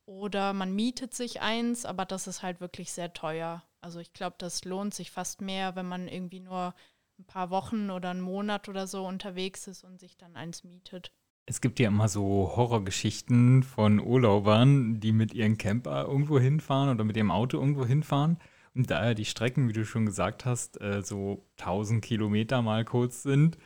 Oder 0.06 0.54
man 0.54 0.74
mietet 0.74 1.14
sich 1.14 1.42
eins, 1.42 1.86
aber 1.86 2.06
das 2.06 2.28
ist 2.28 2.42
halt 2.42 2.62
wirklich 2.62 2.92
sehr 2.92 3.14
teuer. 3.14 3.64
Also 3.82 4.00
ich 4.00 4.14
glaube, 4.14 4.36
das 4.40 4.66
lohnt 4.66 4.94
sich 4.94 5.12
fast 5.12 5.42
mehr, 5.42 5.76
wenn 5.76 5.88
man 5.88 6.08
irgendwie 6.08 6.40
nur 6.40 6.74
ein 7.20 7.26
paar 7.26 7.50
Wochen 7.50 7.90
oder 7.90 8.10
einen 8.10 8.22
Monat 8.22 8.70
oder 8.70 8.88
so 8.88 9.06
unterwegs 9.06 9.68
ist 9.68 9.84
und 9.84 10.00
sich 10.00 10.18
dann 10.18 10.36
eins 10.36 10.64
mietet. 10.64 11.12
Es 11.46 11.62
gibt 11.62 11.80
ja 11.80 11.88
immer 11.88 12.08
so 12.08 12.54
Horrorgeschichten 12.56 13.64
von 13.64 14.00
Urlaubern, 14.00 15.00
die 15.00 15.12
mit 15.12 15.34
ihren 15.34 15.58
Camper 15.58 16.06
irgendwo 16.06 16.40
hinfahren 16.40 16.90
oder 16.90 17.04
mit 17.04 17.18
ihrem 17.18 17.32
Auto 17.32 17.58
irgendwo 17.58 17.86
hinfahren. 17.86 18.38
Da 18.88 19.06
ja 19.06 19.14
die 19.14 19.26
Strecken, 19.26 19.68
wie 19.68 19.74
du 19.74 19.86
schon 19.86 20.06
gesagt 20.06 20.46
hast, 20.46 20.80
äh, 20.82 21.02
so 21.04 21.46
1000 21.58 22.04
Kilometer 22.04 22.62
mal 22.62 22.86
kurz 22.86 23.24
sind, 23.24 23.58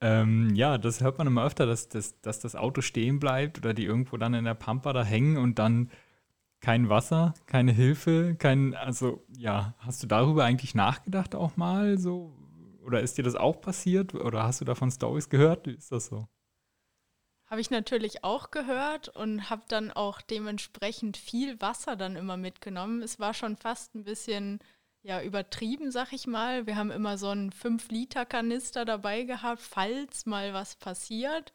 ähm, 0.00 0.54
ja, 0.54 0.78
das 0.78 1.00
hört 1.00 1.18
man 1.18 1.26
immer 1.26 1.44
öfter, 1.44 1.66
dass, 1.66 1.88
dass, 1.88 2.20
dass 2.20 2.40
das 2.40 2.56
Auto 2.56 2.82
stehen 2.82 3.18
bleibt 3.20 3.58
oder 3.58 3.74
die 3.74 3.84
irgendwo 3.84 4.16
dann 4.16 4.34
in 4.34 4.44
der 4.44 4.54
Pampa 4.54 4.92
da 4.92 5.04
hängen 5.04 5.36
und 5.38 5.58
dann 5.58 5.90
kein 6.60 6.88
Wasser, 6.88 7.34
keine 7.46 7.72
Hilfe, 7.72 8.36
kein, 8.36 8.74
also 8.74 9.24
ja, 9.36 9.74
hast 9.78 10.02
du 10.02 10.06
darüber 10.06 10.44
eigentlich 10.44 10.74
nachgedacht 10.74 11.34
auch 11.34 11.56
mal 11.56 11.98
so? 11.98 12.34
Oder 12.84 13.00
ist 13.00 13.18
dir 13.18 13.22
das 13.22 13.34
auch 13.34 13.60
passiert 13.60 14.14
oder 14.14 14.42
hast 14.44 14.60
du 14.60 14.64
davon 14.66 14.90
Stories 14.90 15.28
gehört? 15.30 15.66
Wie 15.66 15.72
ist 15.72 15.92
das 15.92 16.06
so? 16.06 16.28
Habe 17.54 17.60
ich 17.60 17.70
natürlich 17.70 18.24
auch 18.24 18.50
gehört 18.50 19.10
und 19.10 19.48
habe 19.48 19.62
dann 19.68 19.92
auch 19.92 20.20
dementsprechend 20.20 21.16
viel 21.16 21.60
Wasser 21.60 21.94
dann 21.94 22.16
immer 22.16 22.36
mitgenommen. 22.36 23.00
Es 23.00 23.20
war 23.20 23.32
schon 23.32 23.56
fast 23.56 23.94
ein 23.94 24.02
bisschen 24.02 24.58
ja, 25.04 25.22
übertrieben, 25.22 25.92
sag 25.92 26.12
ich 26.12 26.26
mal. 26.26 26.66
Wir 26.66 26.74
haben 26.74 26.90
immer 26.90 27.16
so 27.16 27.28
einen 27.28 27.52
5-Liter-Kanister 27.52 28.84
dabei 28.84 29.22
gehabt, 29.22 29.60
falls 29.62 30.26
mal 30.26 30.52
was 30.52 30.74
passiert. 30.74 31.52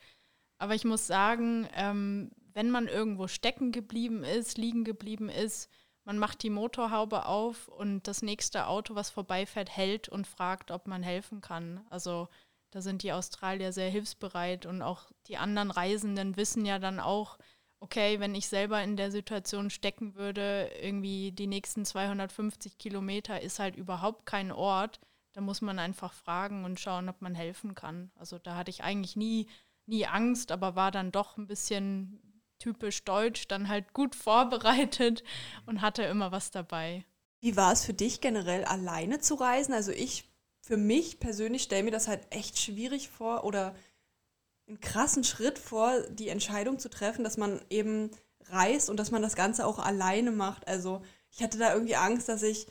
Aber 0.57 0.73
ich 0.73 0.85
muss 0.85 1.05
sagen, 1.05 1.67
ähm, 1.75 2.31
wenn 2.53 2.71
man 2.71 2.87
irgendwo 2.87 3.27
stecken 3.27 3.73
geblieben 3.73 4.23
ist, 4.23 4.57
liegen 4.57 4.85
geblieben 4.85 5.27
ist, 5.27 5.69
man 6.05 6.17
macht 6.17 6.43
die 6.43 6.49
Motorhaube 6.49 7.25
auf 7.25 7.67
und 7.67 8.07
das 8.07 8.21
nächste 8.21 8.67
Auto, 8.67 8.95
was 8.95 9.09
vorbeifährt, 9.09 9.75
hält 9.75 10.07
und 10.07 10.27
fragt, 10.27 10.71
ob 10.71 10.87
man 10.87 11.03
helfen 11.03 11.41
kann. 11.41 11.85
Also 11.89 12.29
da 12.71 12.81
sind 12.81 13.03
die 13.03 13.13
Australier 13.13 13.73
sehr 13.73 13.89
hilfsbereit 13.89 14.65
und 14.65 14.81
auch 14.81 15.11
die 15.27 15.37
anderen 15.37 15.71
Reisenden 15.71 16.37
wissen 16.37 16.65
ja 16.65 16.79
dann 16.79 16.99
auch, 16.99 17.37
okay, 17.79 18.19
wenn 18.19 18.35
ich 18.35 18.47
selber 18.47 18.83
in 18.83 18.97
der 18.97 19.11
Situation 19.11 19.69
stecken 19.69 20.15
würde, 20.15 20.69
irgendwie 20.81 21.31
die 21.31 21.47
nächsten 21.47 21.85
250 21.85 22.77
Kilometer 22.77 23.41
ist 23.41 23.59
halt 23.59 23.75
überhaupt 23.75 24.25
kein 24.25 24.51
Ort, 24.51 24.99
da 25.33 25.41
muss 25.41 25.61
man 25.61 25.79
einfach 25.79 26.13
fragen 26.13 26.65
und 26.65 26.79
schauen, 26.79 27.09
ob 27.09 27.21
man 27.21 27.35
helfen 27.35 27.75
kann. 27.75 28.11
Also 28.15 28.39
da 28.39 28.55
hatte 28.55 28.71
ich 28.71 28.83
eigentlich 28.83 29.15
nie, 29.15 29.47
nie 29.85 30.05
Angst, 30.05 30.51
aber 30.51 30.75
war 30.75 30.91
dann 30.91 31.11
doch 31.11 31.37
ein 31.37 31.47
bisschen 31.47 32.19
typisch 32.59 33.03
deutsch, 33.05 33.47
dann 33.47 33.69
halt 33.69 33.93
gut 33.93 34.15
vorbereitet 34.15 35.23
und 35.65 35.81
hatte 35.81 36.03
immer 36.03 36.31
was 36.31 36.51
dabei. 36.51 37.05
Wie 37.41 37.55
war 37.55 37.71
es 37.71 37.85
für 37.85 37.93
dich 37.93 38.19
generell 38.19 38.65
alleine 38.65 39.19
zu 39.19 39.35
reisen? 39.35 39.73
Also 39.73 39.91
ich 39.91 40.28
für 40.69 40.77
mich 40.77 41.19
persönlich 41.19 41.63
stelle 41.63 41.81
mir 41.81 41.89
das 41.89 42.07
halt 42.07 42.27
echt 42.29 42.59
schwierig 42.59 43.09
vor 43.09 43.43
oder 43.43 43.73
einen 44.67 44.79
krassen 44.79 45.23
Schritt 45.23 45.57
vor, 45.57 45.99
die 46.11 46.29
Entscheidung 46.29 46.77
zu 46.77 46.91
treffen, 46.91 47.23
dass 47.23 47.37
man 47.37 47.59
eben 47.71 48.11
reist 48.49 48.87
und 48.87 48.97
dass 48.97 49.09
man 49.09 49.23
das 49.23 49.35
Ganze 49.35 49.65
auch 49.65 49.79
alleine 49.79 50.29
macht. 50.29 50.67
Also 50.67 51.01
ich 51.31 51.41
hatte 51.41 51.57
da 51.57 51.73
irgendwie 51.73 51.95
Angst, 51.95 52.29
dass 52.29 52.43
ich, 52.43 52.67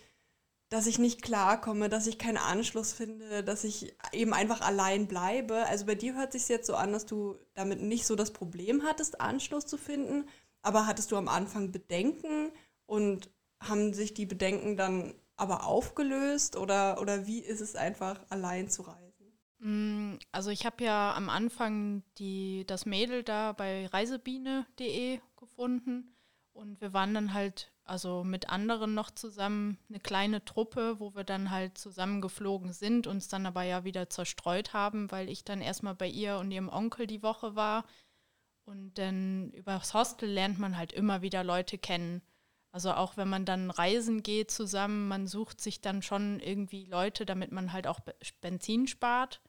dass 0.69 0.87
ich 0.87 1.01
nicht 1.01 1.23
klarkomme, 1.23 1.89
dass 1.89 2.07
ich 2.07 2.19
keinen 2.19 2.37
Anschluss 2.37 2.93
finde, 2.93 3.43
dass 3.43 3.65
ich 3.65 3.97
eben 4.13 4.33
einfach 4.33 4.61
allein 4.61 5.09
bleibe. 5.09 5.67
Also 5.67 5.85
bei 5.85 5.97
dir 5.97 6.15
hört 6.15 6.31
sich 6.31 6.49
jetzt 6.49 6.69
so 6.69 6.77
an, 6.77 6.93
dass 6.93 7.05
du 7.05 7.35
damit 7.55 7.81
nicht 7.83 8.07
so 8.07 8.15
das 8.15 8.33
Problem 8.33 8.85
hattest, 8.85 9.21
Anschluss 9.21 9.67
zu 9.67 9.77
finden. 9.77 10.29
Aber 10.63 10.87
hattest 10.87 11.11
du 11.11 11.17
am 11.17 11.27
Anfang 11.27 11.73
Bedenken 11.73 12.53
und 12.87 13.29
haben 13.61 13.93
sich 13.93 14.15
die 14.15 14.27
Bedenken 14.27 14.77
dann 14.77 15.17
aber 15.39 15.65
aufgelöst 15.65 16.57
oder, 16.57 17.01
oder 17.01 17.27
wie 17.27 17.41
ist 17.41 17.61
es 17.61 17.75
einfach, 17.75 18.21
allein 18.29 18.69
zu 18.69 18.83
reisen? 18.83 19.39
Mm, 19.61 20.19
also 20.33 20.51
ich 20.51 20.67
habe 20.67 20.85
ja 20.85 21.15
am 21.15 21.31
Anfang 21.31 22.03
die, 22.19 22.65
das 22.67 22.85
Mädel 22.85 23.23
da 23.23 23.53
bei 23.53 23.87
reisebiene.de 23.87 25.21
gefunden 25.37 26.15
und 26.53 26.81
wir 26.81 26.93
waren 26.93 27.15
dann 27.15 27.33
halt 27.33 27.73
also 27.85 28.23
mit 28.23 28.51
anderen 28.51 28.93
noch 28.93 29.11
zusammen 29.11 29.79
eine 29.89 29.99
kleine 29.99 30.45
Truppe, 30.45 31.01
wo 31.01 31.15
wir 31.15 31.25
dann 31.25 31.51
halt 31.51 31.79
zusammen 31.79 32.21
geflogen 32.21 32.75
sind, 32.75 33.07
uns 33.07 33.29
dann 33.29 33.47
aber 33.47 33.63
ja 33.63 33.83
wieder 33.85 34.11
zerstreut 34.11 34.75
haben, 34.75 35.11
weil 35.11 35.31
ich 35.31 35.43
dann 35.43 35.63
erstmal 35.63 35.95
bei 35.95 36.07
ihr 36.07 36.37
und 36.37 36.51
ihrem 36.51 36.69
Onkel 36.69 37.07
die 37.07 37.23
Woche 37.23 37.57
war. 37.57 37.87
Und 38.67 38.99
dann 38.99 39.53
übers 39.53 39.95
Hostel 39.95 40.29
lernt 40.29 40.59
man 40.59 40.77
halt 40.77 40.93
immer 40.93 41.23
wieder 41.23 41.43
Leute 41.43 41.79
kennen. 41.79 42.21
Also 42.71 42.93
auch 42.93 43.17
wenn 43.17 43.29
man 43.29 43.45
dann 43.45 43.71
reisen 43.71 44.23
geht 44.23 44.51
zusammen, 44.51 45.09
man 45.09 45.27
sucht 45.27 45.61
sich 45.61 45.81
dann 45.81 46.03
schon 46.03 46.39
irgendwie 46.41 46.85
Leute, 46.85 47.25
damit 47.25 47.51
man 47.51 47.73
halt 47.73 47.87
auch 47.87 48.01
Benzin 48.41 48.87
spart. 48.87 49.41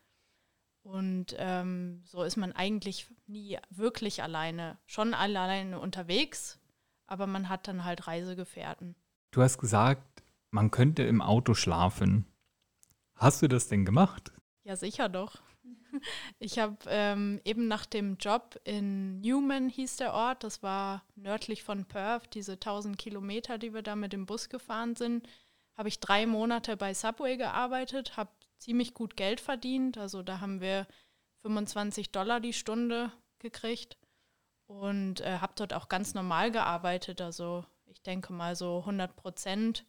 Und 0.81 1.35
ähm, 1.37 2.01
so 2.05 2.23
ist 2.23 2.37
man 2.37 2.53
eigentlich 2.53 3.07
nie 3.27 3.57
wirklich 3.69 4.23
alleine. 4.23 4.77
Schon 4.87 5.13
alleine 5.13 5.79
unterwegs, 5.79 6.59
aber 7.07 7.27
man 7.27 7.49
hat 7.49 7.67
dann 7.67 7.83
halt 7.83 8.07
Reisegefährten. 8.07 8.95
Du 9.31 9.41
hast 9.41 9.57
gesagt, 9.57 10.23
man 10.49 10.71
könnte 10.71 11.03
im 11.03 11.21
Auto 11.21 11.53
schlafen. 11.53 12.25
Hast 13.15 13.41
du 13.41 13.47
das 13.47 13.67
denn 13.67 13.85
gemacht? 13.85 14.31
Ja, 14.63 14.75
sicher 14.75 15.09
doch. 15.09 15.41
Ich 16.39 16.59
habe 16.59 16.77
ähm, 16.87 17.41
eben 17.43 17.67
nach 17.67 17.85
dem 17.85 18.17
Job 18.17 18.59
in 18.63 19.19
Newman 19.21 19.69
hieß 19.69 19.97
der 19.97 20.13
Ort, 20.13 20.43
das 20.43 20.61
war 20.63 21.03
nördlich 21.15 21.63
von 21.63 21.85
Perth, 21.85 22.33
diese 22.33 22.53
1000 22.53 22.97
Kilometer, 22.97 23.57
die 23.57 23.73
wir 23.73 23.81
da 23.81 23.95
mit 23.95 24.13
dem 24.13 24.25
Bus 24.25 24.49
gefahren 24.49 24.95
sind, 24.95 25.27
habe 25.75 25.89
ich 25.89 25.99
drei 25.99 26.25
Monate 26.25 26.77
bei 26.77 26.93
Subway 26.93 27.37
gearbeitet, 27.37 28.17
habe 28.17 28.31
ziemlich 28.57 28.93
gut 28.93 29.15
Geld 29.15 29.39
verdient. 29.39 29.97
Also 29.97 30.21
da 30.21 30.41
haben 30.41 30.61
wir 30.61 30.87
25 31.41 32.11
Dollar 32.11 32.39
die 32.39 32.53
Stunde 32.53 33.11
gekriegt 33.39 33.97
und 34.67 35.21
äh, 35.21 35.39
habe 35.39 35.53
dort 35.55 35.73
auch 35.73 35.89
ganz 35.89 36.13
normal 36.13 36.51
gearbeitet. 36.51 37.21
Also 37.21 37.65
ich 37.85 38.01
denke 38.01 38.33
mal 38.33 38.55
so 38.55 38.79
100 38.79 39.15
Prozent 39.15 39.85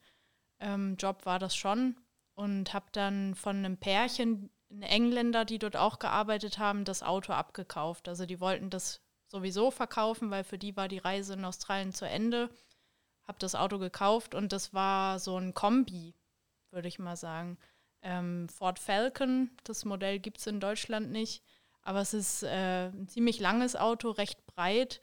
ähm, 0.60 0.96
Job 0.98 1.26
war 1.26 1.38
das 1.38 1.56
schon 1.56 1.96
und 2.34 2.72
habe 2.72 2.86
dann 2.92 3.34
von 3.34 3.56
einem 3.56 3.76
Pärchen 3.76 4.50
Engländer, 4.70 5.44
die 5.44 5.58
dort 5.58 5.76
auch 5.76 5.98
gearbeitet 5.98 6.58
haben, 6.58 6.84
das 6.84 7.02
Auto 7.02 7.32
abgekauft. 7.32 8.08
Also 8.08 8.26
die 8.26 8.40
wollten 8.40 8.70
das 8.70 9.00
sowieso 9.26 9.70
verkaufen, 9.70 10.30
weil 10.30 10.44
für 10.44 10.58
die 10.58 10.76
war 10.76 10.88
die 10.88 10.98
Reise 10.98 11.34
in 11.34 11.44
Australien 11.44 11.92
zu 11.92 12.06
Ende. 12.06 12.50
Habe 13.26 13.38
das 13.38 13.54
Auto 13.54 13.78
gekauft 13.78 14.34
und 14.34 14.52
das 14.52 14.72
war 14.74 15.18
so 15.18 15.36
ein 15.36 15.54
Kombi, 15.54 16.14
würde 16.70 16.88
ich 16.88 16.98
mal 16.98 17.16
sagen. 17.16 17.58
Ähm, 18.02 18.48
Ford 18.48 18.78
Falcon, 18.78 19.50
das 19.64 19.84
Modell 19.84 20.18
gibt 20.18 20.38
es 20.38 20.46
in 20.46 20.58
Deutschland 20.58 21.10
nicht, 21.10 21.44
aber 21.82 22.00
es 22.00 22.14
ist 22.14 22.42
äh, 22.42 22.88
ein 22.88 23.08
ziemlich 23.08 23.40
langes 23.40 23.76
Auto, 23.76 24.10
recht 24.10 24.46
breit. 24.46 25.00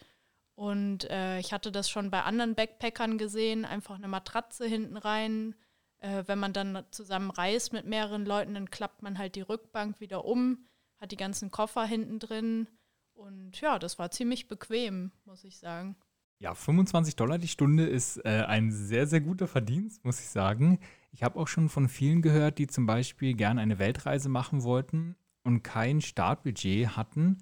Und 0.56 1.10
äh, 1.12 1.38
ich 1.40 1.54
hatte 1.54 1.72
das 1.72 1.90
schon 1.90 2.10
bei 2.10 2.24
anderen 2.24 2.56
Backpackern 2.56 3.18
gesehen, 3.18 3.64
einfach 3.64 3.96
eine 3.96 4.08
Matratze 4.08 4.66
hinten 4.66 4.98
rein, 4.98 5.56
äh, 6.00 6.24
wenn 6.28 6.40
man 6.40 6.54
dann 6.54 6.84
zusammen 6.92 7.32
reist 7.32 7.74
mit 7.74 7.86
mehreren 7.86 8.26
Leuten, 8.26 8.54
dann 8.54 8.70
klappt 8.70 9.02
man 9.02 9.18
halt 9.18 9.36
die 9.36 9.42
Rückbank 9.42 10.00
wieder 10.00 10.26
um, 10.26 10.66
hat 10.98 11.12
die 11.12 11.18
ganzen 11.18 11.52
Koffer 11.52 11.86
hinten 11.86 12.20
drin. 12.20 12.68
Und 13.14 13.60
ja, 13.62 13.80
das 13.80 13.98
war 13.98 14.12
ziemlich 14.12 14.48
bequem, 14.48 15.12
muss 15.26 15.44
ich 15.44 15.58
sagen. 15.58 15.96
Ja, 16.40 16.54
25 16.54 17.16
Dollar 17.16 17.40
die 17.40 17.48
Stunde 17.48 17.88
ist 17.88 18.18
äh, 18.18 18.44
ein 18.48 18.72
sehr, 18.72 19.08
sehr 19.08 19.22
guter 19.22 19.48
Verdienst, 19.48 20.06
muss 20.06 20.20
ich 20.20 20.28
sagen. 20.28 20.80
Ich 21.12 21.24
habe 21.24 21.40
auch 21.40 21.48
schon 21.48 21.68
von 21.68 21.90
vielen 21.90 22.22
gehört, 22.22 22.60
die 22.60 22.68
zum 22.68 22.86
Beispiel 22.86 23.34
gerne 23.34 23.62
eine 23.62 23.80
Weltreise 23.80 24.30
machen 24.30 24.62
wollten 24.62 25.16
und 25.44 25.64
kein 25.64 26.02
Startbudget 26.02 26.96
hatten 26.96 27.40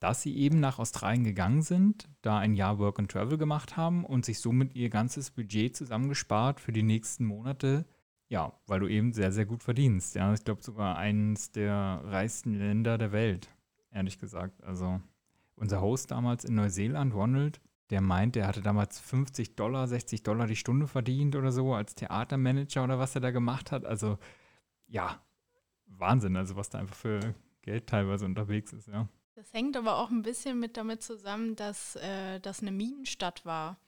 dass 0.00 0.22
sie 0.22 0.36
eben 0.36 0.60
nach 0.60 0.78
Australien 0.78 1.24
gegangen 1.24 1.62
sind, 1.62 2.08
da 2.22 2.38
ein 2.38 2.54
Jahr 2.54 2.78
Work 2.78 2.98
and 2.98 3.10
Travel 3.10 3.36
gemacht 3.36 3.76
haben 3.76 4.04
und 4.04 4.24
sich 4.24 4.40
somit 4.40 4.74
ihr 4.74 4.90
ganzes 4.90 5.30
Budget 5.30 5.76
zusammengespart 5.76 6.60
für 6.60 6.72
die 6.72 6.82
nächsten 6.82 7.24
Monate. 7.24 7.84
Ja, 8.28 8.52
weil 8.66 8.80
du 8.80 8.88
eben 8.88 9.12
sehr, 9.12 9.32
sehr 9.32 9.46
gut 9.46 9.62
verdienst. 9.62 10.14
Ja, 10.14 10.32
ich 10.32 10.44
glaube 10.44 10.62
sogar 10.62 10.98
eines 10.98 11.50
der 11.50 12.02
reichsten 12.04 12.54
Länder 12.54 12.98
der 12.98 13.12
Welt, 13.12 13.48
ehrlich 13.90 14.18
gesagt. 14.18 14.62
Also 14.62 15.00
unser 15.56 15.80
Host 15.80 16.10
damals 16.10 16.44
in 16.44 16.54
Neuseeland, 16.54 17.14
Ronald, 17.14 17.60
der 17.90 18.00
meint, 18.00 18.36
er 18.36 18.46
hatte 18.46 18.60
damals 18.60 19.00
50 19.00 19.56
Dollar, 19.56 19.88
60 19.88 20.22
Dollar 20.22 20.46
die 20.46 20.56
Stunde 20.56 20.86
verdient 20.86 21.34
oder 21.36 21.50
so 21.50 21.74
als 21.74 21.94
Theatermanager 21.94 22.84
oder 22.84 22.98
was 22.98 23.14
er 23.14 23.22
da 23.22 23.30
gemacht 23.30 23.72
hat. 23.72 23.86
Also 23.86 24.18
ja, 24.86 25.20
Wahnsinn, 25.86 26.36
also 26.36 26.54
was 26.54 26.68
da 26.68 26.78
einfach 26.78 26.94
für 26.94 27.34
Geld 27.62 27.86
teilweise 27.86 28.24
unterwegs 28.26 28.72
ist, 28.72 28.88
ja. 28.88 29.08
Das 29.38 29.52
hängt 29.52 29.76
aber 29.76 29.98
auch 29.98 30.10
ein 30.10 30.22
bisschen 30.22 30.58
mit 30.58 30.76
damit 30.76 31.00
zusammen, 31.00 31.54
dass 31.54 31.94
äh, 31.94 32.40
das 32.40 32.60
eine 32.60 32.72
Minenstadt 32.72 33.46
war. 33.46 33.78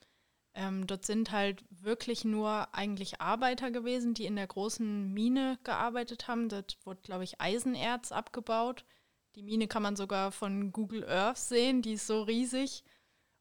Ähm, 0.54 0.86
dort 0.86 1.04
sind 1.04 1.32
halt 1.32 1.64
wirklich 1.70 2.24
nur 2.24 2.72
eigentlich 2.72 3.20
Arbeiter 3.20 3.72
gewesen, 3.72 4.14
die 4.14 4.26
in 4.26 4.36
der 4.36 4.46
großen 4.46 5.12
Mine 5.12 5.58
gearbeitet 5.64 6.28
haben. 6.28 6.48
Dort 6.48 6.78
wurde, 6.84 7.00
glaube 7.02 7.24
ich, 7.24 7.40
Eisenerz 7.40 8.12
abgebaut. 8.12 8.84
Die 9.34 9.42
Mine 9.42 9.66
kann 9.66 9.82
man 9.82 9.96
sogar 9.96 10.30
von 10.30 10.70
Google 10.70 11.04
Earth 11.04 11.38
sehen, 11.38 11.82
die 11.82 11.94
ist 11.94 12.06
so 12.06 12.22
riesig. 12.22 12.84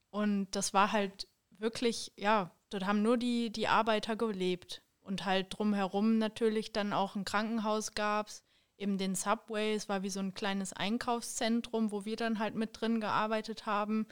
Und 0.09 0.49
das 0.55 0.73
war 0.73 0.91
halt 0.91 1.27
wirklich, 1.51 2.11
ja, 2.15 2.49
dort 2.71 2.87
haben 2.87 3.03
nur 3.03 3.17
die, 3.17 3.51
die 3.51 3.67
Arbeiter 3.67 4.15
gelebt. 4.15 4.81
Und 5.01 5.25
halt 5.25 5.55
drumherum 5.55 6.17
natürlich 6.17 6.71
dann 6.71 6.91
auch 6.91 7.15
ein 7.15 7.23
Krankenhaus 7.23 7.93
gab 7.93 8.29
es, 8.29 8.43
eben 8.79 8.97
den 8.97 9.15
Subway. 9.15 9.73
Es 9.73 9.89
war 9.89 10.03
wie 10.03 10.09
so 10.09 10.19
ein 10.19 10.33
kleines 10.33 10.73
Einkaufszentrum, 10.73 11.91
wo 11.91 12.05
wir 12.05 12.15
dann 12.15 12.39
halt 12.39 12.55
mit 12.55 12.79
drin 12.79 12.99
gearbeitet 12.99 13.65
haben. 13.65 14.07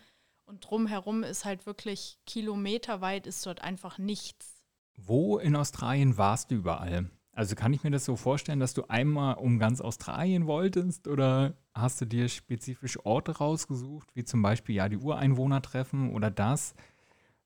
Und 0.46 0.70
drumherum 0.70 1.24
ist 1.24 1.46
halt 1.46 1.66
wirklich 1.66 2.20
kilometerweit 2.26 3.28
ist 3.28 3.46
dort 3.46 3.62
einfach 3.62 3.98
nichts. 3.98 4.64
Wo 4.96 5.38
in 5.38 5.56
Australien 5.56 6.18
warst 6.18 6.52
du 6.52 6.56
überall? 6.56 7.10
Also 7.34 7.54
kann 7.54 7.72
ich 7.72 7.84
mir 7.84 7.92
das 7.92 8.04
so 8.04 8.16
vorstellen, 8.16 8.60
dass 8.60 8.74
du 8.74 8.86
einmal 8.88 9.36
um 9.36 9.60
ganz 9.60 9.80
Australien 9.80 10.48
wolltest 10.48 11.08
oder 11.08 11.56
hast 11.74 12.02
du 12.02 12.06
dir 12.06 12.30
spezifisch 12.30 12.98
Orte 13.06 13.38
rausgesucht, 13.38 14.10
wie 14.16 14.24
zum 14.24 14.42
Beispiel 14.42 14.74
ja 14.74 14.90
die 14.90 14.98
Ureinwohner 14.98 15.62
treffen 15.62 16.16
oder 16.16 16.32
das? 16.32 16.74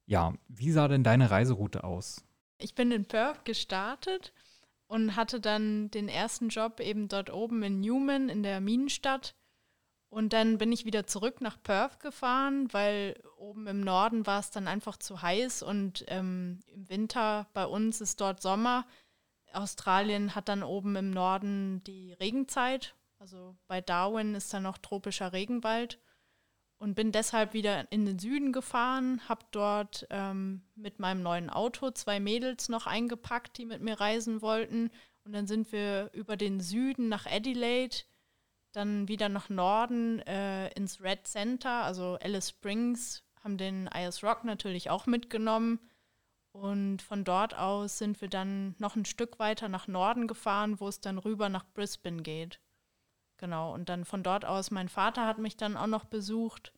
Ja, 0.05 0.33
wie 0.47 0.71
sah 0.71 0.87
denn 0.87 1.03
deine 1.03 1.29
Reiseroute 1.29 1.83
aus? 1.83 2.23
Ich 2.57 2.73
bin 2.73 2.91
in 2.91 3.05
Perth 3.05 3.43
gestartet 3.43 4.31
und 4.91 5.15
hatte 5.15 5.39
dann 5.39 5.89
den 5.89 6.09
ersten 6.09 6.49
Job 6.49 6.81
eben 6.81 7.07
dort 7.07 7.31
oben 7.31 7.63
in 7.63 7.79
Newman 7.79 8.27
in 8.27 8.43
der 8.43 8.59
Minenstadt. 8.59 9.35
Und 10.09 10.33
dann 10.33 10.57
bin 10.57 10.73
ich 10.73 10.83
wieder 10.83 11.07
zurück 11.07 11.39
nach 11.39 11.63
Perth 11.63 12.01
gefahren, 12.01 12.67
weil 12.73 13.17
oben 13.37 13.67
im 13.67 13.79
Norden 13.79 14.27
war 14.27 14.41
es 14.41 14.51
dann 14.51 14.67
einfach 14.67 14.97
zu 14.97 15.21
heiß 15.21 15.63
und 15.63 16.03
ähm, 16.09 16.59
im 16.67 16.89
Winter 16.89 17.47
bei 17.53 17.65
uns 17.65 18.01
ist 18.01 18.19
dort 18.19 18.41
Sommer. 18.41 18.85
Australien 19.53 20.35
hat 20.35 20.49
dann 20.49 20.61
oben 20.61 20.97
im 20.97 21.11
Norden 21.11 21.81
die 21.85 22.11
Regenzeit. 22.11 22.93
Also 23.17 23.55
bei 23.67 23.79
Darwin 23.79 24.35
ist 24.35 24.53
dann 24.53 24.63
noch 24.63 24.77
tropischer 24.77 25.31
Regenwald. 25.31 25.99
Und 26.81 26.95
bin 26.95 27.11
deshalb 27.11 27.53
wieder 27.53 27.91
in 27.91 28.07
den 28.07 28.17
Süden 28.17 28.51
gefahren, 28.51 29.21
habe 29.29 29.45
dort 29.51 30.07
ähm, 30.09 30.63
mit 30.73 30.97
meinem 30.97 31.21
neuen 31.21 31.51
Auto 31.51 31.91
zwei 31.91 32.19
Mädels 32.19 32.69
noch 32.69 32.87
eingepackt, 32.87 33.59
die 33.59 33.67
mit 33.67 33.83
mir 33.83 33.99
reisen 33.99 34.41
wollten. 34.41 34.89
Und 35.23 35.33
dann 35.33 35.45
sind 35.45 35.71
wir 35.71 36.09
über 36.13 36.37
den 36.37 36.59
Süden 36.59 37.07
nach 37.07 37.27
Adelaide, 37.27 37.97
dann 38.71 39.07
wieder 39.07 39.29
nach 39.29 39.49
Norden 39.49 40.21
äh, 40.21 40.69
ins 40.69 40.99
Red 41.03 41.27
Center, 41.27 41.83
also 41.83 42.17
Alice 42.19 42.49
Springs, 42.49 43.23
haben 43.43 43.57
den 43.59 43.85
IS 43.85 44.23
Rock 44.23 44.43
natürlich 44.43 44.89
auch 44.89 45.05
mitgenommen 45.05 45.79
und 46.51 47.03
von 47.03 47.23
dort 47.23 47.55
aus 47.55 47.99
sind 47.99 48.21
wir 48.21 48.27
dann 48.27 48.73
noch 48.79 48.95
ein 48.95 49.05
Stück 49.05 49.37
weiter 49.37 49.69
nach 49.69 49.87
Norden 49.87 50.27
gefahren, 50.27 50.79
wo 50.79 50.87
es 50.87 50.99
dann 50.99 51.19
rüber 51.19 51.47
nach 51.47 51.65
Brisbane 51.75 52.23
geht. 52.23 52.59
Genau, 53.41 53.73
und 53.73 53.89
dann 53.89 54.05
von 54.05 54.21
dort 54.21 54.45
aus, 54.45 54.69
mein 54.69 54.87
Vater 54.87 55.25
hat 55.25 55.39
mich 55.39 55.57
dann 55.57 55.75
auch 55.75 55.87
noch 55.87 56.05
besucht. 56.05 56.73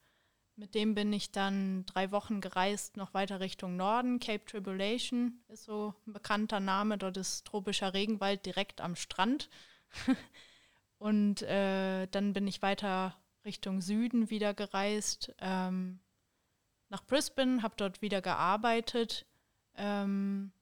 Mit 0.56 0.76
dem 0.76 0.96
bin 0.96 1.12
ich 1.12 1.30
dann 1.30 1.86
drei 1.88 2.10
Wochen 2.12 2.40
gereist, 2.40 2.96
noch 2.96 3.14
weiter 3.14 3.42
Richtung 3.42 3.76
Norden. 3.76 4.22
Cape 4.22 4.46
Tribulation 4.46 5.44
ist 5.50 5.66
so 5.66 5.94
ein 6.08 6.14
bekannter 6.14 6.62
Name. 6.62 6.98
Dort 6.98 7.18
ist 7.18 7.46
tropischer 7.46 7.94
Regenwald 7.94 8.46
direkt 8.46 8.80
am 8.80 8.96
Strand. 8.96 9.50
und 11.00 11.42
äh, 11.42 12.08
dann 12.08 12.32
bin 12.32 12.48
ich 12.48 12.62
weiter 12.62 13.14
Richtung 13.44 13.82
Süden 13.82 14.30
wieder 14.30 14.54
gereist, 14.54 15.36
ähm, 15.40 16.00
nach 16.88 17.04
Brisbane, 17.06 17.62
habe 17.62 17.74
dort 17.76 18.02
wieder 18.02 18.22
gearbeitet 18.22 19.26
ähm, 19.76 20.54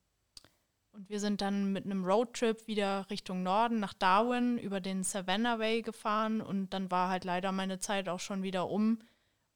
und 0.94 1.10
wir 1.10 1.20
sind 1.20 1.42
dann 1.42 1.72
mit 1.72 1.86
einem 1.86 2.04
Roadtrip 2.06 2.68
wieder 2.68 3.10
Richtung 3.10 3.44
Norden 3.44 3.80
nach 3.80 3.94
Darwin 3.94 4.58
über 4.58 4.80
den 4.82 5.04
Savannah 5.04 5.60
Way 5.60 5.82
gefahren 5.82 6.42
und 6.42 6.72
dann 6.74 6.92
war 6.92 7.10
halt 7.10 7.24
leider 7.24 7.52
meine 7.52 7.80
Zeit 7.80 8.10
auch 8.10 8.20
schon 8.20 8.44
wieder 8.44 8.70
um 8.70 9.00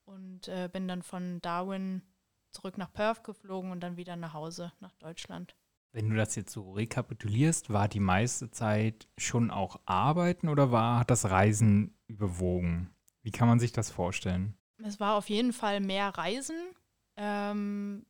und 0.06 0.48
äh, 0.48 0.70
bin 0.72 0.88
dann 0.88 1.04
von 1.04 1.42
Darwin 1.42 2.02
zurück 2.52 2.78
nach 2.78 2.92
Perth 2.92 3.24
geflogen 3.24 3.72
und 3.72 3.82
dann 3.82 3.98
wieder 3.98 4.16
nach 4.16 4.34
Hause 4.34 4.72
nach 4.80 4.94
Deutschland. 4.96 5.56
Wenn 5.92 6.10
du 6.10 6.16
das 6.16 6.36
jetzt 6.36 6.52
so 6.52 6.74
rekapitulierst, 6.74 7.72
war 7.72 7.88
die 7.88 8.00
meiste 8.02 8.52
Zeit 8.52 9.08
schon 9.18 9.50
auch 9.50 9.80
Arbeiten 9.86 10.50
oder 10.50 10.72
war 10.72 11.00
hat 11.00 11.10
das 11.10 11.30
Reisen 11.30 11.98
überwogen? 12.08 12.94
Wie 13.22 13.32
kann 13.32 13.48
man 13.48 13.60
sich 13.60 13.72
das 13.72 13.92
vorstellen? 13.92 14.58
Es 14.84 15.00
war 15.00 15.16
auf 15.16 15.30
jeden 15.30 15.54
Fall 15.54 15.80
mehr 15.80 16.10
Reisen. 16.10 16.58
Ähm, 17.16 18.06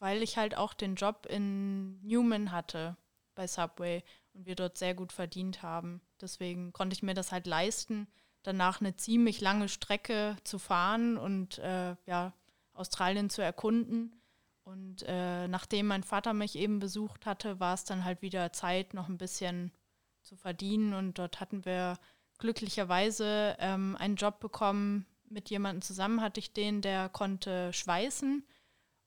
weil 0.00 0.22
ich 0.22 0.36
halt 0.36 0.56
auch 0.56 0.74
den 0.74 0.96
Job 0.96 1.26
in 1.28 2.00
Newman 2.02 2.50
hatte 2.50 2.96
bei 3.36 3.46
Subway 3.46 4.02
und 4.32 4.46
wir 4.46 4.56
dort 4.56 4.76
sehr 4.76 4.94
gut 4.94 5.12
verdient 5.12 5.62
haben. 5.62 6.00
Deswegen 6.20 6.72
konnte 6.72 6.94
ich 6.94 7.02
mir 7.02 7.14
das 7.14 7.30
halt 7.30 7.46
leisten, 7.46 8.08
danach 8.42 8.80
eine 8.80 8.96
ziemlich 8.96 9.40
lange 9.40 9.68
Strecke 9.68 10.36
zu 10.42 10.58
fahren 10.58 11.16
und 11.16 11.58
äh, 11.58 11.94
ja, 12.06 12.32
Australien 12.72 13.30
zu 13.30 13.42
erkunden. 13.42 14.20
Und 14.64 15.04
äh, 15.06 15.48
nachdem 15.48 15.86
mein 15.86 16.02
Vater 16.02 16.32
mich 16.32 16.56
eben 16.56 16.78
besucht 16.78 17.26
hatte, 17.26 17.60
war 17.60 17.74
es 17.74 17.84
dann 17.84 18.04
halt 18.04 18.22
wieder 18.22 18.52
Zeit, 18.52 18.94
noch 18.94 19.08
ein 19.08 19.18
bisschen 19.18 19.72
zu 20.22 20.36
verdienen. 20.36 20.94
Und 20.94 21.18
dort 21.18 21.40
hatten 21.40 21.64
wir 21.64 21.98
glücklicherweise 22.38 23.56
ähm, 23.58 23.96
einen 23.98 24.16
Job 24.16 24.40
bekommen. 24.40 25.06
Mit 25.28 25.50
jemandem 25.50 25.82
zusammen 25.82 26.20
hatte 26.20 26.40
ich 26.40 26.52
den, 26.52 26.80
der 26.80 27.08
konnte 27.08 27.72
schweißen. 27.72 28.44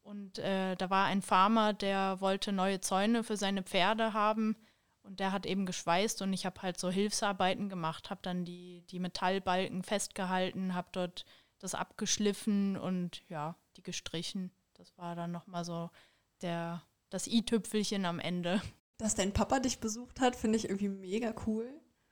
Und 0.04 0.38
äh, 0.40 0.76
da 0.76 0.90
war 0.90 1.06
ein 1.06 1.22
Farmer, 1.22 1.74
der 1.74 2.20
wollte 2.20 2.52
neue 2.52 2.82
Zäune 2.82 3.24
für 3.24 3.38
seine 3.38 3.64
Pferde 3.64 4.14
haben. 4.14 4.56
Und 5.02 5.20
der 5.20 5.32
hat 5.32 5.46
eben 5.46 5.66
geschweißt 5.66 6.22
und 6.22 6.32
ich 6.32 6.46
habe 6.46 6.62
halt 6.62 6.80
so 6.80 6.90
Hilfsarbeiten 6.90 7.68
gemacht, 7.68 8.10
habe 8.10 8.22
dann 8.24 8.46
die, 8.46 8.86
die 8.90 9.00
Metallbalken 9.00 9.84
festgehalten, 9.84 10.76
habe 10.76 10.88
dort 10.94 11.26
das 11.60 11.76
abgeschliffen 11.76 12.78
und 12.78 13.24
ja, 13.28 13.58
die 13.76 13.84
gestrichen. 13.84 14.52
Das 14.76 14.98
war 14.98 15.16
dann 15.16 15.32
nochmal 15.32 15.66
so 15.66 15.90
der, 16.42 16.84
das 17.10 17.28
i-Tüpfelchen 17.28 18.06
am 18.06 18.20
Ende. 18.20 18.62
Dass 18.98 19.16
dein 19.16 19.34
Papa 19.34 19.60
dich 19.60 19.80
besucht 19.80 20.22
hat, 20.22 20.36
finde 20.38 20.58
ich 20.58 20.66
irgendwie 20.66 20.90
mega 20.90 21.34
cool. 21.48 21.68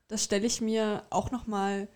Das 0.08 0.26
stelle 0.26 0.46
ich 0.46 0.60
mir 0.60 1.06
auch 1.10 1.32
nochmal 1.32 1.88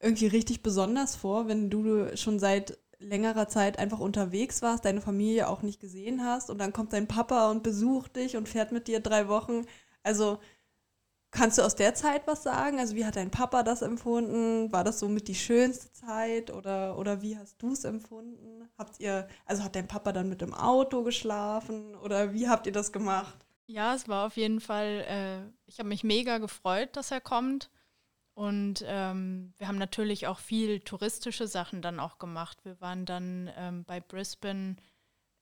irgendwie 0.00 0.26
richtig 0.26 0.62
besonders 0.62 1.14
vor, 1.14 1.46
wenn 1.46 1.70
du 1.70 2.16
schon 2.16 2.40
seit 2.40 2.76
längerer 3.00 3.48
Zeit 3.48 3.78
einfach 3.78 3.98
unterwegs 3.98 4.62
warst, 4.62 4.84
deine 4.84 5.00
Familie 5.00 5.48
auch 5.48 5.62
nicht 5.62 5.80
gesehen 5.80 6.24
hast 6.24 6.50
und 6.50 6.58
dann 6.58 6.72
kommt 6.72 6.92
dein 6.92 7.08
Papa 7.08 7.50
und 7.50 7.62
besucht 7.62 8.16
dich 8.16 8.36
und 8.36 8.48
fährt 8.48 8.72
mit 8.72 8.86
dir 8.88 9.00
drei 9.00 9.26
Wochen. 9.28 9.66
Also 10.02 10.38
kannst 11.30 11.58
du 11.58 11.62
aus 11.62 11.74
der 11.74 11.94
Zeit 11.94 12.26
was 12.26 12.42
sagen? 12.42 12.78
Also 12.78 12.94
wie 12.94 13.06
hat 13.06 13.16
dein 13.16 13.30
Papa 13.30 13.62
das 13.62 13.82
empfunden? 13.82 14.70
War 14.72 14.84
das 14.84 15.00
somit 15.00 15.28
die 15.28 15.34
schönste 15.34 15.90
Zeit 15.92 16.50
oder, 16.50 16.98
oder 16.98 17.22
wie 17.22 17.36
hast 17.38 17.60
du 17.62 17.72
es 17.72 17.84
empfunden? 17.84 18.68
Habt 18.76 19.00
ihr, 19.00 19.26
also 19.46 19.64
hat 19.64 19.74
dein 19.74 19.88
Papa 19.88 20.12
dann 20.12 20.28
mit 20.28 20.40
dem 20.40 20.54
Auto 20.54 21.02
geschlafen 21.02 21.94
oder 21.96 22.34
wie 22.34 22.48
habt 22.48 22.66
ihr 22.66 22.72
das 22.72 22.92
gemacht? 22.92 23.46
Ja, 23.66 23.94
es 23.94 24.08
war 24.08 24.26
auf 24.26 24.36
jeden 24.36 24.60
Fall, 24.60 25.04
äh, 25.08 25.52
ich 25.66 25.78
habe 25.78 25.88
mich 25.88 26.02
mega 26.04 26.38
gefreut, 26.38 26.96
dass 26.96 27.12
er 27.12 27.20
kommt. 27.20 27.70
Und 28.40 28.82
ähm, 28.86 29.52
wir 29.58 29.68
haben 29.68 29.76
natürlich 29.76 30.26
auch 30.26 30.38
viel 30.38 30.80
touristische 30.80 31.46
Sachen 31.46 31.82
dann 31.82 32.00
auch 32.00 32.18
gemacht. 32.18 32.56
Wir 32.64 32.80
waren 32.80 33.04
dann 33.04 33.50
ähm, 33.54 33.84
bei 33.84 34.00
Brisbane 34.00 34.76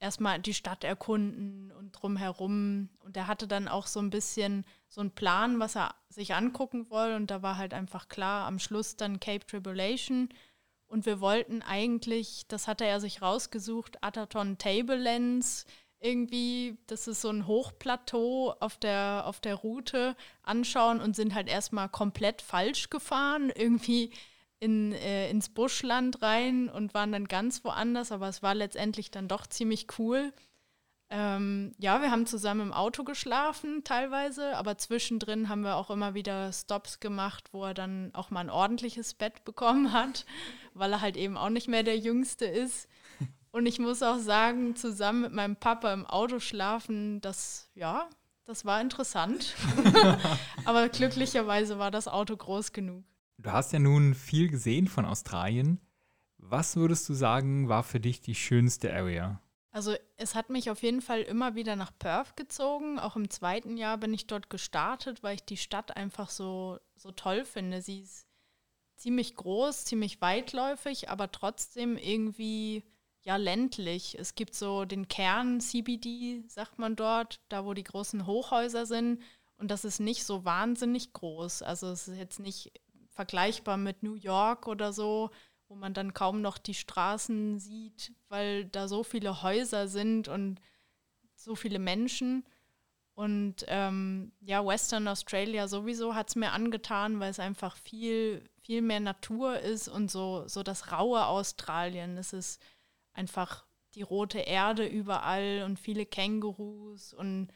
erstmal 0.01 0.41
die 0.41 0.53
Stadt 0.53 0.83
erkunden 0.83 1.71
und 1.71 1.93
drumherum. 1.93 2.89
Und 2.99 3.17
er 3.17 3.29
hatte 3.29 3.47
dann 3.47 3.69
auch 3.69 3.87
so 3.87 4.01
ein 4.01 4.11
bisschen 4.11 4.65
so 4.89 5.01
einen 5.01 5.13
Plan, 5.13 5.61
was 5.61 5.77
er 5.77 5.95
sich 6.09 6.35
angucken 6.35 6.91
wollte. 6.91 7.15
Und 7.15 7.31
da 7.31 7.41
war 7.41 7.57
halt 7.57 7.73
einfach 7.73 8.09
klar, 8.09 8.49
am 8.49 8.59
Schluss 8.59 8.97
dann 8.97 9.21
Cape 9.21 9.47
Tribulation. 9.47 10.29
Und 10.89 11.07
wir 11.07 11.21
wollten 11.21 11.63
eigentlich, 11.63 12.49
das 12.49 12.67
hatte 12.67 12.85
er 12.85 12.99
sich 12.99 13.23
rausgesucht, 13.23 14.03
Ataton 14.03 14.59
Tablelands 14.59 15.67
irgendwie, 16.01 16.79
das 16.87 17.09
ist 17.09 17.21
so 17.21 17.31
ein 17.31 17.47
Hochplateau 17.47 18.55
auf 18.61 18.77
der, 18.77 19.23
auf 19.27 19.41
der 19.41 19.57
Route 19.57 20.17
anschauen 20.43 21.01
und 21.01 21.17
sind 21.17 21.35
halt 21.35 21.49
erstmal 21.49 21.89
komplett 21.89 22.43
falsch 22.43 22.91
gefahren, 22.91 23.51
irgendwie 23.57 24.11
in, 24.61 24.93
äh, 24.93 25.31
ins 25.31 25.49
Buschland 25.49 26.23
rein 26.23 26.69
und 26.69 26.95
waren 26.95 27.13
dann 27.13 27.27
ganz 27.27 27.65
woanders, 27.65 28.13
aber 28.13 28.29
es 28.29 28.43
war 28.43 28.55
letztendlich 28.55 29.11
dann 29.11 29.29
doch 29.29 29.47
ziemlich 29.47 29.87
cool. 29.99 30.33
Ähm, 31.11 31.73
ja, 31.79 32.03
wir 32.03 32.11
haben 32.11 32.27
zusammen 32.27 32.61
im 32.61 32.73
Auto 32.73 33.03
geschlafen 33.03 33.83
teilweise, 33.83 34.57
aber 34.57 34.77
zwischendrin 34.77 35.49
haben 35.49 35.63
wir 35.63 35.77
auch 35.77 35.89
immer 35.91 36.13
wieder 36.13 36.53
Stops 36.53 37.01
gemacht, 37.01 37.49
wo 37.53 37.65
er 37.65 37.73
dann 37.73 38.11
auch 38.13 38.31
mal 38.31 38.41
ein 38.41 38.51
ordentliches 38.51 39.15
Bett 39.15 39.45
bekommen 39.45 39.93
hat, 39.93 40.27
weil 40.75 40.93
er 40.93 41.01
halt 41.01 41.17
eben 41.17 41.39
auch 41.39 41.49
nicht 41.49 41.69
mehr 41.69 41.83
der 41.83 41.97
Jüngste 41.97 42.45
ist. 42.45 42.89
Und 43.51 43.67
ich 43.67 43.79
muss 43.79 44.03
auch 44.03 44.19
sagen, 44.19 44.77
zusammen 44.77 45.23
mit 45.23 45.33
meinem 45.33 45.57
Papa 45.57 45.93
im 45.93 46.07
Auto 46.07 46.39
schlafen, 46.39 47.21
das, 47.21 47.71
ja, 47.75 48.09
das 48.45 48.65
war 48.65 48.81
interessant. 48.81 49.55
Aber 50.65 50.89
glücklicherweise 50.89 51.79
war 51.79 51.91
das 51.91 52.09
Auto 52.09 52.37
groß 52.37 52.73
genug. 52.73 53.05
Du 53.39 53.53
hast 53.53 53.73
ja 53.73 53.79
nun 53.79 54.15
viel 54.15 54.49
gesehen 54.49 54.89
von 54.89 55.05
Australien. 55.05 55.81
Was 56.39 56.77
würdest 56.77 57.09
du 57.09 57.15
sagen, 57.15 57.69
war 57.69 57.83
für 57.83 58.01
dich 58.01 58.21
die 58.21 58.35
schönste 58.35 58.93
Area? 58.93 59.41
Also 59.71 59.95
es 60.17 60.35
hat 60.35 60.51
mich 60.51 60.71
auf 60.71 60.83
jeden 60.83 61.03
Fall 61.03 61.23
immer 61.23 61.55
wieder 61.55 61.77
nach 61.77 61.93
Perth 61.99 62.37
gezogen. 62.37 62.99
Auch 62.99 63.17
im 63.17 63.31
zweiten 63.31 63.77
Jahr 63.77 63.99
bin 63.99 64.15
ich 64.15 64.27
dort 64.27 64.51
gestartet, 64.51 65.23
weil 65.23 65.37
ich 65.37 65.45
die 65.45 65.57
Stadt 65.57 65.97
einfach 65.97 66.31
so, 66.31 66.79
so 66.97 67.13
toll 67.13 67.45
finde. 67.45 67.83
Sie 67.83 68.01
ist 68.01 68.27
ziemlich 68.97 69.37
groß, 69.37 69.85
ziemlich 69.85 70.21
weitläufig, 70.21 71.11
aber 71.11 71.31
trotzdem 71.31 71.97
irgendwie 71.97 72.83
ja 73.29 73.37
ländlich. 73.37 74.19
Es 74.19 74.35
gibt 74.35 74.55
so 74.55 74.87
den 74.87 75.07
Kern 75.07 75.61
CBD, 75.61 76.45
sagt 76.49 76.79
man 76.79 76.97
dort, 76.97 77.43
da 77.51 77.67
wo 77.67 77.75
die 77.75 77.85
großen 77.85 78.25
Hochhäuser 78.27 78.87
sind. 78.87 79.23
Und 79.59 79.71
das 79.71 79.85
ist 79.85 80.01
nicht 80.01 80.25
so 80.25 80.47
wahnsinnig 80.47 81.13
groß. 81.13 81.61
Also 81.61 81.89
es 81.89 82.09
ist 82.09 82.17
jetzt 82.17 82.41
nicht 82.41 82.73
vergleichbar 83.11 83.77
mit 83.77 84.03
New 84.03 84.15
York 84.15 84.67
oder 84.67 84.95
so, 84.95 85.31
wo 85.69 85.75
man 85.75 85.93
dann 85.93 86.15
kaum 86.15 86.41
noch 86.41 86.57
die 86.57 86.73
Straßen 86.73 87.59
sieht, 87.59 88.15
weil 88.31 88.65
da 88.65 88.89
so 88.89 89.03
viele 89.05 89.43
Häuser 89.43 89.89
sind 89.89 90.29
und 90.29 90.59
so 91.35 91.55
viele 91.55 91.79
Menschen. 91.79 92.45
Und 93.13 93.57
ähm, 93.67 94.33
ja, 94.41 94.65
Western 94.65 95.07
Australia 95.07 95.69
sowieso 95.69 96.15
hat 96.15 96.31
es 96.31 96.37
mir 96.37 96.53
angetan, 96.53 97.21
weil 97.21 97.31
es 97.31 97.41
einfach 97.41 97.77
viel, 97.77 98.49
viel 98.63 98.81
mehr 98.81 99.01
Natur 99.01 99.59
ist 99.59 99.89
und 99.89 100.11
so, 100.11 100.49
so 100.49 100.63
das 100.63 100.93
raue 100.93 101.27
Australien. 101.27 102.17
Es 102.17 102.33
ist 102.33 102.59
einfach 103.19 103.67
die 103.95 104.03
rote 104.03 104.39
Erde 104.39 104.87
überall 104.87 105.65
und 105.65 105.79
viele 105.79 106.07
Kängurus 106.07 107.13
und 107.13 107.49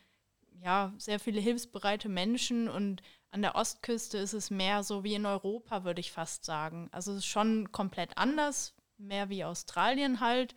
ja, 0.61 0.93
sehr 0.99 1.19
viele 1.19 1.41
hilfsbereite 1.41 2.09
Menschen 2.09 2.69
und 2.69 3.03
an 3.31 3.43
der 3.43 3.55
Ostküste 3.55 4.19
ist 4.19 4.35
es 4.35 4.51
mehr 4.51 4.83
so 4.83 5.05
wie 5.05 5.15
in 5.15 5.25
Europa, 5.25 5.85
würde 5.85 6.01
ich 6.01 6.13
fast 6.13 6.45
sagen. 6.45 6.89
Also 6.93 7.13
es 7.13 7.19
ist 7.19 7.27
schon 7.27 7.73
komplett 7.73 8.19
anders, 8.19 8.75
mehr 8.99 9.31
wie 9.31 9.45
Australien 9.45 10.21
halt, 10.21 10.55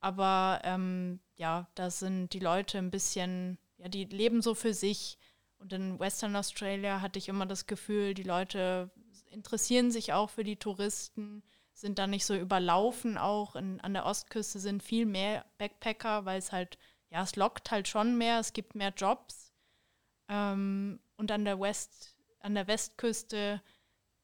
aber 0.00 0.60
ähm, 0.64 1.20
ja, 1.36 1.68
da 1.74 1.90
sind 1.90 2.32
die 2.32 2.40
Leute 2.40 2.78
ein 2.78 2.90
bisschen, 2.90 3.58
ja, 3.78 3.88
die 3.88 4.04
leben 4.04 4.42
so 4.42 4.54
für 4.54 4.74
sich. 4.74 5.18
Und 5.58 5.72
in 5.72 5.98
Western 5.98 6.36
Australia 6.36 7.00
hatte 7.00 7.18
ich 7.18 7.28
immer 7.28 7.46
das 7.46 7.66
Gefühl, 7.66 8.14
die 8.14 8.22
Leute 8.22 8.90
interessieren 9.30 9.90
sich 9.90 10.12
auch 10.12 10.30
für 10.30 10.44
die 10.44 10.56
Touristen, 10.56 11.42
sind 11.76 11.98
da 11.98 12.06
nicht 12.06 12.24
so 12.24 12.34
überlaufen 12.34 13.18
auch. 13.18 13.54
In, 13.54 13.80
an 13.82 13.92
der 13.92 14.06
Ostküste 14.06 14.58
sind 14.58 14.82
viel 14.82 15.04
mehr 15.04 15.44
Backpacker, 15.58 16.24
weil 16.24 16.38
es 16.38 16.50
halt, 16.50 16.78
ja, 17.10 17.22
es 17.22 17.36
lockt 17.36 17.70
halt 17.70 17.86
schon 17.86 18.16
mehr, 18.16 18.40
es 18.40 18.54
gibt 18.54 18.74
mehr 18.74 18.94
Jobs. 18.96 19.52
Ähm, 20.28 21.00
und 21.16 21.30
an 21.30 21.44
der 21.44 21.60
West, 21.60 22.16
an 22.40 22.54
der 22.54 22.66
Westküste 22.66 23.62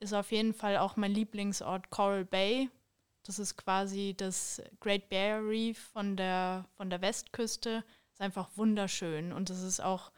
ist 0.01 0.15
auf 0.15 0.33
jeden 0.33 0.55
Fall 0.55 0.79
auch 0.79 0.97
mein 0.97 1.13
Lieblingsort 1.13 1.91
Coral 1.91 2.25
Bay. 2.25 2.71
Das 3.23 3.39
ist 3.39 3.57
quasi 3.57 4.15
das 4.17 4.63
Great 4.81 5.11
Barrier 5.11 5.47
Reef 5.47 5.79
von 5.79 6.17
der, 6.17 6.67
von 6.77 6.89
der 6.89 7.03
Westküste. 7.03 7.85
Ist 8.13 8.21
einfach 8.23 8.49
wunderschön 8.57 9.33
und 9.33 9.51
es 9.51 9.63
ist 9.63 9.81
auch 9.81 10.11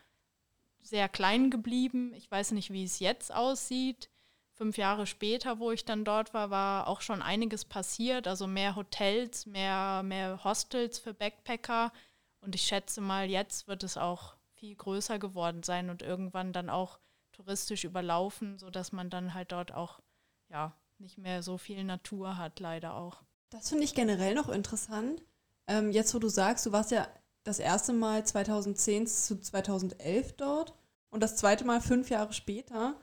sehr 0.80 1.08
klein 1.08 1.50
geblieben. 1.50 2.14
Ich 2.14 2.30
weiß 2.30 2.52
nicht, 2.52 2.70
wie 2.70 2.84
es 2.84 3.00
jetzt 3.00 3.34
aussieht. 3.34 4.08
Fünf 4.54 4.78
Jahre 4.78 5.06
später, 5.06 5.58
wo 5.58 5.72
ich 5.72 5.84
dann 5.84 6.04
dort 6.04 6.32
war, 6.32 6.50
war 6.50 6.86
auch 6.86 7.00
schon 7.00 7.22
einiges 7.22 7.64
passiert. 7.64 8.28
Also 8.28 8.46
mehr 8.46 8.76
Hotels, 8.76 9.46
mehr, 9.46 10.02
mehr 10.04 10.42
Hostels 10.44 10.98
für 10.98 11.12
Backpacker. 11.12 11.92
Und 12.40 12.54
ich 12.54 12.62
schätze 12.62 13.00
mal, 13.00 13.28
jetzt 13.28 13.66
wird 13.66 13.82
es 13.82 13.96
auch 13.96 14.36
viel 14.54 14.76
größer 14.76 15.18
geworden 15.18 15.62
sein 15.62 15.90
und 15.90 16.02
irgendwann 16.02 16.52
dann 16.52 16.70
auch 16.70 16.98
touristisch 17.32 17.84
überlaufen, 17.84 18.58
sodass 18.58 18.92
man 18.92 19.10
dann 19.10 19.34
halt 19.34 19.52
dort 19.52 19.72
auch 19.72 20.00
ja, 20.48 20.72
nicht 20.98 21.18
mehr 21.18 21.42
so 21.42 21.58
viel 21.58 21.82
Natur 21.82 22.38
hat, 22.38 22.60
leider 22.60 22.94
auch. 22.94 23.22
Das 23.50 23.68
finde 23.68 23.84
ich 23.84 23.94
generell 23.94 24.34
noch 24.34 24.48
interessant. 24.48 25.22
Ähm, 25.66 25.90
jetzt, 25.90 26.14
wo 26.14 26.18
du 26.18 26.28
sagst, 26.28 26.66
du 26.66 26.72
warst 26.72 26.90
ja 26.90 27.08
das 27.44 27.58
erste 27.58 27.92
Mal 27.92 28.24
2010 28.24 29.06
zu 29.06 29.40
2011 29.40 30.36
dort 30.36 30.74
und 31.10 31.22
das 31.22 31.36
zweite 31.36 31.64
Mal 31.64 31.80
fünf 31.80 32.10
Jahre 32.10 32.32
später. 32.32 32.96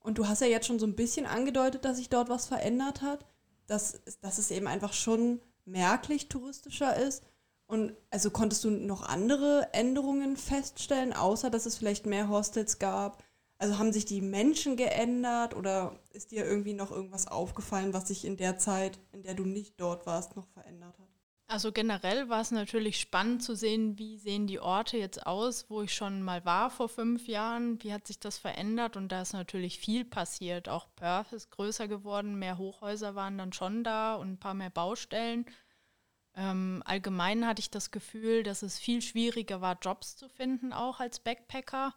Und 0.00 0.18
du 0.18 0.26
hast 0.26 0.40
ja 0.40 0.46
jetzt 0.46 0.66
schon 0.66 0.78
so 0.78 0.86
ein 0.86 0.96
bisschen 0.96 1.26
angedeutet, 1.26 1.84
dass 1.84 1.98
sich 1.98 2.08
dort 2.08 2.28
was 2.28 2.46
verändert 2.46 3.02
hat, 3.02 3.26
dass, 3.66 4.00
dass 4.20 4.38
es 4.38 4.50
eben 4.50 4.66
einfach 4.66 4.92
schon 4.92 5.40
merklich 5.64 6.28
touristischer 6.28 6.96
ist. 6.96 7.22
Und 7.66 7.94
also 8.10 8.30
konntest 8.30 8.64
du 8.64 8.70
noch 8.70 9.02
andere 9.02 9.68
Änderungen 9.72 10.36
feststellen, 10.36 11.12
außer 11.12 11.50
dass 11.50 11.66
es 11.66 11.76
vielleicht 11.76 12.06
mehr 12.06 12.28
Hostels 12.28 12.78
gab? 12.78 13.22
Also 13.58 13.78
haben 13.78 13.92
sich 13.92 14.06
die 14.06 14.22
Menschen 14.22 14.76
geändert 14.76 15.54
oder 15.54 16.00
ist 16.12 16.30
dir 16.30 16.46
irgendwie 16.46 16.72
noch 16.72 16.90
irgendwas 16.90 17.28
aufgefallen, 17.28 17.92
was 17.92 18.08
sich 18.08 18.24
in 18.24 18.38
der 18.38 18.58
Zeit, 18.58 18.98
in 19.12 19.22
der 19.22 19.34
du 19.34 19.44
nicht 19.44 19.78
dort 19.78 20.06
warst, 20.06 20.34
noch 20.34 20.48
verändert 20.48 20.98
hat? 20.98 21.09
Also 21.50 21.72
generell 21.72 22.28
war 22.28 22.42
es 22.42 22.52
natürlich 22.52 23.00
spannend 23.00 23.42
zu 23.42 23.56
sehen, 23.56 23.98
wie 23.98 24.18
sehen 24.18 24.46
die 24.46 24.60
Orte 24.60 24.96
jetzt 24.98 25.26
aus, 25.26 25.68
wo 25.68 25.82
ich 25.82 25.92
schon 25.92 26.22
mal 26.22 26.44
war 26.44 26.70
vor 26.70 26.88
fünf 26.88 27.26
Jahren, 27.26 27.82
wie 27.82 27.92
hat 27.92 28.06
sich 28.06 28.20
das 28.20 28.38
verändert 28.38 28.96
und 28.96 29.08
da 29.08 29.20
ist 29.20 29.32
natürlich 29.32 29.80
viel 29.80 30.04
passiert. 30.04 30.68
Auch 30.68 30.86
Perth 30.94 31.32
ist 31.32 31.50
größer 31.50 31.88
geworden, 31.88 32.38
mehr 32.38 32.56
Hochhäuser 32.56 33.16
waren 33.16 33.36
dann 33.36 33.52
schon 33.52 33.82
da 33.82 34.14
und 34.14 34.34
ein 34.34 34.38
paar 34.38 34.54
mehr 34.54 34.70
Baustellen. 34.70 35.44
Ähm, 36.36 36.84
allgemein 36.86 37.44
hatte 37.44 37.58
ich 37.58 37.70
das 37.70 37.90
Gefühl, 37.90 38.44
dass 38.44 38.62
es 38.62 38.78
viel 38.78 39.02
schwieriger 39.02 39.60
war, 39.60 39.76
Jobs 39.82 40.14
zu 40.14 40.28
finden, 40.28 40.72
auch 40.72 41.00
als 41.00 41.18
Backpacker. 41.18 41.96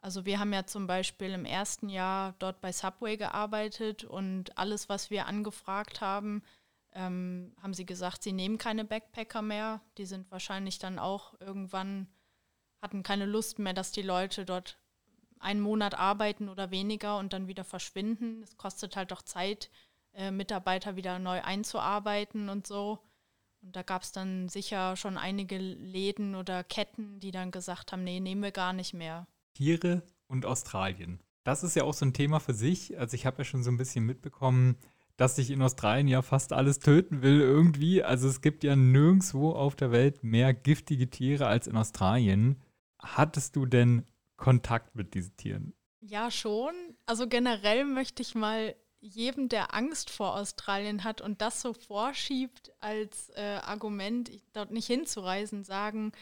Also 0.00 0.26
wir 0.26 0.40
haben 0.40 0.52
ja 0.52 0.66
zum 0.66 0.88
Beispiel 0.88 1.30
im 1.34 1.44
ersten 1.44 1.88
Jahr 1.88 2.34
dort 2.40 2.60
bei 2.60 2.72
Subway 2.72 3.16
gearbeitet 3.16 4.02
und 4.02 4.58
alles, 4.58 4.88
was 4.88 5.08
wir 5.08 5.26
angefragt 5.26 6.00
haben, 6.00 6.42
ähm, 6.92 7.54
haben 7.62 7.74
sie 7.74 7.86
gesagt, 7.86 8.22
sie 8.22 8.32
nehmen 8.32 8.58
keine 8.58 8.84
Backpacker 8.84 9.42
mehr. 9.42 9.80
Die 9.98 10.06
sind 10.06 10.30
wahrscheinlich 10.30 10.78
dann 10.78 10.98
auch 10.98 11.38
irgendwann, 11.40 12.08
hatten 12.80 13.02
keine 13.02 13.26
Lust 13.26 13.58
mehr, 13.58 13.74
dass 13.74 13.92
die 13.92 14.02
Leute 14.02 14.44
dort 14.44 14.78
einen 15.40 15.60
Monat 15.60 15.94
arbeiten 15.94 16.48
oder 16.48 16.70
weniger 16.70 17.18
und 17.18 17.32
dann 17.32 17.46
wieder 17.46 17.64
verschwinden. 17.64 18.42
Es 18.42 18.56
kostet 18.56 18.96
halt 18.96 19.10
doch 19.10 19.22
Zeit, 19.22 19.70
äh, 20.14 20.30
Mitarbeiter 20.30 20.96
wieder 20.96 21.18
neu 21.18 21.42
einzuarbeiten 21.42 22.48
und 22.48 22.66
so. 22.66 22.98
Und 23.62 23.74
da 23.74 23.82
gab 23.82 24.02
es 24.02 24.12
dann 24.12 24.48
sicher 24.48 24.96
schon 24.96 25.16
einige 25.16 25.58
Läden 25.58 26.34
oder 26.34 26.64
Ketten, 26.64 27.20
die 27.20 27.30
dann 27.30 27.50
gesagt 27.50 27.92
haben, 27.92 28.04
nee, 28.04 28.20
nehmen 28.20 28.42
wir 28.42 28.52
gar 28.52 28.72
nicht 28.72 28.94
mehr. 28.94 29.26
Tiere 29.54 30.02
und 30.26 30.46
Australien. 30.46 31.20
Das 31.44 31.64
ist 31.64 31.74
ja 31.74 31.84
auch 31.84 31.94
so 31.94 32.04
ein 32.04 32.12
Thema 32.12 32.40
für 32.40 32.54
sich. 32.54 32.98
Also 32.98 33.14
ich 33.14 33.26
habe 33.26 33.38
ja 33.38 33.44
schon 33.44 33.62
so 33.62 33.70
ein 33.70 33.76
bisschen 33.76 34.04
mitbekommen, 34.04 34.76
dass 35.18 35.36
sich 35.36 35.50
in 35.50 35.60
Australien 35.60 36.06
ja 36.08 36.22
fast 36.22 36.52
alles 36.52 36.78
töten 36.78 37.22
will 37.22 37.40
irgendwie. 37.40 38.02
Also 38.02 38.28
es 38.28 38.40
gibt 38.40 38.62
ja 38.62 38.76
nirgendwo 38.76 39.50
auf 39.50 39.74
der 39.74 39.90
Welt 39.90 40.22
mehr 40.22 40.54
giftige 40.54 41.10
Tiere 41.10 41.48
als 41.48 41.66
in 41.66 41.76
Australien. 41.76 42.62
Hattest 43.00 43.56
du 43.56 43.66
denn 43.66 44.06
Kontakt 44.36 44.94
mit 44.94 45.14
diesen 45.14 45.36
Tieren? 45.36 45.74
Ja, 46.00 46.30
schon. 46.30 46.72
Also 47.04 47.26
generell 47.26 47.84
möchte 47.84 48.22
ich 48.22 48.36
mal 48.36 48.76
jedem, 49.00 49.48
der 49.48 49.74
Angst 49.74 50.10
vor 50.10 50.36
Australien 50.36 51.02
hat 51.02 51.20
und 51.20 51.42
das 51.42 51.60
so 51.62 51.72
vorschiebt 51.72 52.72
als 52.78 53.30
äh, 53.30 53.58
Argument, 53.62 54.30
dort 54.52 54.70
nicht 54.70 54.86
hinzureisen, 54.86 55.64
sagen, 55.64 56.12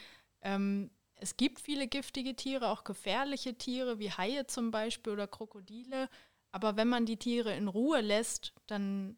ähm, 0.41 0.89
es 1.13 1.37
gibt 1.37 1.59
viele 1.59 1.87
giftige 1.87 2.35
Tiere, 2.35 2.69
auch 2.69 2.83
gefährliche 2.83 3.55
Tiere 3.55 3.99
wie 3.99 4.11
Haie 4.11 4.47
zum 4.47 4.71
Beispiel 4.71 5.13
oder 5.13 5.27
Krokodile. 5.27 6.09
Aber 6.57 6.75
wenn 6.75 6.87
man 6.87 7.05
die 7.05 7.17
Tiere 7.17 7.55
in 7.55 7.67
Ruhe 7.67 8.01
lässt, 8.01 8.51
dann 8.65 9.15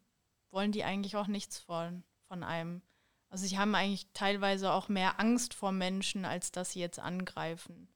wollen 0.50 0.72
die 0.72 0.84
eigentlich 0.84 1.16
auch 1.16 1.26
nichts 1.26 1.58
von, 1.58 2.04
von 2.28 2.42
einem. 2.42 2.82
Also 3.30 3.46
sie 3.46 3.56
haben 3.56 3.74
eigentlich 3.74 4.08
teilweise 4.12 4.70
auch 4.70 4.90
mehr 4.90 5.18
Angst 5.18 5.54
vor 5.54 5.72
Menschen, 5.72 6.26
als 6.26 6.52
dass 6.52 6.72
sie 6.72 6.80
jetzt 6.80 6.98
angreifen. 6.98 7.88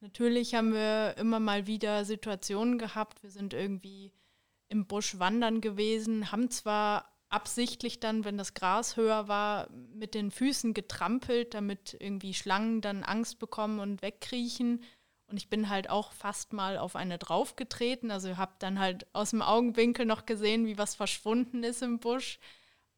Natürlich 0.00 0.54
haben 0.54 0.74
wir 0.74 1.16
immer 1.16 1.40
mal 1.40 1.66
wieder 1.66 2.04
Situationen 2.04 2.76
gehabt, 2.76 3.22
wir 3.22 3.30
sind 3.30 3.54
irgendwie 3.54 4.12
im 4.68 4.86
Busch 4.86 5.18
wandern 5.18 5.62
gewesen, 5.62 6.30
haben 6.30 6.50
zwar 6.50 7.10
absichtlich 7.30 8.00
dann, 8.00 8.26
wenn 8.26 8.36
das 8.36 8.52
Gras 8.52 8.98
höher 8.98 9.28
war, 9.28 9.70
mit 9.70 10.12
den 10.12 10.30
Füßen 10.30 10.74
getrampelt, 10.74 11.54
damit 11.54 11.96
irgendwie 11.98 12.34
Schlangen 12.34 12.82
dann 12.82 13.02
Angst 13.02 13.38
bekommen 13.38 13.80
und 13.80 14.02
wegkriechen. 14.02 14.84
Und 15.30 15.36
ich 15.36 15.48
bin 15.48 15.68
halt 15.68 15.88
auch 15.88 16.12
fast 16.12 16.52
mal 16.52 16.76
auf 16.76 16.96
eine 16.96 17.18
draufgetreten. 17.18 18.10
Also 18.10 18.36
habe 18.36 18.52
dann 18.58 18.78
halt 18.78 19.06
aus 19.14 19.30
dem 19.30 19.42
Augenwinkel 19.42 20.06
noch 20.06 20.26
gesehen, 20.26 20.66
wie 20.66 20.78
was 20.78 20.94
verschwunden 20.94 21.62
ist 21.62 21.82
im 21.82 22.00
Busch. 22.00 22.38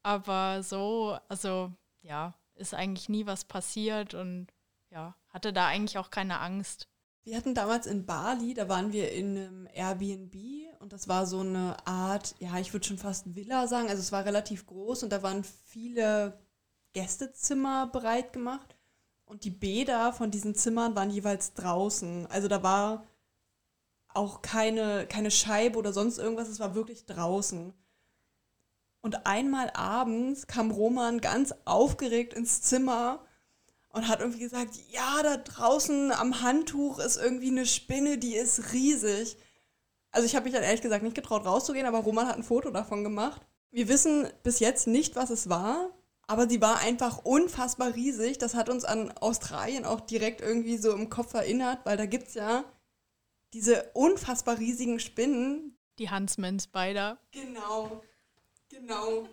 Aber 0.01 0.63
so, 0.63 1.17
also 1.29 1.71
ja, 2.01 2.33
ist 2.55 2.73
eigentlich 2.73 3.09
nie 3.09 3.25
was 3.25 3.45
passiert 3.45 4.13
und 4.13 4.47
ja, 4.89 5.15
hatte 5.29 5.53
da 5.53 5.67
eigentlich 5.67 5.97
auch 5.97 6.11
keine 6.11 6.39
Angst. 6.39 6.87
Wir 7.23 7.37
hatten 7.37 7.55
damals 7.55 7.87
in 7.87 8.05
Bali, 8.05 8.53
da 8.53 8.67
waren 8.67 8.91
wir 8.91 9.11
in 9.13 9.37
einem 9.37 9.67
Airbnb 9.73 10.35
und 10.79 10.91
das 10.91 11.07
war 11.07 11.25
so 11.25 11.39
eine 11.39 11.77
Art, 11.87 12.35
ja, 12.39 12.57
ich 12.59 12.73
würde 12.73 12.85
schon 12.85 12.97
fast 12.97 13.33
Villa 13.33 13.67
sagen. 13.67 13.87
Also 13.87 14.01
es 14.01 14.11
war 14.11 14.25
relativ 14.25 14.65
groß 14.65 15.03
und 15.03 15.09
da 15.09 15.23
waren 15.23 15.43
viele 15.43 16.37
Gästezimmer 16.91 17.87
bereit 17.87 18.33
gemacht. 18.33 18.72
Und 19.33 19.45
die 19.45 19.49
Bäder 19.49 20.13
von 20.13 20.29
diesen 20.29 20.53
Zimmern 20.53 20.95
waren 20.95 21.09
jeweils 21.09 21.55
draußen. 21.55 22.27
Also 22.27 22.47
da 22.47 22.61
war 22.61 23.03
auch 24.09 24.43
keine, 24.43 25.07
keine 25.07 25.31
Scheibe 25.31 25.79
oder 25.79 25.91
sonst 25.91 26.19
irgendwas, 26.19 26.49
es 26.49 26.59
war 26.59 26.75
wirklich 26.75 27.07
draußen. 27.07 27.73
Und 29.01 29.25
einmal 29.25 29.71
abends 29.71 30.45
kam 30.45 30.69
Roman 30.69 31.19
ganz 31.19 31.51
aufgeregt 31.65 32.33
ins 32.33 32.61
Zimmer 32.61 33.25
und 33.89 34.07
hat 34.07 34.19
irgendwie 34.19 34.41
gesagt, 34.41 34.75
ja, 34.91 35.23
da 35.23 35.37
draußen 35.37 36.11
am 36.11 36.43
Handtuch 36.43 36.99
ist 36.99 37.17
irgendwie 37.17 37.49
eine 37.49 37.65
Spinne, 37.65 38.19
die 38.19 38.35
ist 38.35 38.71
riesig. 38.71 39.35
Also 40.11 40.27
ich 40.27 40.35
habe 40.35 40.43
mich 40.43 40.53
dann 40.53 40.61
ehrlich 40.61 40.83
gesagt 40.83 41.01
nicht 41.01 41.15
getraut 41.15 41.43
rauszugehen, 41.43 41.87
aber 41.87 42.01
Roman 42.01 42.27
hat 42.27 42.35
ein 42.35 42.43
Foto 42.43 42.69
davon 42.69 43.03
gemacht. 43.03 43.41
Wir 43.71 43.87
wissen 43.87 44.29
bis 44.43 44.59
jetzt 44.59 44.85
nicht, 44.85 45.15
was 45.15 45.31
es 45.31 45.49
war. 45.49 45.89
Aber 46.27 46.49
sie 46.49 46.61
war 46.61 46.79
einfach 46.79 47.25
unfassbar 47.25 47.95
riesig. 47.95 48.37
Das 48.37 48.55
hat 48.55 48.69
uns 48.69 48.85
an 48.85 49.11
Australien 49.11 49.85
auch 49.85 50.01
direkt 50.01 50.41
irgendwie 50.41 50.77
so 50.77 50.93
im 50.93 51.09
Kopf 51.09 51.33
erinnert, 51.33 51.79
weil 51.85 51.97
da 51.97 52.05
gibt 52.05 52.27
es 52.29 52.33
ja 52.33 52.63
diese 53.53 53.91
unfassbar 53.93 54.57
riesigen 54.57 54.99
Spinnen. 54.99 55.77
Die 55.99 56.09
Huntsman 56.09 56.59
Spider. 56.59 57.19
Genau. 57.31 58.01
Genau. 58.69 59.27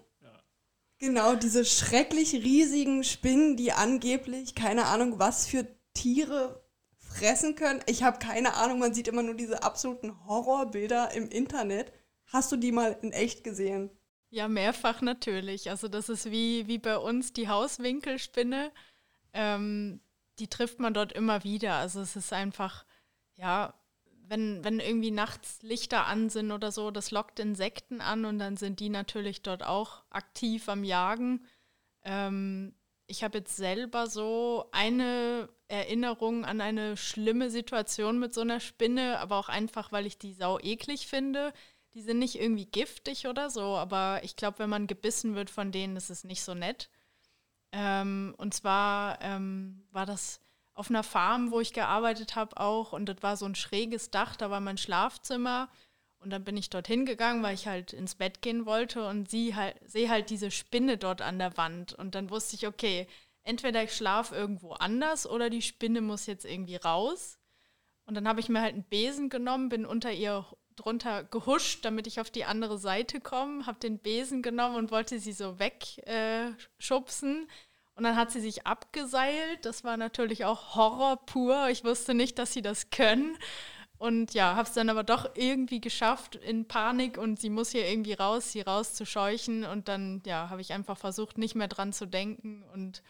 Genau, 1.01 1.35
diese 1.35 1.65
schrecklich 1.65 2.35
riesigen 2.35 3.05
Spinnen, 3.05 3.57
die 3.57 3.73
angeblich 3.73 4.55
keine 4.55 4.85
Ahnung 4.85 5.19
was 5.19 5.47
für 5.47 5.67
Tiere 5.95 6.63
fressen 6.99 7.55
können. 7.55 7.81
Ich 7.87 8.03
habe 8.03 8.19
keine 8.19 8.53
Ahnung, 8.55 8.79
man 8.79 8.93
sieht 8.93 9.09
immer 9.09 9.23
nur 9.23 9.35
diese 9.35 9.63
absoluten 9.63 10.27
Horrorbilder 10.27 11.13
im 11.13 11.31
Internet. 11.31 11.91
Hast 12.27 12.53
du 12.53 12.57
die 12.57 12.71
mal 12.71 12.99
in 13.01 13.13
echt 13.13 13.45
gesehen? 13.45 13.91
Ja, 14.31 14.47
mehrfach 14.49 15.03
natürlich. 15.03 15.71
Also 15.71 15.89
das 15.89 16.09
ist 16.09 16.31
wie, 16.31 16.69
wie 16.69 16.79
bei 16.79 16.97
uns 16.97 17.33
die 17.33 17.49
Hauswinkelspinne. 17.49 18.71
Ähm, 19.33 20.01
die 20.39 20.49
trifft 20.49 20.79
man 20.79 20.95
dort 20.95 21.13
immer 21.13 21.43
wieder. 21.45 21.75
Also 21.75 22.01
es 22.01 22.15
ist 22.15 22.33
einfach, 22.33 22.85
ja, 23.35 23.75
wenn, 24.29 24.63
wenn 24.63 24.79
irgendwie 24.79 25.11
nachts 25.11 25.63
Lichter 25.63 26.07
an 26.07 26.31
sind 26.31 26.53
oder 26.53 26.71
so, 26.71 26.93
das 26.93 27.11
lockt 27.11 27.41
Insekten 27.41 28.01
an 28.01 28.25
und 28.25 28.39
dann 28.39 28.57
sind 28.57 28.79
die 28.79 28.89
natürlich 28.89 29.43
dort 29.43 29.65
auch 29.65 30.05
aktiv 30.11 30.69
am 30.69 30.85
Jagen. 30.85 31.45
Ähm, 32.05 32.75
ich 33.09 33.25
habe 33.25 33.39
jetzt 33.39 33.57
selber 33.57 34.07
so 34.07 34.69
eine 34.71 35.49
Erinnerung 35.67 36.45
an 36.45 36.61
eine 36.61 36.97
schlimme 36.97 37.51
Situation 37.51 38.21
mit 38.21 38.33
so 38.33 38.43
einer 38.43 38.61
Spinne, 38.61 39.19
aber 39.19 39.37
auch 39.37 39.49
einfach, 39.49 39.91
weil 39.91 40.07
ich 40.07 40.19
die 40.19 40.33
sau 40.33 40.61
eklig 40.61 41.09
finde. 41.09 41.53
Die 41.95 42.03
sind 42.03 42.19
nicht 42.19 42.41
irgendwie 42.41 42.67
giftig 42.67 43.27
oder 43.27 43.51
so, 43.51 43.77
aber 43.77 44.21
ich 44.23 44.37
glaube, 44.37 44.61
wenn 44.61 44.71
man 44.71 44.87
gebissen 44.87 45.35
wird 45.35 45.51
von 45.51 45.73
denen, 45.73 45.97
ist 45.97 46.11
es 46.11 46.25
nicht 46.25 46.43
so 46.43 46.55
nett. 46.55 46.89
Ähm, 47.73 48.35
und 48.39 48.55
zwar 48.55 49.21
ähm, 49.23 49.83
war 49.91 50.07
das 50.07 50.41
auf 50.75 50.89
einer 50.89 51.03
Farm, 51.03 51.51
wo 51.51 51.61
ich 51.61 51.73
gearbeitet 51.73 52.37
habe 52.37 52.57
auch. 52.59 52.93
Und 52.93 53.07
das 53.07 53.23
war 53.23 53.37
so 53.37 53.45
ein 53.45 53.55
schräges 53.55 54.11
Dach, 54.11 54.37
da 54.37 54.51
war 54.51 54.61
mein 54.61 54.79
Schlafzimmer. 54.79 55.69
Und 56.21 56.31
dann 56.31 56.45
bin 56.45 56.57
ich 56.57 56.71
dorthin 56.71 57.07
gegangen, 57.07 57.43
weil 57.43 57.55
ich 57.55 57.67
halt 57.67 57.93
ins 57.93 58.15
Bett 58.15 58.43
gehen 58.43 58.67
wollte 58.67 59.07
und 59.07 59.31
sie 59.31 59.55
halt, 59.55 59.77
sehe 59.85 60.11
halt 60.11 60.31
diese 60.31 60.51
Spinne 60.51 60.99
dort 60.99 61.23
an 61.23 61.39
der 61.39 61.57
Wand. 61.57 61.95
Und 61.95 62.15
dann 62.15 62.31
wusste 62.31 62.57
ich, 62.57 62.67
okay, 62.67 63.07
entweder 63.43 63.83
ich 63.83 63.95
schlafe 63.97 64.35
irgendwo 64.35 64.73
anders 64.73 65.27
oder 65.27 65.51
die 65.51 65.63
Spinne 65.63 66.03
muss 66.03 66.27
jetzt 66.27 66.45
irgendwie 66.45 66.77
raus. 66.77 67.39
Und 68.05 68.15
dann 68.15 68.29
habe 68.29 68.41
ich 68.41 68.49
mir 68.49 68.61
halt 68.61 68.75
einen 68.75 68.85
Besen 68.85 69.31
genommen, 69.31 69.69
bin 69.69 69.87
unter 69.87 70.13
ihr 70.13 70.45
drunter 70.77 71.25
gehuscht, 71.25 71.85
damit 71.85 72.07
ich 72.07 72.21
auf 72.21 72.31
die 72.31 72.45
andere 72.45 72.79
Seite 72.79 73.21
komme, 73.21 73.67
habe 73.67 73.79
den 73.81 73.99
Besen 73.99 74.43
genommen 74.43 74.77
und 74.77 74.91
wollte 74.91 75.19
sie 75.19 75.33
so 75.33 75.59
wegschubsen. 75.59 77.43
Äh, 77.43 77.53
und 77.95 78.05
dann 78.05 78.17
hat 78.17 78.31
sie 78.31 78.41
sich 78.41 78.67
abgeseilt. 78.67 79.65
Das 79.67 79.85
war 79.85 79.97
natürlich 79.97 80.47
auch 80.47 80.75
Horror 80.75 81.19
pur. 81.27 81.69
Ich 81.69 81.85
wusste 81.85 82.15
nicht, 82.15 82.39
dass 82.39 82.53
sie 82.53 82.63
das 82.63 82.91
können. 82.91 83.37
Und 83.99 84.33
ja, 84.33 84.55
habe 84.55 84.67
es 84.67 84.73
dann 84.73 84.89
aber 84.89 85.03
doch 85.03 85.33
irgendwie 85.35 85.83
geschafft 85.83 86.35
in 86.35 86.67
Panik 86.67 87.19
und 87.19 87.39
sie 87.39 87.51
muss 87.51 87.69
hier 87.69 87.87
irgendwie 87.87 88.15
raus, 88.15 88.53
sie 88.53 88.63
rauszuscheuchen. 88.63 89.65
Und 89.65 89.89
dann, 89.89 90.23
ja, 90.25 90.49
habe 90.49 90.63
ich 90.63 90.73
einfach 90.73 90.97
versucht, 90.97 91.37
nicht 91.37 91.55
mehr 91.55 91.69
dran 91.69 91.93
zu 91.93 92.07
denken 92.07 92.65
und 92.73 93.03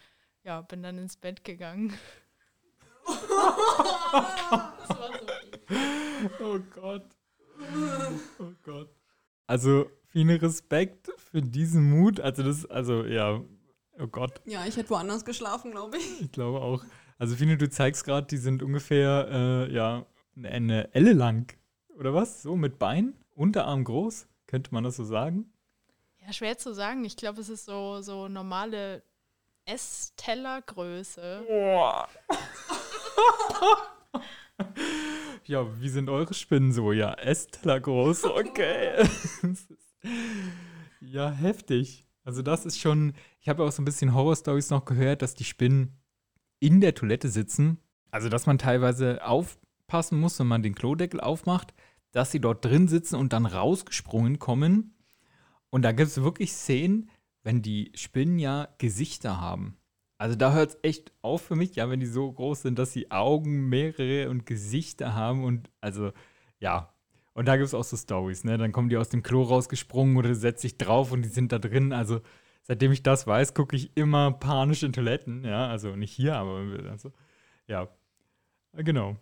ja, 0.43 0.59
bin 0.59 0.83
dann 0.83 0.97
ins 0.97 1.15
Bett 1.15 1.45
gegangen. 1.45 1.97
das 3.05 3.29
war 3.29 5.11
so 6.37 6.45
oh 6.45 6.59
Gott. 6.75 7.05
Oh 8.39 8.51
Gott. 8.63 8.89
Also, 9.47 9.89
vielen 10.07 10.29
Respekt 10.37 11.11
für 11.17 11.41
diesen 11.41 11.89
Mut. 11.89 12.19
Also, 12.19 12.43
das, 12.43 12.65
also, 12.65 13.05
ja, 13.05 13.41
Oh 13.99 14.07
Gott. 14.07 14.41
Ja, 14.45 14.65
ich 14.65 14.77
hätte 14.77 14.89
woanders 14.89 15.25
geschlafen, 15.25 15.71
glaube 15.71 15.97
ich. 15.97 16.21
Ich 16.21 16.31
glaube 16.31 16.59
auch. 16.61 16.83
Also 17.19 17.35
Fine, 17.35 17.57
du 17.57 17.69
zeigst 17.69 18.03
gerade, 18.03 18.25
die 18.25 18.37
sind 18.37 18.63
ungefähr 18.63 19.27
äh, 19.29 19.73
ja, 19.73 20.05
eine 20.35 20.93
Elle 20.95 21.13
lang. 21.13 21.53
Oder 21.95 22.13
was? 22.13 22.41
So 22.41 22.55
mit 22.55 22.79
Bein, 22.79 23.13
Unterarm 23.35 23.83
groß. 23.83 24.27
Könnte 24.47 24.73
man 24.73 24.83
das 24.83 24.95
so 24.95 25.03
sagen? 25.03 25.53
Ja, 26.25 26.33
schwer 26.33 26.57
zu 26.57 26.73
sagen. 26.73 27.05
Ich 27.05 27.15
glaube, 27.15 27.41
es 27.41 27.49
ist 27.49 27.65
so, 27.65 28.01
so 28.01 28.27
normale 28.27 29.03
Esstellergröße. 29.65 31.45
Boah. 31.47 32.09
ja, 35.45 35.65
wie 35.79 35.89
sind 35.89 36.09
eure 36.09 36.33
Spinnen 36.33 36.71
so? 36.71 36.91
Ja, 36.91 37.13
Essteller 37.13 37.79
groß, 37.79 38.25
okay. 38.25 39.07
ja, 41.01 41.31
heftig. 41.31 42.05
Also 42.23 42.41
das 42.41 42.65
ist 42.65 42.79
schon, 42.79 43.13
ich 43.41 43.49
habe 43.49 43.63
auch 43.63 43.71
so 43.71 43.81
ein 43.81 43.85
bisschen 43.85 44.13
Horror-Stories 44.13 44.69
noch 44.69 44.85
gehört, 44.85 45.21
dass 45.21 45.33
die 45.33 45.43
Spinnen 45.43 45.99
in 46.59 46.81
der 46.81 46.93
Toilette 46.93 47.29
sitzen. 47.29 47.79
Also 48.11 48.29
dass 48.29 48.45
man 48.45 48.57
teilweise 48.57 49.25
aufpassen 49.25 50.19
muss, 50.19 50.39
wenn 50.39 50.47
man 50.47 50.63
den 50.63 50.75
Klodeckel 50.75 51.19
aufmacht, 51.19 51.73
dass 52.11 52.31
sie 52.31 52.39
dort 52.39 52.63
drin 52.63 52.87
sitzen 52.87 53.15
und 53.15 53.33
dann 53.33 53.45
rausgesprungen 53.45 54.37
kommen. 54.37 54.95
Und 55.69 55.83
da 55.83 55.91
gibt 55.93 56.09
es 56.09 56.21
wirklich 56.21 56.51
Szenen, 56.51 57.09
wenn 57.43 57.61
die 57.61 57.91
Spinnen 57.95 58.37
ja 58.37 58.67
Gesichter 58.77 59.39
haben. 59.39 59.77
Also 60.21 60.35
da 60.35 60.53
hört 60.53 60.69
es 60.69 60.77
echt 60.83 61.11
auf 61.23 61.41
für 61.41 61.55
mich, 61.55 61.75
ja, 61.77 61.89
wenn 61.89 61.99
die 61.99 62.05
so 62.05 62.31
groß 62.31 62.61
sind, 62.61 62.77
dass 62.77 62.93
sie 62.93 63.09
Augen, 63.09 63.69
mehrere 63.69 64.29
und 64.29 64.45
Gesichter 64.45 65.15
haben. 65.15 65.43
Und 65.43 65.71
also, 65.81 66.11
ja, 66.59 66.93
und 67.33 67.47
da 67.47 67.55
gibt 67.57 67.65
es 67.65 67.73
auch 67.73 67.83
so 67.83 67.97
Stories, 67.97 68.43
ne? 68.43 68.59
Dann 68.59 68.71
kommen 68.71 68.89
die 68.89 68.97
aus 68.97 69.09
dem 69.09 69.23
Klo 69.23 69.41
rausgesprungen 69.41 70.17
oder 70.17 70.35
setzt 70.35 70.61
sich 70.61 70.77
drauf 70.77 71.11
und 71.11 71.23
die 71.23 71.29
sind 71.29 71.51
da 71.51 71.57
drin. 71.57 71.91
Also, 71.91 72.21
seitdem 72.61 72.91
ich 72.91 73.01
das 73.01 73.25
weiß, 73.25 73.55
gucke 73.55 73.75
ich 73.75 73.97
immer 73.97 74.31
panisch 74.31 74.83
in 74.83 74.93
Toiletten, 74.93 75.43
ja. 75.43 75.69
Also 75.69 75.95
nicht 75.95 76.13
hier, 76.13 76.35
aber 76.35 76.67
also, 76.91 77.11
ja. 77.65 77.87
Genau. 78.73 79.17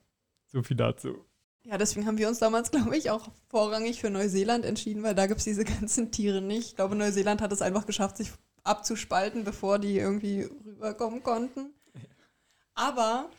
So 0.47 0.63
viel 0.63 0.75
dazu. 0.75 1.15
Ja, 1.63 1.77
deswegen 1.77 2.07
haben 2.07 2.17
wir 2.17 2.27
uns 2.27 2.39
damals, 2.39 2.71
glaube 2.71 2.97
ich, 2.97 3.09
auch 3.09 3.29
vorrangig 3.47 4.01
für 4.01 4.09
Neuseeland 4.09 4.65
entschieden, 4.65 5.03
weil 5.03 5.15
da 5.15 5.27
gibt 5.27 5.39
es 5.39 5.45
diese 5.45 5.63
ganzen 5.63 6.12
Tiere 6.12 6.41
nicht. 6.41 6.67
Ich 6.67 6.75
glaube, 6.75 6.97
Neuseeland 6.97 7.41
hat 7.41 7.53
es 7.53 7.62
einfach 7.62 7.85
geschafft, 7.85 8.17
sich 8.17 8.31
abzuspalten, 8.69 9.43
bevor 9.43 9.79
die 9.79 9.97
irgendwie 9.97 10.43
rüberkommen 10.65 11.23
konnten. 11.23 11.73
Aber 12.75 13.29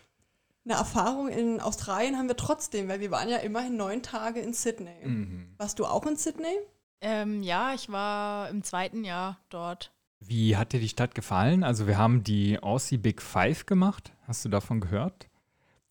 eine 0.64 0.74
Erfahrung 0.74 1.28
in 1.28 1.60
Australien 1.60 2.18
haben 2.18 2.28
wir 2.28 2.36
trotzdem, 2.36 2.88
weil 2.88 3.00
wir 3.00 3.10
waren 3.10 3.28
ja 3.28 3.38
immerhin 3.38 3.76
neun 3.76 4.02
Tage 4.02 4.40
in 4.40 4.52
Sydney. 4.52 5.06
Mhm. 5.06 5.54
Warst 5.56 5.78
du 5.78 5.86
auch 5.86 6.04
in 6.06 6.16
Sydney? 6.16 6.58
Ähm, 7.00 7.42
ja, 7.42 7.72
ich 7.72 7.90
war 7.90 8.50
im 8.50 8.62
zweiten 8.62 9.04
Jahr 9.04 9.38
dort. 9.48 9.92
Wie 10.20 10.56
hat 10.56 10.74
dir 10.74 10.80
die 10.80 10.88
Stadt 10.90 11.14
gefallen? 11.14 11.64
Also 11.64 11.86
wir 11.86 11.96
haben 11.96 12.22
die 12.22 12.62
Aussie 12.62 12.98
Big 12.98 13.22
Five 13.22 13.64
gemacht. 13.64 14.12
Hast 14.26 14.44
du 14.44 14.50
davon 14.50 14.80
gehört? 14.80 15.30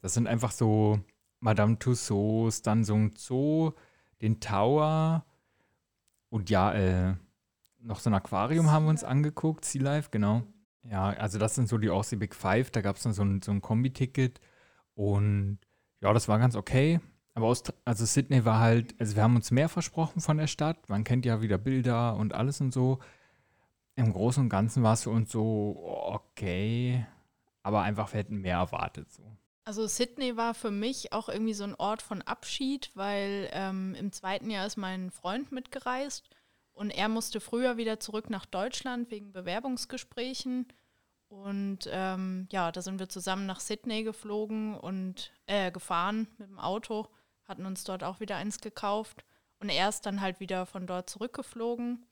Das 0.01 0.13
sind 0.13 0.27
einfach 0.27 0.51
so 0.51 0.99
Madame 1.39 1.79
Tussauds, 1.79 2.61
dann 2.61 2.83
so 2.83 2.93
ein 2.93 3.13
Zoo, 3.17 3.71
den 4.21 4.39
Tower 4.39 5.25
und 6.29 6.49
ja, 6.51 6.73
äh, 6.73 7.15
noch 7.81 7.99
so 7.99 8.09
ein 8.09 8.13
Aquarium 8.13 8.71
haben 8.71 8.85
wir 8.85 8.89
uns 8.89 9.03
angeguckt, 9.03 9.65
Sea 9.65 9.81
Life, 9.81 10.09
genau. 10.11 10.43
Ja, 10.83 11.09
also 11.09 11.39
das 11.39 11.55
sind 11.55 11.67
so 11.67 11.77
die 11.77 11.89
Aussie 11.89 12.15
Big 12.15 12.35
Five. 12.35 12.71
Da 12.71 12.81
gab 12.81 12.95
es 12.95 13.03
dann 13.03 13.13
so 13.13 13.23
ein, 13.23 13.41
so 13.41 13.51
ein 13.51 13.61
Kombi-Ticket 13.61 14.39
und 14.95 15.59
ja, 16.01 16.13
das 16.13 16.27
war 16.27 16.39
ganz 16.39 16.55
okay. 16.55 16.99
Aber 17.33 17.47
aus, 17.47 17.63
also 17.85 18.05
Sydney 18.05 18.43
war 18.45 18.59
halt, 18.59 18.99
also 18.99 19.15
wir 19.15 19.23
haben 19.23 19.35
uns 19.35 19.51
mehr 19.51 19.69
versprochen 19.69 20.21
von 20.21 20.37
der 20.37 20.47
Stadt. 20.47 20.89
Man 20.89 21.03
kennt 21.03 21.25
ja 21.25 21.41
wieder 21.41 21.57
Bilder 21.57 22.15
und 22.15 22.33
alles 22.33 22.59
und 22.59 22.73
so. 22.73 22.99
Im 23.95 24.11
Großen 24.13 24.43
und 24.43 24.49
Ganzen 24.49 24.83
war 24.83 24.93
es 24.93 25.03
für 25.03 25.09
uns 25.09 25.31
so 25.31 25.77
okay, 25.83 27.05
aber 27.63 27.81
einfach 27.81 28.13
wir 28.13 28.19
hätten 28.19 28.37
mehr 28.37 28.57
erwartet 28.57 29.11
so. 29.11 29.23
Also 29.65 29.85
Sydney 29.85 30.35
war 30.35 30.53
für 30.53 30.71
mich 30.71 31.13
auch 31.13 31.29
irgendwie 31.29 31.53
so 31.53 31.63
ein 31.63 31.75
Ort 31.75 32.01
von 32.01 32.21
Abschied, 32.23 32.91
weil 32.95 33.49
ähm, 33.51 33.93
im 33.93 34.11
zweiten 34.11 34.49
Jahr 34.49 34.65
ist 34.65 34.77
mein 34.77 35.11
Freund 35.11 35.51
mitgereist 35.51 36.29
und 36.79 36.91
er 36.91 37.09
musste 37.09 37.41
früher 37.41 37.75
wieder 37.75 37.99
zurück 37.99 38.29
nach 38.29 38.45
Deutschland 38.45 39.11
wegen 39.11 39.33
Bewerbungsgesprächen. 39.33 40.65
Und 41.27 41.89
ähm, 41.91 42.47
ja, 42.53 42.71
da 42.71 42.81
sind 42.81 42.99
wir 42.99 43.09
zusammen 43.09 43.45
nach 43.45 43.59
Sydney 43.59 44.03
geflogen 44.03 44.75
und 44.75 45.33
äh, 45.45 45.73
gefahren 45.73 46.29
mit 46.37 46.47
dem 46.47 46.57
Auto, 46.57 47.09
hatten 47.43 47.65
uns 47.65 47.83
dort 47.83 48.05
auch 48.05 48.21
wieder 48.21 48.37
eins 48.37 48.61
gekauft 48.61 49.25
und 49.59 49.67
erst 49.67 50.05
dann 50.05 50.21
halt 50.21 50.39
wieder 50.39 50.65
von 50.65 50.87
dort 50.87 51.09
zurückgeflogen. 51.09 52.05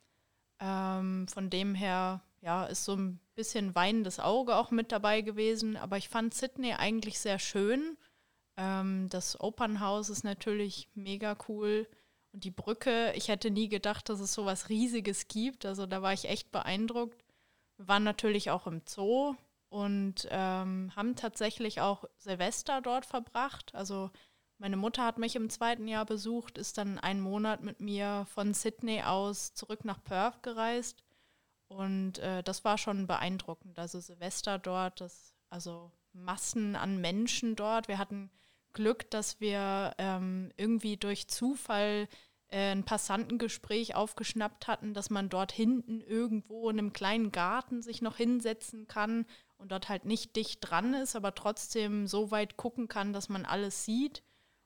Ähm, 0.59 1.29
von 1.29 1.49
dem 1.49 1.73
her, 1.73 2.21
ja, 2.41 2.65
ist 2.65 2.83
so 2.83 2.93
ein 2.93 3.21
bisschen 3.35 3.73
weinendes 3.73 4.19
Auge 4.19 4.57
auch 4.57 4.71
mit 4.71 4.91
dabei 4.91 5.21
gewesen, 5.21 5.77
aber 5.77 5.95
ich 5.95 6.09
fand 6.09 6.33
Sydney 6.33 6.73
eigentlich 6.73 7.19
sehr 7.19 7.39
schön. 7.39 7.97
Ähm, 8.57 9.07
das 9.07 9.39
Opernhaus 9.39 10.09
ist 10.09 10.25
natürlich 10.25 10.89
mega 10.93 11.37
cool. 11.47 11.87
Die 12.39 12.51
Brücke, 12.51 13.13
ich 13.15 13.29
hätte 13.29 13.49
nie 13.49 13.67
gedacht, 13.67 14.09
dass 14.09 14.19
es 14.19 14.33
so 14.33 14.45
was 14.45 14.69
Riesiges 14.69 15.27
gibt. 15.27 15.65
Also 15.65 15.87
da 15.87 16.03
war 16.03 16.13
ich 16.13 16.29
echt 16.29 16.51
beeindruckt. 16.51 17.23
Wir 17.77 17.87
waren 17.87 18.03
natürlich 18.03 18.51
auch 18.51 18.67
im 18.67 18.81
Zoo 18.87 19.35
und 19.69 20.27
ähm, 20.29 20.91
haben 20.95 21.15
tatsächlich 21.15 21.81
auch 21.81 22.05
Silvester 22.17 22.81
dort 22.81 23.07
verbracht. 23.07 23.73
Also 23.73 24.11
meine 24.59 24.77
Mutter 24.77 25.03
hat 25.03 25.17
mich 25.17 25.35
im 25.35 25.49
zweiten 25.49 25.87
Jahr 25.87 26.05
besucht, 26.05 26.59
ist 26.59 26.77
dann 26.77 26.99
einen 26.99 27.21
Monat 27.21 27.63
mit 27.63 27.79
mir 27.79 28.27
von 28.29 28.53
Sydney 28.53 29.01
aus 29.01 29.53
zurück 29.53 29.83
nach 29.83 30.03
Perth 30.03 30.43
gereist. 30.43 31.03
Und 31.67 32.19
äh, 32.19 32.43
das 32.43 32.63
war 32.63 32.77
schon 32.77 33.07
beeindruckend. 33.07 33.79
Also 33.79 33.99
Silvester 33.99 34.59
dort, 34.59 35.01
das, 35.01 35.33
also 35.49 35.91
Massen 36.13 36.75
an 36.75 37.01
Menschen 37.01 37.55
dort. 37.55 37.87
Wir 37.87 37.97
hatten 37.97 38.29
Glück, 38.73 39.09
dass 39.09 39.39
wir 39.39 39.93
ähm, 39.97 40.51
irgendwie 40.55 40.97
durch 40.97 41.27
Zufall 41.27 42.07
äh, 42.49 42.71
ein 42.71 42.83
Passantengespräch 42.83 43.95
aufgeschnappt 43.95 44.67
hatten, 44.67 44.93
dass 44.93 45.09
man 45.09 45.29
dort 45.29 45.51
hinten 45.51 46.01
irgendwo 46.01 46.69
in 46.69 46.79
einem 46.79 46.93
kleinen 46.93 47.31
Garten 47.31 47.81
sich 47.81 48.01
noch 48.01 48.17
hinsetzen 48.17 48.87
kann 48.87 49.25
und 49.57 49.71
dort 49.71 49.89
halt 49.89 50.05
nicht 50.05 50.35
dicht 50.35 50.59
dran 50.61 50.93
ist, 50.93 51.15
aber 51.15 51.35
trotzdem 51.35 52.07
so 52.07 52.31
weit 52.31 52.57
gucken 52.57 52.87
kann, 52.87 53.13
dass 53.13 53.29
man 53.29 53.45
alles 53.45 53.85
sieht. 53.85 54.23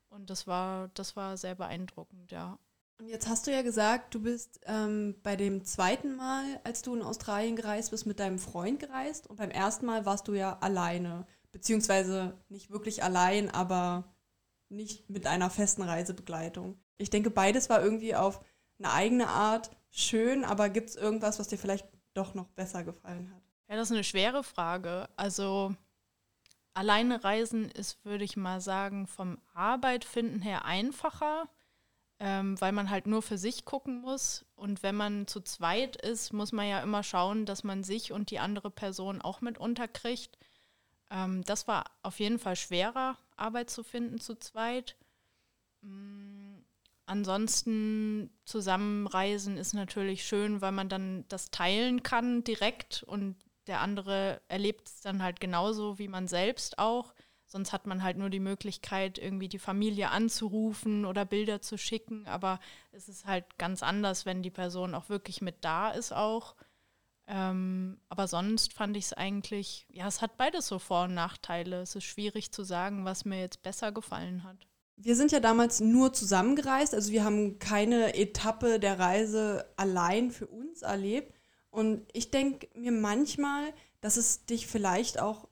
Und 0.09 0.29
das 0.29 0.45
war, 0.45 0.89
das 0.93 1.15
war 1.15 1.37
sehr 1.37 1.55
beeindruckend, 1.55 2.31
ja. 2.31 2.59
Und 2.99 3.07
jetzt 3.07 3.27
hast 3.27 3.47
du 3.47 3.51
ja 3.51 3.63
gesagt, 3.63 4.13
du 4.13 4.21
bist 4.21 4.59
ähm, 4.65 5.15
bei 5.23 5.35
dem 5.35 5.65
zweiten 5.65 6.15
Mal, 6.15 6.59
als 6.63 6.83
du 6.83 6.93
in 6.93 7.01
Australien 7.01 7.55
gereist 7.55 7.89
bist, 7.89 8.05
mit 8.05 8.19
deinem 8.19 8.37
Freund 8.37 8.79
gereist. 8.79 9.25
Und 9.25 9.37
beim 9.37 9.49
ersten 9.49 9.87
Mal 9.87 10.05
warst 10.05 10.27
du 10.27 10.33
ja 10.35 10.59
alleine. 10.59 11.25
Beziehungsweise 11.51 12.37
nicht 12.47 12.69
wirklich 12.69 13.03
allein, 13.03 13.49
aber 13.49 14.10
nicht 14.71 15.09
mit 15.09 15.27
einer 15.27 15.49
festen 15.49 15.83
Reisebegleitung. 15.83 16.79
Ich 16.97 17.09
denke, 17.09 17.29
beides 17.29 17.69
war 17.69 17.81
irgendwie 17.81 18.15
auf 18.15 18.43
eine 18.79 18.91
eigene 18.93 19.27
Art 19.27 19.71
schön, 19.89 20.43
aber 20.43 20.69
gibt 20.69 20.89
es 20.89 20.95
irgendwas, 20.95 21.39
was 21.39 21.47
dir 21.47 21.57
vielleicht 21.57 21.87
doch 22.13 22.33
noch 22.33 22.47
besser 22.49 22.83
gefallen 22.83 23.31
hat? 23.33 23.41
Ja, 23.67 23.75
das 23.75 23.89
ist 23.89 23.95
eine 23.95 24.03
schwere 24.03 24.43
Frage. 24.43 25.07
Also 25.15 25.75
alleine 26.73 27.23
reisen 27.23 27.69
ist, 27.69 28.03
würde 28.05 28.23
ich 28.23 28.37
mal 28.37 28.61
sagen, 28.61 29.07
vom 29.07 29.39
Arbeit 29.53 30.05
finden 30.05 30.41
her 30.41 30.65
einfacher, 30.65 31.49
ähm, 32.19 32.59
weil 32.59 32.71
man 32.71 32.89
halt 32.89 33.07
nur 33.07 33.21
für 33.21 33.37
sich 33.37 33.65
gucken 33.65 34.01
muss. 34.01 34.45
Und 34.55 34.83
wenn 34.83 34.95
man 34.95 35.27
zu 35.27 35.41
zweit 35.41 35.95
ist, 35.95 36.33
muss 36.33 36.51
man 36.51 36.67
ja 36.67 36.81
immer 36.81 37.03
schauen, 37.03 37.45
dass 37.45 37.63
man 37.63 37.83
sich 37.83 38.11
und 38.11 38.29
die 38.31 38.39
andere 38.39 38.71
Person 38.71 39.21
auch 39.21 39.41
mit 39.41 39.57
unterkriegt. 39.57 40.37
Ähm, 41.09 41.43
das 41.45 41.67
war 41.67 41.85
auf 42.03 42.19
jeden 42.19 42.39
Fall 42.39 42.55
schwerer, 42.55 43.17
Arbeit 43.41 43.69
zu 43.69 43.83
finden 43.83 44.19
zu 44.19 44.35
zweit. 44.35 44.97
Mhm. 45.81 46.65
Ansonsten 47.05 48.29
zusammenreisen 48.45 49.57
ist 49.57 49.73
natürlich 49.73 50.25
schön, 50.25 50.61
weil 50.61 50.71
man 50.71 50.87
dann 50.87 51.25
das 51.27 51.51
teilen 51.51 52.03
kann 52.03 52.43
direkt 52.45 53.03
und 53.03 53.35
der 53.67 53.81
andere 53.81 54.41
erlebt 54.47 54.87
es 54.87 55.01
dann 55.01 55.21
halt 55.21 55.39
genauso 55.39 55.99
wie 55.99 56.07
man 56.07 56.27
selbst 56.27 56.79
auch. 56.79 57.13
Sonst 57.45 57.73
hat 57.73 57.85
man 57.85 58.01
halt 58.01 58.17
nur 58.17 58.29
die 58.29 58.39
Möglichkeit, 58.39 59.17
irgendwie 59.17 59.49
die 59.49 59.59
Familie 59.59 60.09
anzurufen 60.09 61.03
oder 61.03 61.25
Bilder 61.25 61.61
zu 61.61 61.77
schicken. 61.77 62.25
Aber 62.27 62.61
es 62.93 63.09
ist 63.09 63.25
halt 63.25 63.57
ganz 63.57 63.83
anders, 63.83 64.25
wenn 64.25 64.41
die 64.41 64.49
Person 64.49 64.95
auch 64.95 65.09
wirklich 65.09 65.41
mit 65.41 65.65
da 65.65 65.89
ist 65.89 66.13
auch. 66.13 66.55
Ähm, 67.33 67.97
aber 68.09 68.27
sonst 68.27 68.73
fand 68.73 68.97
ich 68.97 69.05
es 69.05 69.13
eigentlich, 69.13 69.87
ja, 69.89 70.05
es 70.05 70.21
hat 70.21 70.35
beides 70.35 70.67
so 70.67 70.79
Vor- 70.79 71.05
und 71.05 71.13
Nachteile. 71.13 71.81
Es 71.81 71.95
ist 71.95 72.03
schwierig 72.03 72.51
zu 72.51 72.63
sagen, 72.63 73.05
was 73.05 73.23
mir 73.23 73.39
jetzt 73.39 73.63
besser 73.63 73.93
gefallen 73.93 74.43
hat. 74.43 74.67
Wir 74.97 75.15
sind 75.15 75.31
ja 75.31 75.39
damals 75.39 75.79
nur 75.79 76.11
zusammengereist, 76.11 76.93
also 76.93 77.11
wir 77.13 77.23
haben 77.23 77.57
keine 77.57 78.15
Etappe 78.15 78.81
der 78.81 78.99
Reise 78.99 79.65
allein 79.77 80.31
für 80.31 80.45
uns 80.45 80.81
erlebt. 80.81 81.33
Und 81.69 82.05
ich 82.11 82.31
denke 82.31 82.67
mir 82.77 82.91
manchmal, 82.91 83.73
dass 84.01 84.17
es 84.17 84.45
dich 84.45 84.67
vielleicht 84.67 85.17
auch 85.17 85.47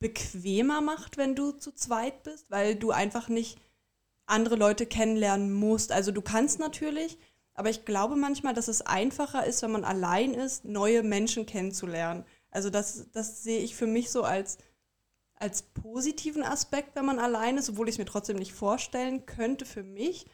bequemer 0.00 0.82
macht, 0.82 1.16
wenn 1.16 1.34
du 1.34 1.52
zu 1.52 1.72
zweit 1.72 2.24
bist, 2.24 2.50
weil 2.50 2.76
du 2.76 2.90
einfach 2.90 3.28
nicht 3.28 3.58
andere 4.26 4.56
Leute 4.56 4.84
kennenlernen 4.84 5.50
musst. 5.50 5.92
Also 5.92 6.12
du 6.12 6.20
kannst 6.20 6.58
natürlich, 6.58 7.16
aber 7.58 7.70
ich 7.70 7.84
glaube 7.84 8.14
manchmal, 8.14 8.54
dass 8.54 8.68
es 8.68 8.82
einfacher 8.82 9.44
ist, 9.44 9.62
wenn 9.62 9.72
man 9.72 9.84
allein 9.84 10.32
ist, 10.32 10.64
neue 10.64 11.02
Menschen 11.02 11.44
kennenzulernen. 11.44 12.24
Also 12.52 12.70
das, 12.70 13.10
das 13.10 13.42
sehe 13.42 13.58
ich 13.58 13.74
für 13.74 13.88
mich 13.88 14.12
so 14.12 14.22
als, 14.22 14.58
als 15.34 15.62
positiven 15.62 16.44
Aspekt, 16.44 16.94
wenn 16.94 17.04
man 17.04 17.18
allein 17.18 17.58
ist, 17.58 17.68
obwohl 17.68 17.88
ich 17.88 17.96
es 17.96 17.98
mir 17.98 18.04
trotzdem 18.04 18.36
nicht 18.36 18.52
vorstellen 18.52 19.26
könnte 19.26 19.66
für 19.66 19.82
mich. 19.82 20.26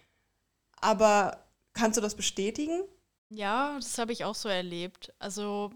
Aber 0.83 1.47
kannst 1.72 1.97
du 1.97 2.03
das 2.03 2.14
bestätigen? 2.14 2.83
Ja, 3.31 3.75
das 3.77 3.97
habe 3.97 4.12
ich 4.12 4.27
auch 4.27 4.35
so 4.35 4.51
erlebt. 4.51 5.14
Also 5.18 5.70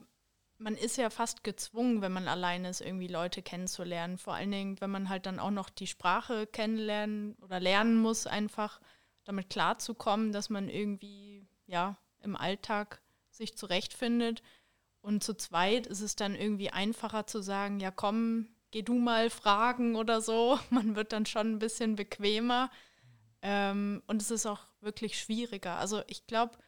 man 0.58 0.74
ist 0.74 0.98
ja 0.98 1.08
fast 1.08 1.44
gezwungen, 1.44 2.02
wenn 2.02 2.12
man 2.12 2.28
alleine 2.28 2.68
ist, 2.68 2.82
irgendwie 2.82 3.08
Leute 3.08 3.40
kennenzulernen. 3.40 4.18
Vor 4.18 4.34
allen 4.34 4.50
Dingen, 4.50 4.80
wenn 4.82 4.90
man 4.90 5.08
halt 5.08 5.24
dann 5.24 5.38
auch 5.38 5.50
noch 5.50 5.70
die 5.70 5.86
Sprache 5.86 6.46
kennenlernen 6.46 7.36
oder 7.40 7.58
lernen 7.58 7.96
muss, 7.96 8.26
einfach 8.26 8.82
damit 9.28 9.50
klarzukommen, 9.50 10.32
dass 10.32 10.48
man 10.48 10.70
irgendwie 10.70 11.46
ja 11.66 11.98
im 12.22 12.34
Alltag 12.34 13.02
sich 13.30 13.56
zurechtfindet. 13.56 14.42
Und 15.02 15.22
zu 15.22 15.34
zweit 15.34 15.86
ist 15.86 16.00
es 16.00 16.16
dann 16.16 16.34
irgendwie 16.34 16.70
einfacher 16.70 17.26
zu 17.26 17.42
sagen, 17.42 17.78
ja 17.78 17.90
komm, 17.90 18.48
geh 18.70 18.82
du 18.82 18.94
mal 18.94 19.28
fragen 19.30 19.96
oder 19.96 20.20
so. 20.20 20.58
Man 20.70 20.96
wird 20.96 21.12
dann 21.12 21.26
schon 21.26 21.52
ein 21.52 21.58
bisschen 21.58 21.94
bequemer. 21.94 22.70
Ähm, 23.42 24.02
und 24.06 24.22
es 24.22 24.30
ist 24.30 24.46
auch 24.46 24.64
wirklich 24.80 25.20
schwieriger. 25.20 25.76
Also 25.76 26.02
ich 26.08 26.26
glaube, 26.26 26.58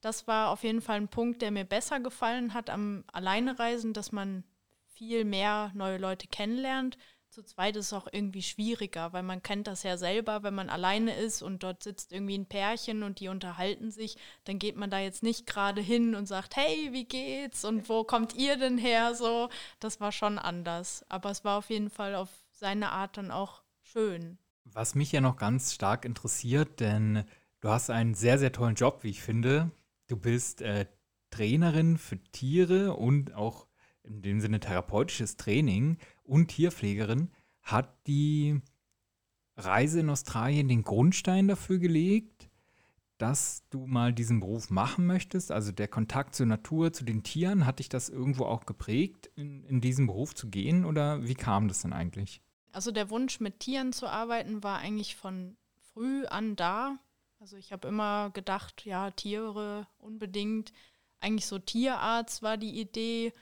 das 0.00 0.26
war 0.26 0.50
auf 0.50 0.62
jeden 0.62 0.82
Fall 0.82 0.96
ein 0.96 1.08
Punkt, 1.08 1.42
der 1.42 1.50
mir 1.50 1.64
besser 1.64 1.98
gefallen 1.98 2.54
hat 2.54 2.70
am 2.70 3.04
Alleinereisen, 3.12 3.92
dass 3.92 4.12
man 4.12 4.44
viel 4.86 5.24
mehr 5.24 5.72
neue 5.74 5.98
Leute 5.98 6.28
kennenlernt. 6.28 6.96
Zu 7.34 7.42
zweit 7.42 7.74
ist 7.74 7.86
es 7.86 7.92
auch 7.92 8.06
irgendwie 8.12 8.44
schwieriger, 8.44 9.12
weil 9.12 9.24
man 9.24 9.42
kennt 9.42 9.66
das 9.66 9.82
ja 9.82 9.96
selber, 9.96 10.44
wenn 10.44 10.54
man 10.54 10.70
alleine 10.70 11.16
ist 11.16 11.42
und 11.42 11.64
dort 11.64 11.82
sitzt 11.82 12.12
irgendwie 12.12 12.38
ein 12.38 12.46
Pärchen 12.46 13.02
und 13.02 13.18
die 13.18 13.26
unterhalten 13.26 13.90
sich, 13.90 14.16
dann 14.44 14.60
geht 14.60 14.76
man 14.76 14.88
da 14.88 15.00
jetzt 15.00 15.24
nicht 15.24 15.44
gerade 15.44 15.80
hin 15.80 16.14
und 16.14 16.26
sagt, 16.26 16.54
hey, 16.54 16.90
wie 16.92 17.06
geht's 17.06 17.64
und 17.64 17.88
wo 17.88 18.04
kommt 18.04 18.36
ihr 18.36 18.56
denn 18.56 18.78
her? 18.78 19.16
So, 19.16 19.48
das 19.80 20.00
war 20.00 20.12
schon 20.12 20.38
anders. 20.38 21.04
Aber 21.08 21.32
es 21.32 21.44
war 21.44 21.58
auf 21.58 21.70
jeden 21.70 21.90
Fall 21.90 22.14
auf 22.14 22.28
seine 22.52 22.92
Art 22.92 23.16
dann 23.16 23.32
auch 23.32 23.64
schön. 23.82 24.38
Was 24.62 24.94
mich 24.94 25.10
ja 25.10 25.20
noch 25.20 25.36
ganz 25.36 25.74
stark 25.74 26.04
interessiert, 26.04 26.78
denn 26.78 27.24
du 27.58 27.68
hast 27.68 27.90
einen 27.90 28.14
sehr, 28.14 28.38
sehr 28.38 28.52
tollen 28.52 28.76
Job, 28.76 29.02
wie 29.02 29.10
ich 29.10 29.22
finde. 29.22 29.72
Du 30.06 30.16
bist 30.16 30.62
äh, 30.62 30.86
Trainerin 31.30 31.98
für 31.98 32.16
Tiere 32.30 32.94
und 32.94 33.34
auch 33.34 33.66
in 34.04 34.22
dem 34.22 34.40
Sinne 34.40 34.60
therapeutisches 34.60 35.36
Training 35.36 35.98
und 36.22 36.48
Tierpflegerin. 36.48 37.30
Hat 37.62 38.06
die 38.06 38.60
Reise 39.56 40.00
in 40.00 40.10
Australien 40.10 40.68
den 40.68 40.82
Grundstein 40.82 41.48
dafür 41.48 41.78
gelegt, 41.78 42.48
dass 43.18 43.62
du 43.70 43.86
mal 43.86 44.12
diesen 44.12 44.40
Beruf 44.40 44.70
machen 44.70 45.06
möchtest? 45.06 45.52
Also 45.52 45.72
der 45.72 45.88
Kontakt 45.88 46.34
zur 46.34 46.46
Natur, 46.46 46.92
zu 46.92 47.04
den 47.04 47.22
Tieren, 47.22 47.64
hat 47.64 47.78
dich 47.78 47.88
das 47.88 48.08
irgendwo 48.08 48.44
auch 48.44 48.66
geprägt, 48.66 49.30
in, 49.36 49.64
in 49.64 49.80
diesen 49.80 50.06
Beruf 50.06 50.34
zu 50.34 50.48
gehen? 50.48 50.84
Oder 50.84 51.22
wie 51.26 51.34
kam 51.34 51.68
das 51.68 51.82
denn 51.82 51.92
eigentlich? 51.92 52.40
Also 52.72 52.90
der 52.90 53.10
Wunsch, 53.10 53.40
mit 53.40 53.60
Tieren 53.60 53.92
zu 53.92 54.08
arbeiten, 54.08 54.62
war 54.62 54.78
eigentlich 54.78 55.14
von 55.16 55.56
früh 55.92 56.26
an 56.26 56.56
da. 56.56 56.98
Also 57.38 57.56
ich 57.56 57.72
habe 57.72 57.88
immer 57.88 58.30
gedacht, 58.30 58.84
ja, 58.84 59.10
Tiere 59.12 59.86
unbedingt. 59.98 60.72
Eigentlich 61.20 61.46
so 61.46 61.58
Tierarzt 61.58 62.42
war 62.42 62.56
die 62.56 62.80
Idee. 62.80 63.32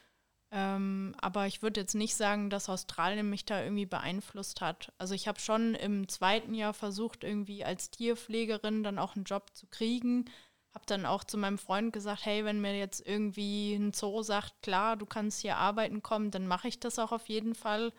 Ähm, 0.54 1.14
aber 1.18 1.46
ich 1.46 1.62
würde 1.62 1.80
jetzt 1.80 1.94
nicht 1.94 2.14
sagen, 2.14 2.50
dass 2.50 2.68
Australien 2.68 3.30
mich 3.30 3.46
da 3.46 3.62
irgendwie 3.62 3.86
beeinflusst 3.86 4.60
hat. 4.60 4.92
Also 4.98 5.14
ich 5.14 5.26
habe 5.26 5.40
schon 5.40 5.74
im 5.74 6.08
zweiten 6.08 6.52
Jahr 6.52 6.74
versucht, 6.74 7.24
irgendwie 7.24 7.64
als 7.64 7.90
Tierpflegerin 7.90 8.82
dann 8.82 8.98
auch 8.98 9.16
einen 9.16 9.24
Job 9.24 9.54
zu 9.54 9.66
kriegen. 9.66 10.26
Habe 10.74 10.84
dann 10.86 11.06
auch 11.06 11.24
zu 11.24 11.38
meinem 11.38 11.56
Freund 11.56 11.94
gesagt, 11.94 12.26
hey, 12.26 12.44
wenn 12.44 12.60
mir 12.60 12.78
jetzt 12.78 13.06
irgendwie 13.06 13.74
ein 13.74 13.92
Zoo 13.94 14.22
sagt, 14.22 14.60
klar, 14.62 14.96
du 14.98 15.06
kannst 15.06 15.40
hier 15.40 15.56
arbeiten 15.56 16.02
kommen, 16.02 16.30
dann 16.30 16.46
mache 16.46 16.68
ich 16.68 16.78
das 16.78 16.98
auch 16.98 17.12
auf 17.12 17.28
jeden 17.28 17.54
Fall. 17.54 17.90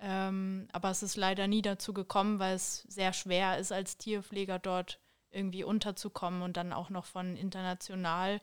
Ähm, 0.00 0.68
aber 0.72 0.90
es 0.90 1.02
ist 1.02 1.16
leider 1.16 1.46
nie 1.46 1.62
dazu 1.62 1.92
gekommen, 1.92 2.38
weil 2.38 2.56
es 2.56 2.82
sehr 2.88 3.12
schwer 3.12 3.58
ist, 3.58 3.70
als 3.70 3.98
Tierpfleger 3.98 4.58
dort 4.58 4.98
irgendwie 5.30 5.64
unterzukommen 5.64 6.40
und 6.40 6.56
dann 6.56 6.72
auch 6.72 6.88
noch 6.88 7.04
von 7.04 7.36
international. 7.36 8.40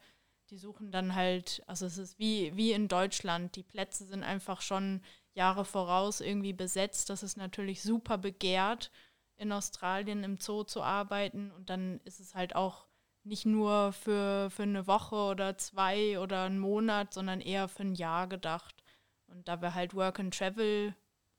Die 0.50 0.58
suchen 0.58 0.91
dann 0.91 1.16
halt, 1.16 1.62
also 1.68 1.86
es 1.86 1.97
ist 1.97 2.18
wie, 2.18 2.56
wie 2.56 2.72
in 2.72 2.88
Deutschland, 2.88 3.56
die 3.56 3.64
Plätze 3.64 4.06
sind 4.06 4.24
einfach 4.24 4.62
schon 4.62 5.02
Jahre 5.34 5.64
voraus 5.64 6.22
irgendwie 6.22 6.54
besetzt. 6.54 7.10
Das 7.10 7.24
ist 7.24 7.38
natürlich 7.38 7.82
super 7.84 8.18
begehrt, 8.18 8.91
in 9.38 9.52
Australien 9.52 10.24
im 10.24 10.38
Zoo 10.38 10.64
zu 10.64 10.82
arbeiten. 10.82 11.52
Und 11.52 11.70
dann 11.70 12.00
ist 12.04 12.20
es 12.20 12.34
halt 12.34 12.56
auch 12.56 12.88
nicht 13.24 13.45
nur 13.45 13.93
für, 13.93 14.50
für 14.50 14.64
eine 14.64 14.88
Woche 14.88 15.16
oder 15.16 15.58
zwei 15.58 16.20
oder 16.20 16.43
einen 16.43 16.60
Monat, 16.60 17.14
sondern 17.14 17.41
eher 17.41 17.68
für 17.68 17.84
ein 17.84 17.95
Jahr 17.95 18.28
gedacht. 18.28 18.84
Und 19.28 19.47
da 19.47 19.62
wir 19.62 19.76
halt 19.76 19.93
Work 19.93 20.20
and 20.20 20.36
Travel 20.36 20.95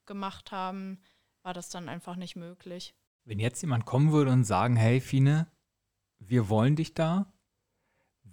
gemacht 0.06 0.52
haben, 0.52 1.00
war 1.42 1.54
das 1.54 1.68
dann 1.68 1.88
einfach 1.88 2.16
nicht 2.16 2.36
möglich. 2.36 2.94
Wenn 3.24 3.38
jetzt 3.38 3.60
jemand 3.60 3.86
kommen 3.86 4.12
würde 4.12 4.30
und 4.30 4.44
sagen, 4.44 4.76
hey 4.76 5.00
Fine, 5.00 5.46
wir 6.18 6.48
wollen 6.48 6.76
dich 6.76 6.94
da, 6.94 7.32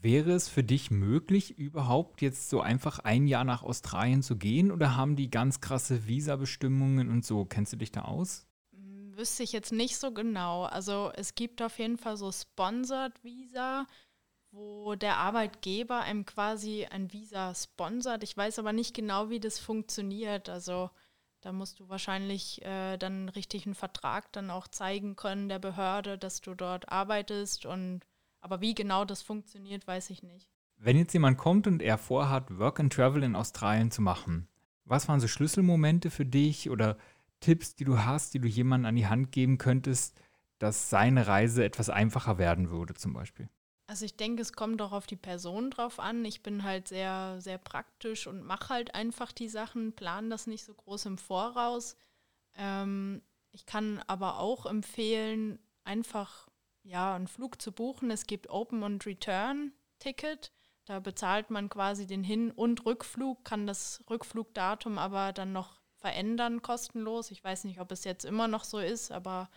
wäre 0.01 0.31
es 0.31 0.49
für 0.49 0.63
dich 0.63 0.91
möglich, 0.91 1.57
überhaupt 1.57 2.21
jetzt 2.21 2.49
so 2.49 2.61
einfach 2.61 2.99
ein 2.99 3.27
Jahr 3.27 3.43
nach 3.43 3.63
Australien 3.63 4.21
zu 4.21 4.37
gehen 4.37 4.71
oder 4.71 4.95
haben 4.95 5.15
die 5.15 5.29
ganz 5.29 5.61
krasse 5.61 6.07
Visabestimmungen 6.07 7.09
und 7.09 7.25
so? 7.25 7.45
Kennst 7.45 7.73
du 7.73 7.77
dich 7.77 7.91
da 7.91 8.03
aus? 8.03 8.47
Wüsste 8.71 9.43
ich 9.43 9.51
jetzt 9.51 9.71
nicht 9.71 9.97
so 9.97 10.11
genau. 10.11 10.63
Also 10.63 11.11
es 11.15 11.35
gibt 11.35 11.61
auf 11.61 11.79
jeden 11.79 11.97
Fall 11.97 12.17
so 12.17 12.31
Sponsored 12.31 13.23
Visa 13.23 13.87
wo 14.51 14.95
der 14.95 15.17
Arbeitgeber 15.17 16.01
einem 16.01 16.25
quasi 16.25 16.85
ein 16.85 17.11
Visa 17.11 17.53
sponsert. 17.53 18.23
Ich 18.23 18.35
weiß 18.35 18.59
aber 18.59 18.73
nicht 18.73 18.95
genau, 18.95 19.29
wie 19.29 19.39
das 19.39 19.59
funktioniert. 19.59 20.49
Also 20.49 20.89
da 21.41 21.51
musst 21.51 21.79
du 21.79 21.89
wahrscheinlich 21.89 22.61
äh, 22.63 22.97
dann 22.97 23.13
einen 23.13 23.29
richtigen 23.29 23.75
Vertrag 23.75 24.31
dann 24.33 24.49
auch 24.49 24.67
zeigen 24.67 25.15
können 25.15 25.49
der 25.49 25.59
Behörde, 25.59 26.17
dass 26.17 26.41
du 26.41 26.55
dort 26.55 26.89
arbeitest. 26.89 27.65
Und 27.65 28.01
aber 28.47 28.61
wie 28.61 28.73
genau 28.73 29.03
das 29.03 29.21
funktioniert, 29.21 29.85
weiß 29.85 30.09
ich 30.09 30.23
nicht. 30.23 30.47
Wenn 30.77 30.97
jetzt 30.97 31.11
jemand 31.11 31.37
kommt 31.37 31.67
und 31.67 31.81
er 31.81 31.97
vorhat, 31.97 32.57
Work 32.57 32.79
and 32.79 32.93
Travel 32.93 33.23
in 33.23 33.35
Australien 33.35 33.91
zu 33.91 34.01
machen, 34.01 34.47
was 34.85 35.09
waren 35.09 35.19
so 35.19 35.27
Schlüsselmomente 35.27 36.09
für 36.09 36.25
dich 36.25 36.69
oder 36.69 36.97
Tipps, 37.41 37.75
die 37.75 37.83
du 37.83 37.99
hast, 37.99 38.33
die 38.33 38.39
du 38.39 38.47
jemandem 38.47 38.87
an 38.87 38.95
die 38.95 39.07
Hand 39.07 39.33
geben 39.33 39.57
könntest, 39.57 40.17
dass 40.59 40.89
seine 40.89 41.27
Reise 41.27 41.65
etwas 41.65 41.89
einfacher 41.89 42.37
werden 42.37 42.69
würde, 42.69 42.93
zum 42.93 43.11
Beispiel? 43.11 43.49
Also 43.85 44.05
ich 44.05 44.15
denke, 44.15 44.41
es 44.41 44.53
kommt 44.53 44.81
auch 44.81 44.93
auf 44.93 45.07
die 45.07 45.17
Person 45.17 45.71
drauf 45.71 45.99
an. 45.99 46.23
Ich 46.23 46.41
bin 46.41 46.63
halt 46.63 46.87
sehr, 46.87 47.41
sehr 47.41 47.57
praktisch 47.57 48.25
und 48.27 48.43
mache 48.43 48.69
halt 48.69 48.95
einfach 48.95 49.33
die 49.33 49.49
Sachen, 49.49 49.93
plan 49.93 50.29
das 50.29 50.47
nicht 50.47 50.63
so 50.63 50.73
groß 50.73 51.05
im 51.07 51.17
Voraus. 51.17 51.97
Ähm, 52.55 53.21
ich 53.51 53.65
kann 53.65 54.01
aber 54.07 54.39
auch 54.39 54.65
empfehlen, 54.65 55.59
einfach 55.83 56.47
ja, 56.87 57.15
einen 57.15 57.27
Flug 57.27 57.61
zu 57.61 57.71
buchen. 57.71 58.09
Es 58.11 58.25
gibt 58.25 58.49
Open- 58.49 58.83
und 58.83 59.05
Return-Ticket. 59.05 60.51
Da 60.85 60.99
bezahlt 60.99 61.49
man 61.49 61.69
quasi 61.69 62.07
den 62.07 62.23
Hin- 62.23 62.51
und 62.51 62.85
Rückflug, 62.85 63.43
kann 63.43 63.67
das 63.67 64.03
Rückflugdatum 64.09 64.97
aber 64.97 65.33
dann 65.33 65.51
noch 65.51 65.81
verändern, 65.95 66.61
kostenlos. 66.61 67.31
Ich 67.31 67.43
weiß 67.43 67.65
nicht, 67.65 67.81
ob 67.81 67.91
es 67.91 68.05
jetzt 68.05 68.23
immer 68.23 68.47
noch 68.47 68.63
so 68.63 68.79
ist, 68.79 69.11
aber 69.11 69.49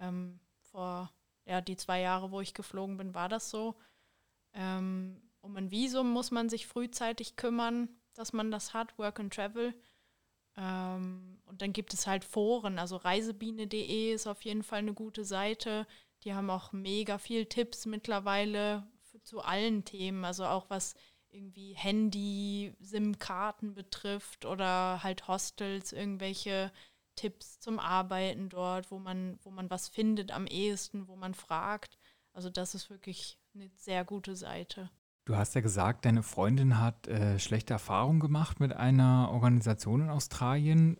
ähm, 0.00 0.40
vor 0.60 1.12
ja, 1.44 1.60
die 1.60 1.76
zwei 1.76 2.00
Jahre, 2.00 2.32
wo 2.32 2.40
ich 2.40 2.54
geflogen 2.54 2.96
bin, 2.96 3.14
war 3.14 3.28
das 3.28 3.50
so. 3.50 3.76
Ähm, 4.54 5.22
um 5.40 5.56
ein 5.56 5.70
Visum 5.70 6.10
muss 6.10 6.30
man 6.30 6.48
sich 6.48 6.66
frühzeitig 6.66 7.36
kümmern, 7.36 7.88
dass 8.14 8.32
man 8.32 8.50
das 8.50 8.74
hat, 8.74 8.98
Work 8.98 9.20
and 9.20 9.32
Travel. 9.32 9.74
Ähm, 10.56 11.40
und 11.46 11.62
dann 11.62 11.72
gibt 11.72 11.94
es 11.94 12.06
halt 12.06 12.24
Foren, 12.24 12.78
also 12.78 12.96
reisebiene.de 12.96 14.12
ist 14.12 14.26
auf 14.26 14.42
jeden 14.42 14.62
Fall 14.62 14.80
eine 14.80 14.94
gute 14.94 15.24
Seite. 15.24 15.86
Die 16.24 16.34
haben 16.34 16.50
auch 16.50 16.72
mega 16.72 17.18
viel 17.18 17.46
Tipps 17.46 17.86
mittlerweile 17.86 18.86
zu 19.24 19.40
allen 19.40 19.84
Themen, 19.84 20.24
also 20.24 20.44
auch 20.46 20.68
was 20.68 20.94
irgendwie 21.30 21.74
Handy, 21.74 22.74
SIM-Karten 22.80 23.74
betrifft 23.74 24.44
oder 24.44 25.02
halt 25.02 25.28
Hostels, 25.28 25.92
irgendwelche 25.92 26.70
Tipps 27.16 27.60
zum 27.60 27.78
Arbeiten 27.78 28.48
dort, 28.48 28.90
wo 28.90 28.98
man, 28.98 29.38
wo 29.42 29.50
man 29.50 29.70
was 29.70 29.88
findet 29.88 30.30
am 30.30 30.46
ehesten, 30.46 31.08
wo 31.08 31.16
man 31.16 31.34
fragt. 31.34 31.98
Also 32.32 32.50
das 32.50 32.74
ist 32.74 32.90
wirklich 32.90 33.38
eine 33.54 33.70
sehr 33.76 34.04
gute 34.04 34.36
Seite. 34.36 34.90
Du 35.24 35.36
hast 35.36 35.54
ja 35.54 35.60
gesagt, 35.60 36.04
deine 36.04 36.22
Freundin 36.22 36.78
hat 36.78 37.06
äh, 37.06 37.38
schlechte 37.38 37.74
Erfahrungen 37.74 38.20
gemacht 38.20 38.60
mit 38.60 38.72
einer 38.72 39.30
Organisation 39.30 40.02
in 40.02 40.10
Australien. 40.10 40.98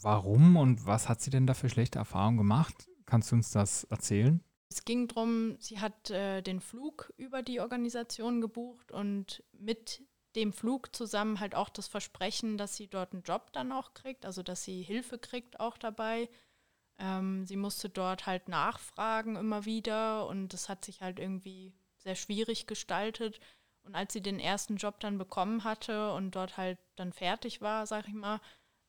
Warum 0.00 0.56
und 0.56 0.86
was 0.86 1.08
hat 1.08 1.20
sie 1.20 1.30
denn 1.30 1.46
da 1.46 1.54
für 1.54 1.68
schlechte 1.68 1.98
Erfahrungen 1.98 2.38
gemacht? 2.38 2.88
Kannst 3.06 3.32
du 3.32 3.36
uns 3.36 3.50
das 3.50 3.84
erzählen? 3.84 4.42
Es 4.68 4.84
ging 4.84 5.08
darum, 5.08 5.56
sie 5.60 5.80
hat 5.80 6.10
äh, 6.10 6.42
den 6.42 6.60
Flug 6.60 7.12
über 7.16 7.42
die 7.42 7.60
Organisation 7.60 8.40
gebucht 8.40 8.90
und 8.92 9.42
mit 9.52 10.02
dem 10.34 10.52
Flug 10.52 10.94
zusammen 10.94 11.40
halt 11.40 11.54
auch 11.54 11.70
das 11.70 11.88
Versprechen, 11.88 12.58
dass 12.58 12.76
sie 12.76 12.88
dort 12.88 13.12
einen 13.12 13.22
Job 13.22 13.52
dann 13.52 13.72
auch 13.72 13.94
kriegt, 13.94 14.26
also 14.26 14.42
dass 14.42 14.64
sie 14.64 14.82
Hilfe 14.82 15.18
kriegt 15.18 15.60
auch 15.60 15.78
dabei. 15.78 16.28
Ähm, 16.98 17.46
sie 17.46 17.56
musste 17.56 17.88
dort 17.88 18.26
halt 18.26 18.48
nachfragen 18.48 19.36
immer 19.36 19.64
wieder 19.64 20.26
und 20.26 20.52
das 20.52 20.68
hat 20.68 20.84
sich 20.84 21.00
halt 21.00 21.18
irgendwie 21.18 21.74
sehr 21.96 22.14
schwierig 22.14 22.66
gestaltet. 22.66 23.40
Und 23.82 23.94
als 23.94 24.12
sie 24.12 24.20
den 24.20 24.40
ersten 24.40 24.76
Job 24.76 25.00
dann 25.00 25.16
bekommen 25.16 25.64
hatte 25.64 26.12
und 26.12 26.34
dort 26.34 26.56
halt 26.56 26.78
dann 26.96 27.12
fertig 27.12 27.60
war, 27.60 27.86
sag 27.86 28.08
ich 28.08 28.14
mal, 28.14 28.40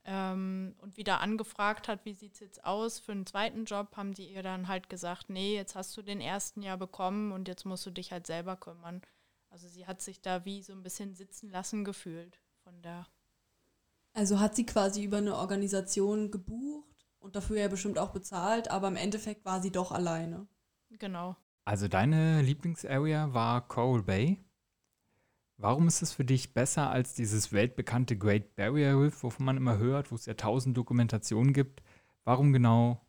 ähm, 0.07 0.73
und 0.79 0.95
wieder 0.95 1.19
angefragt 1.19 1.89
hat, 1.89 2.05
wie 2.05 2.13
sieht 2.13 2.33
es 2.33 2.39
jetzt 2.39 2.63
aus 2.63 2.97
für 2.97 3.11
einen 3.11 3.25
zweiten 3.25 3.65
Job, 3.65 3.97
haben 3.97 4.13
die 4.13 4.31
ihr 4.31 4.41
dann 4.41 4.69
halt 4.69 4.89
gesagt, 4.89 5.29
nee, 5.29 5.53
jetzt 5.53 5.75
hast 5.75 5.95
du 5.97 6.01
den 6.01 6.21
ersten 6.21 6.61
ja 6.61 6.77
bekommen 6.77 7.33
und 7.33 7.49
jetzt 7.49 7.65
musst 7.65 7.85
du 7.85 7.91
dich 7.91 8.13
halt 8.13 8.25
selber 8.25 8.55
kümmern. 8.55 9.01
Also 9.49 9.67
sie 9.67 9.85
hat 9.85 10.01
sich 10.01 10.21
da 10.21 10.45
wie 10.45 10.63
so 10.63 10.71
ein 10.71 10.81
bisschen 10.81 11.13
sitzen 11.13 11.49
lassen 11.49 11.83
gefühlt 11.83 12.39
von 12.63 12.81
der. 12.81 13.05
Also 14.13 14.39
hat 14.39 14.55
sie 14.55 14.65
quasi 14.65 15.03
über 15.03 15.17
eine 15.17 15.35
Organisation 15.35 16.31
gebucht 16.31 17.05
und 17.19 17.35
dafür 17.35 17.57
ja 17.57 17.67
bestimmt 17.67 17.99
auch 17.99 18.11
bezahlt, 18.11 18.71
aber 18.71 18.87
im 18.87 18.95
Endeffekt 18.95 19.43
war 19.43 19.61
sie 19.61 19.71
doch 19.71 19.91
alleine. 19.91 20.47
Genau. 20.89 21.35
Also 21.65 21.89
deine 21.89 22.41
Lieblingsarea 22.41 23.33
war 23.33 23.67
Coral 23.67 24.03
Bay. 24.03 24.41
Warum 25.59 25.87
ist 25.87 26.03
es 26.03 26.13
für 26.13 26.23
dich 26.23 26.53
besser 26.53 26.91
als 26.91 27.15
dieses 27.15 27.51
weltbekannte 27.51 28.15
Great 28.15 28.55
Barrier 28.55 28.99
Reef, 28.99 29.23
wovon 29.23 29.45
man 29.45 29.57
immer 29.57 29.79
hört, 29.79 30.11
wo 30.11 30.15
es 30.15 30.27
ja 30.27 30.35
tausend 30.35 30.77
Dokumentationen 30.77 31.51
gibt? 31.51 31.81
Warum 32.23 32.53
genau 32.53 33.01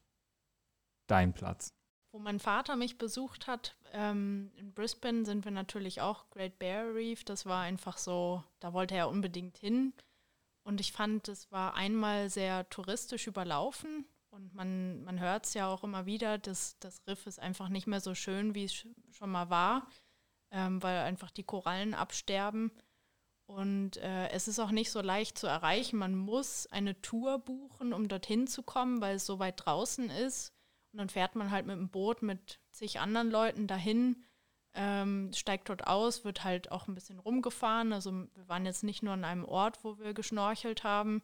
dein 1.08 1.34
Platz? 1.34 1.74
Wo 2.10 2.18
mein 2.18 2.40
Vater 2.40 2.76
mich 2.76 2.96
besucht 2.96 3.48
hat, 3.48 3.76
ähm, 3.92 4.50
in 4.56 4.72
Brisbane 4.72 5.26
sind 5.26 5.44
wir 5.44 5.52
natürlich 5.52 6.00
auch 6.00 6.30
Great 6.30 6.58
Barrier 6.58 6.94
Reef. 6.94 7.22
Das 7.22 7.44
war 7.44 7.60
einfach 7.60 7.98
so, 7.98 8.42
da 8.60 8.72
wollte 8.72 8.94
er 8.94 9.10
unbedingt 9.10 9.58
hin. 9.58 9.92
Und 10.62 10.80
ich 10.80 10.92
fand, 10.92 11.28
es 11.28 11.52
war 11.52 11.74
einmal 11.74 12.30
sehr 12.30 12.68
touristisch 12.70 13.26
überlaufen. 13.26 14.06
Und 14.30 14.54
man, 14.54 15.04
man 15.04 15.20
hört 15.20 15.44
es 15.44 15.54
ja 15.54 15.68
auch 15.68 15.84
immer 15.84 16.06
wieder, 16.06 16.38
dass 16.38 16.78
das 16.78 17.06
Riff 17.06 17.26
ist 17.26 17.40
einfach 17.40 17.68
nicht 17.68 17.86
mehr 17.86 18.00
so 18.00 18.14
schön, 18.14 18.54
wie 18.54 18.64
es 18.64 18.72
schon 18.74 19.30
mal 19.30 19.50
war, 19.50 19.86
ähm, 20.50 20.82
weil 20.82 20.98
einfach 20.98 21.30
die 21.30 21.44
Korallen 21.44 21.94
absterben. 21.94 22.72
Und 23.46 23.96
äh, 23.96 24.28
es 24.28 24.46
ist 24.46 24.58
auch 24.58 24.70
nicht 24.70 24.90
so 24.90 25.00
leicht 25.00 25.38
zu 25.38 25.46
erreichen. 25.46 25.96
Man 25.98 26.14
muss 26.14 26.66
eine 26.66 27.00
Tour 27.00 27.38
buchen, 27.38 27.94
um 27.94 28.06
dorthin 28.06 28.46
zu 28.46 28.62
kommen, 28.62 29.00
weil 29.00 29.16
es 29.16 29.26
so 29.26 29.38
weit 29.38 29.64
draußen 29.64 30.10
ist. 30.10 30.52
Und 30.92 30.98
dann 30.98 31.08
fährt 31.08 31.34
man 31.34 31.50
halt 31.50 31.66
mit 31.66 31.76
dem 31.76 31.88
Boot 31.88 32.22
mit 32.22 32.60
zig 32.72 33.00
anderen 33.00 33.30
Leuten 33.30 33.66
dahin, 33.66 34.24
ähm, 34.74 35.32
steigt 35.34 35.70
dort 35.70 35.86
aus, 35.86 36.24
wird 36.24 36.44
halt 36.44 36.70
auch 36.70 36.88
ein 36.88 36.94
bisschen 36.94 37.18
rumgefahren. 37.18 37.92
Also 37.92 38.12
wir 38.12 38.48
waren 38.48 38.66
jetzt 38.66 38.84
nicht 38.84 39.02
nur 39.02 39.14
an 39.14 39.24
einem 39.24 39.44
Ort, 39.44 39.82
wo 39.82 39.98
wir 39.98 40.12
geschnorchelt 40.12 40.84
haben. 40.84 41.22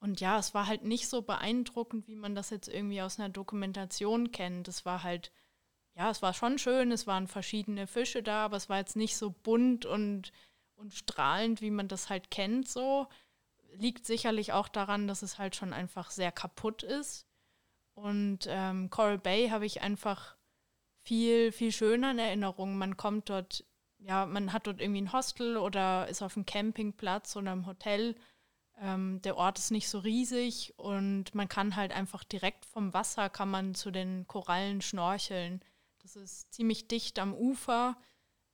Und 0.00 0.20
ja, 0.20 0.38
es 0.38 0.52
war 0.52 0.66
halt 0.66 0.82
nicht 0.82 1.08
so 1.08 1.22
beeindruckend, 1.22 2.08
wie 2.08 2.16
man 2.16 2.34
das 2.34 2.50
jetzt 2.50 2.66
irgendwie 2.66 3.02
aus 3.02 3.20
einer 3.20 3.28
Dokumentation 3.28 4.32
kennt. 4.32 4.66
Es 4.66 4.84
war 4.84 5.04
halt, 5.04 5.30
ja, 5.94 6.10
es 6.10 6.22
war 6.22 6.32
schon 6.32 6.58
schön, 6.58 6.90
es 6.90 7.06
waren 7.06 7.28
verschiedene 7.28 7.86
Fische 7.86 8.22
da, 8.22 8.44
aber 8.44 8.56
es 8.56 8.68
war 8.68 8.78
jetzt 8.78 8.96
nicht 8.96 9.16
so 9.16 9.30
bunt 9.30 9.84
und, 9.84 10.32
und 10.76 10.94
strahlend, 10.94 11.60
wie 11.60 11.70
man 11.70 11.88
das 11.88 12.08
halt 12.08 12.30
kennt 12.30 12.68
so. 12.68 13.06
Liegt 13.74 14.06
sicherlich 14.06 14.52
auch 14.52 14.68
daran, 14.68 15.06
dass 15.06 15.22
es 15.22 15.38
halt 15.38 15.56
schon 15.56 15.72
einfach 15.72 16.10
sehr 16.10 16.32
kaputt 16.32 16.82
ist. 16.82 17.26
Und 17.94 18.40
ähm, 18.48 18.90
Coral 18.90 19.18
Bay 19.18 19.48
habe 19.50 19.66
ich 19.66 19.82
einfach 19.82 20.36
viel, 21.04 21.52
viel 21.52 21.72
schöner 21.72 22.12
in 22.12 22.18
Erinnerung. 22.18 22.78
Man 22.78 22.96
kommt 22.96 23.28
dort, 23.28 23.64
ja, 23.98 24.24
man 24.26 24.52
hat 24.52 24.66
dort 24.66 24.80
irgendwie 24.80 25.02
ein 25.02 25.12
Hostel 25.12 25.56
oder 25.56 26.08
ist 26.08 26.22
auf 26.22 26.36
einem 26.36 26.46
Campingplatz 26.46 27.36
oder 27.36 27.52
im 27.52 27.66
Hotel. 27.66 28.16
Ähm, 28.80 29.20
der 29.22 29.36
Ort 29.36 29.58
ist 29.58 29.70
nicht 29.70 29.88
so 29.88 29.98
riesig 29.98 30.74
und 30.78 31.34
man 31.34 31.48
kann 31.48 31.76
halt 31.76 31.92
einfach 31.92 32.24
direkt 32.24 32.64
vom 32.64 32.94
Wasser 32.94 33.28
kann 33.28 33.50
man 33.50 33.74
zu 33.74 33.90
den 33.90 34.26
Korallen 34.26 34.80
schnorcheln. 34.80 35.60
Das 36.02 36.16
ist 36.16 36.52
ziemlich 36.52 36.88
dicht 36.88 37.18
am 37.18 37.34
Ufer 37.34 37.96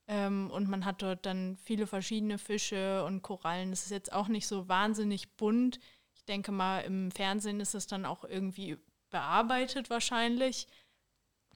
ähm, 0.07 0.51
und 0.51 0.68
man 0.68 0.84
hat 0.84 1.03
dort 1.03 1.26
dann 1.26 1.57
viele 1.57 1.86
verschiedene 1.86 2.38
Fische 2.38 3.05
und 3.05 3.22
Korallen. 3.22 3.70
Das 3.70 3.84
ist 3.84 3.90
jetzt 3.90 4.12
auch 4.12 4.28
nicht 4.28 4.46
so 4.46 4.68
wahnsinnig 4.68 5.36
bunt. 5.36 5.78
Ich 6.14 6.24
denke 6.24 6.53
mal, 6.53 6.80
im 6.80 7.11
Fernsehen 7.11 7.61
ist 7.61 7.74
es 7.74 7.86
dann 7.86 8.05
auch 8.05 8.24
irgendwie 8.24 8.78
bearbeitet 9.11 9.90
wahrscheinlich. 9.90 10.66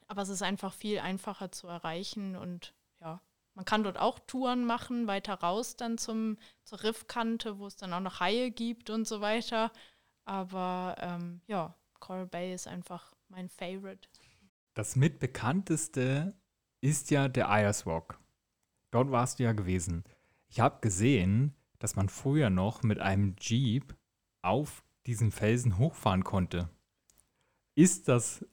Aber 0.08 0.22
es 0.22 0.28
ist 0.28 0.42
einfach 0.42 0.72
viel 0.72 0.98
einfacher 0.98 1.52
zu 1.52 1.66
erreichen 1.66 2.36
und 2.36 2.74
ja, 3.00 3.20
man 3.54 3.64
kann 3.64 3.84
dort 3.84 3.98
auch 3.98 4.18
Touren 4.18 4.64
machen, 4.64 5.06
weiter 5.06 5.34
raus 5.34 5.76
dann 5.76 5.98
zum, 5.98 6.38
zur 6.64 6.82
Riffkante, 6.82 7.58
wo 7.58 7.66
es 7.66 7.76
dann 7.76 7.92
auch 7.92 8.00
noch 8.00 8.20
Haie 8.20 8.50
gibt 8.50 8.90
und 8.90 9.06
so 9.06 9.20
weiter. 9.20 9.72
Aber 10.24 10.96
ähm, 10.98 11.40
ja, 11.46 11.74
Coral 12.00 12.26
Bay 12.26 12.54
ist 12.54 12.66
einfach 12.66 13.14
mein 13.28 13.48
Favorite. 13.48 14.08
Das 14.74 14.96
mitbekannteste 14.96 16.34
ist 16.80 17.10
ja 17.10 17.28
der 17.28 17.50
Ayers 17.50 17.84
Rock. 17.86 18.18
Dort 18.90 19.10
warst 19.10 19.38
du 19.38 19.44
ja 19.44 19.52
gewesen. 19.52 20.04
Ich 20.48 20.60
habe 20.60 20.80
gesehen, 20.80 21.54
dass 21.78 21.96
man 21.96 22.08
früher 22.08 22.48
noch 22.48 22.82
mit 22.82 22.98
einem 22.98 23.36
Jeep 23.38 23.94
auf 24.40 24.82
diesen 25.06 25.30
Felsen 25.30 25.78
hochfahren 25.78 26.24
konnte. 26.24 26.70
Ist 27.74 28.08
das 28.08 28.46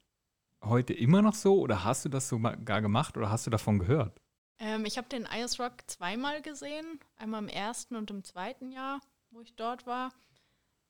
heute 0.61 0.93
immer 0.93 1.21
noch 1.21 1.35
so 1.35 1.59
oder 1.59 1.83
hast 1.83 2.05
du 2.05 2.09
das 2.09 2.27
sogar 2.27 2.81
gemacht 2.81 3.15
oder 3.15 3.29
hast 3.29 3.47
du 3.47 3.51
davon 3.51 3.79
gehört? 3.79 4.21
Ähm, 4.59 4.85
ich 4.85 4.97
habe 4.97 5.07
den 5.07 5.25
Ice 5.25 5.61
Rock 5.61 5.87
zweimal 5.87 6.41
gesehen, 6.41 6.99
einmal 7.15 7.43
im 7.43 7.49
ersten 7.49 7.95
und 7.95 8.11
im 8.11 8.23
zweiten 8.23 8.71
Jahr, 8.71 8.99
wo 9.31 9.39
ich 9.41 9.55
dort 9.55 9.85
war. 9.85 10.11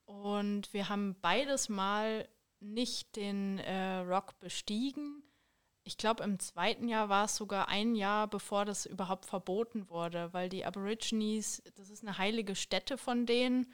Und 0.05 0.73
wir 0.73 0.89
haben 0.89 1.15
beides 1.21 1.69
Mal 1.69 2.27
nicht 2.59 3.15
den 3.15 3.59
äh, 3.59 3.97
Rock 3.99 4.39
bestiegen. 4.39 5.23
ich 5.83 5.97
glaube, 5.97 6.23
im 6.23 6.37
zweiten 6.39 6.87
Jahr 6.87 7.09
war 7.09 7.25
es 7.25 7.35
sogar 7.35 7.67
ein 7.67 7.95
Jahr, 7.95 8.27
bevor 8.27 8.65
das 8.65 8.85
überhaupt 8.85 9.25
verboten 9.25 9.89
wurde, 9.89 10.31
weil 10.33 10.47
die 10.49 10.65
Aborigines, 10.65 11.63
das 11.75 11.89
ist 11.89 12.03
eine 12.03 12.17
heilige 12.17 12.55
Stätte 12.55 12.97
von 12.97 13.25
denen. 13.25 13.71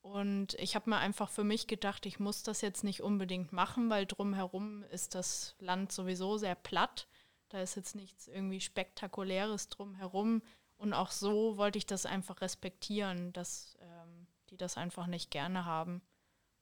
Und 0.00 0.54
ich 0.54 0.74
habe 0.74 0.88
mir 0.88 0.96
einfach 0.96 1.28
für 1.28 1.44
mich 1.44 1.66
gedacht, 1.66 2.06
ich 2.06 2.18
muss 2.18 2.42
das 2.42 2.62
jetzt 2.62 2.84
nicht 2.84 3.02
unbedingt 3.02 3.52
machen, 3.52 3.90
weil 3.90 4.06
drumherum 4.06 4.82
ist 4.84 5.14
das 5.14 5.54
Land 5.58 5.92
sowieso 5.92 6.38
sehr 6.38 6.54
platt. 6.54 7.06
Da 7.50 7.60
ist 7.60 7.74
jetzt 7.74 7.94
nichts 7.94 8.26
irgendwie 8.26 8.60
Spektakuläres 8.60 9.68
drumherum. 9.68 10.42
Und 10.76 10.94
auch 10.94 11.10
so 11.10 11.58
wollte 11.58 11.76
ich 11.76 11.84
das 11.84 12.06
einfach 12.06 12.40
respektieren, 12.40 13.34
dass 13.34 13.76
ähm, 13.82 14.26
die 14.48 14.56
das 14.56 14.78
einfach 14.78 15.06
nicht 15.06 15.30
gerne 15.30 15.66
haben. 15.66 16.00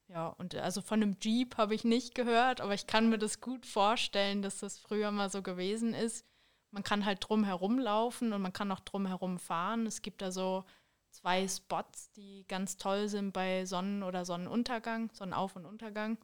Ja, 0.09 0.29
und 0.29 0.55
also 0.55 0.81
von 0.81 1.03
einem 1.03 1.17
Jeep 1.21 1.59
habe 1.59 1.75
ich 1.75 1.85
nicht 1.85 2.15
gehört, 2.15 2.61
aber 2.63 2.73
ich 2.75 2.87
kann 2.87 3.11
mir 3.11 3.19
das 3.19 3.41
gut 3.41 3.67
vorstellen, 3.67 4.41
dass 4.41 4.59
das 4.59 4.79
früher 4.79 5.11
mal 5.11 5.31
so 5.31 5.43
gewesen 5.43 5.93
ist. 5.93 6.25
Man 6.71 6.83
kann 6.83 7.05
halt 7.05 7.19
drum 7.29 7.45
herum 7.45 7.79
laufen 7.79 8.33
und 8.33 8.41
man 8.41 8.53
kann 8.53 8.73
auch 8.73 8.81
drum 8.81 9.07
herum 9.07 9.39
fahren. 9.39 9.87
Es 9.87 10.01
gibt 10.03 10.23
da 10.23 10.31
so 10.33 10.65
zwei 11.11 11.47
Spots, 11.47 12.11
die 12.13 12.47
ganz 12.49 12.77
toll 12.79 13.09
sind 13.09 13.33
bei 13.33 13.67
Sonnen- 13.67 14.03
oder 14.03 14.25
Sonnenuntergang, 14.25 15.11
Sonnenauf- 15.13 15.57
und 15.57 15.67
Untergang. 15.67 16.17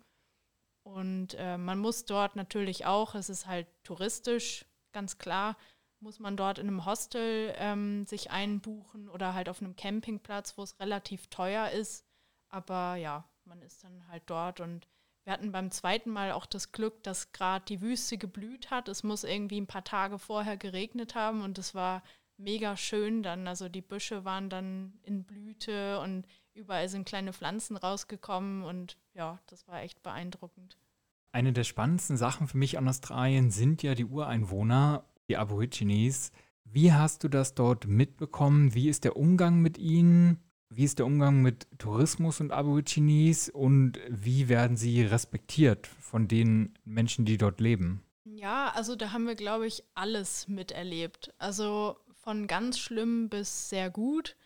Und 0.82 1.34
äh, 1.34 1.58
man 1.58 1.78
muss 1.78 2.04
dort 2.06 2.36
natürlich 2.36 2.86
auch, 2.86 3.14
es 3.14 3.28
ist 3.30 3.46
halt 3.46 3.66
touristisch, 3.84 4.66
ganz 4.92 5.18
klar, 5.18 5.56
muss 6.00 6.18
man 6.20 6.36
dort 6.36 6.58
in 6.58 6.68
einem 6.68 6.84
Hostel 6.86 7.54
ähm, 7.58 8.06
sich 8.06 8.30
einbuchen 8.30 9.08
oder 9.08 9.34
halt 9.34 9.48
auf 9.48 9.60
einem 9.62 9.76
Campingplatz, 9.76 10.56
wo 10.58 10.62
es 10.62 10.78
relativ 10.80 11.28
teuer 11.28 11.70
ist. 11.70 12.04
Aber 12.50 12.96
ja, 12.96 13.24
man 13.46 13.62
ist 13.62 13.84
dann 13.84 14.06
halt 14.08 14.22
dort 14.26 14.60
und 14.60 14.86
wir 15.24 15.32
hatten 15.32 15.52
beim 15.52 15.70
zweiten 15.70 16.10
Mal 16.10 16.32
auch 16.32 16.44
das 16.44 16.72
Glück, 16.72 17.02
dass 17.02 17.32
gerade 17.32 17.64
die 17.64 17.80
Wüste 17.80 18.18
geblüht 18.18 18.70
hat. 18.70 18.88
Es 18.88 19.02
muss 19.02 19.24
irgendwie 19.24 19.60
ein 19.60 19.66
paar 19.66 19.84
Tage 19.84 20.18
vorher 20.18 20.58
geregnet 20.58 21.14
haben 21.14 21.42
und 21.42 21.58
es 21.58 21.74
war 21.74 22.02
mega 22.36 22.76
schön 22.76 23.22
dann. 23.22 23.48
Also 23.48 23.70
die 23.70 23.80
Büsche 23.80 24.24
waren 24.24 24.50
dann 24.50 24.92
in 25.02 25.24
Blüte 25.24 25.98
und 26.00 26.26
überall 26.52 26.88
sind 26.90 27.06
kleine 27.06 27.32
Pflanzen 27.32 27.76
rausgekommen 27.76 28.64
und 28.64 28.98
ja, 29.14 29.40
das 29.46 29.66
war 29.66 29.82
echt 29.82 30.02
beeindruckend. 30.02 30.76
Eine 31.32 31.52
der 31.52 31.64
spannendsten 31.64 32.16
Sachen 32.16 32.46
für 32.46 32.58
mich 32.58 32.78
an 32.78 32.88
Australien 32.88 33.50
sind 33.50 33.82
ja 33.82 33.94
die 33.94 34.04
Ureinwohner, 34.04 35.04
die 35.28 35.36
Aborigines. 35.36 36.32
Wie 36.64 36.92
hast 36.92 37.24
du 37.24 37.28
das 37.28 37.54
dort 37.54 37.86
mitbekommen? 37.86 38.74
Wie 38.74 38.88
ist 38.88 39.04
der 39.04 39.16
Umgang 39.16 39.60
mit 39.60 39.78
ihnen? 39.78 40.43
Wie 40.70 40.84
ist 40.84 40.98
der 40.98 41.06
Umgang 41.06 41.42
mit 41.42 41.66
Tourismus 41.78 42.40
und 42.40 42.50
Aborigines 42.50 43.48
und 43.48 43.98
wie 44.08 44.48
werden 44.48 44.76
sie 44.76 45.02
respektiert 45.02 45.86
von 45.86 46.26
den 46.26 46.74
Menschen, 46.84 47.24
die 47.24 47.38
dort 47.38 47.60
leben? 47.60 48.02
Ja, 48.24 48.72
also 48.74 48.96
da 48.96 49.12
haben 49.12 49.26
wir, 49.26 49.36
glaube 49.36 49.66
ich, 49.66 49.84
alles 49.94 50.48
miterlebt. 50.48 51.32
Also 51.38 51.96
von 52.14 52.46
ganz 52.46 52.78
schlimm 52.78 53.28
bis 53.28 53.68
sehr 53.68 53.90
gut. 53.90 54.36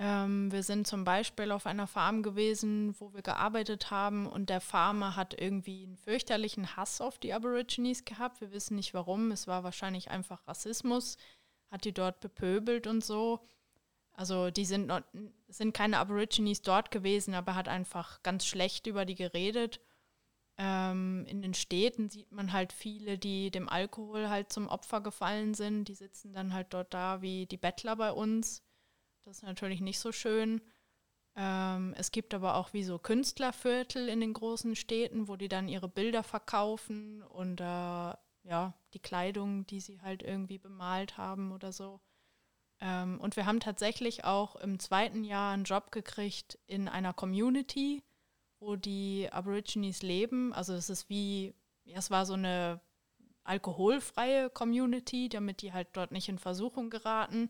Ähm, 0.00 0.52
wir 0.52 0.62
sind 0.62 0.86
zum 0.86 1.02
Beispiel 1.02 1.50
auf 1.50 1.66
einer 1.66 1.88
Farm 1.88 2.22
gewesen, 2.22 2.94
wo 3.00 3.12
wir 3.12 3.22
gearbeitet 3.22 3.90
haben 3.90 4.28
und 4.28 4.48
der 4.48 4.60
Farmer 4.60 5.16
hat 5.16 5.34
irgendwie 5.38 5.84
einen 5.84 5.96
fürchterlichen 5.96 6.76
Hass 6.76 7.00
auf 7.00 7.18
die 7.18 7.34
Aborigines 7.34 8.04
gehabt. 8.04 8.40
Wir 8.40 8.52
wissen 8.52 8.76
nicht 8.76 8.94
warum. 8.94 9.32
Es 9.32 9.48
war 9.48 9.64
wahrscheinlich 9.64 10.10
einfach 10.10 10.46
Rassismus, 10.46 11.16
hat 11.72 11.84
die 11.84 11.92
dort 11.92 12.20
bepöbelt 12.20 12.86
und 12.86 13.04
so. 13.04 13.40
Also 14.18 14.50
die 14.50 14.64
sind, 14.64 14.88
noch, 14.88 15.02
sind 15.46 15.72
keine 15.74 15.98
Aborigines 15.98 16.60
dort 16.60 16.90
gewesen, 16.90 17.34
aber 17.34 17.54
hat 17.54 17.68
einfach 17.68 18.20
ganz 18.24 18.46
schlecht 18.46 18.88
über 18.88 19.04
die 19.04 19.14
geredet. 19.14 19.80
Ähm, 20.56 21.24
in 21.28 21.40
den 21.40 21.54
Städten 21.54 22.10
sieht 22.10 22.32
man 22.32 22.52
halt 22.52 22.72
viele, 22.72 23.16
die 23.16 23.52
dem 23.52 23.68
Alkohol 23.68 24.28
halt 24.28 24.52
zum 24.52 24.66
Opfer 24.66 25.02
gefallen 25.02 25.54
sind. 25.54 25.84
Die 25.84 25.94
sitzen 25.94 26.32
dann 26.32 26.52
halt 26.52 26.74
dort 26.74 26.92
da 26.92 27.22
wie 27.22 27.46
die 27.46 27.58
Bettler 27.58 27.94
bei 27.94 28.10
uns. 28.10 28.64
Das 29.24 29.36
ist 29.36 29.42
natürlich 29.44 29.80
nicht 29.80 30.00
so 30.00 30.10
schön. 30.10 30.62
Ähm, 31.36 31.94
es 31.96 32.10
gibt 32.10 32.34
aber 32.34 32.56
auch 32.56 32.72
wie 32.72 32.82
so 32.82 32.98
Künstlerviertel 32.98 34.08
in 34.08 34.18
den 34.18 34.32
großen 34.32 34.74
Städten, 34.74 35.28
wo 35.28 35.36
die 35.36 35.48
dann 35.48 35.68
ihre 35.68 35.88
Bilder 35.88 36.24
verkaufen 36.24 37.22
und 37.22 37.60
äh, 37.60 37.64
ja, 37.64 38.74
die 38.94 39.00
Kleidung, 39.00 39.64
die 39.68 39.78
sie 39.78 40.00
halt 40.00 40.24
irgendwie 40.24 40.58
bemalt 40.58 41.18
haben 41.18 41.52
oder 41.52 41.70
so. 41.70 42.00
Ähm, 42.80 43.20
und 43.20 43.36
wir 43.36 43.46
haben 43.46 43.60
tatsächlich 43.60 44.24
auch 44.24 44.56
im 44.56 44.78
zweiten 44.78 45.24
Jahr 45.24 45.52
einen 45.52 45.64
Job 45.64 45.90
gekriegt 45.90 46.58
in 46.66 46.88
einer 46.88 47.12
Community, 47.12 48.02
wo 48.60 48.76
die 48.76 49.28
Aborigines 49.30 50.02
leben. 50.02 50.52
Also 50.52 50.74
es 50.74 50.90
ist 50.90 51.08
wie, 51.08 51.54
ja, 51.84 51.98
es 51.98 52.10
war 52.10 52.26
so 52.26 52.34
eine 52.34 52.80
alkoholfreie 53.44 54.50
Community, 54.50 55.28
damit 55.28 55.62
die 55.62 55.72
halt 55.72 55.88
dort 55.94 56.12
nicht 56.12 56.28
in 56.28 56.38
Versuchung 56.38 56.90
geraten. 56.90 57.48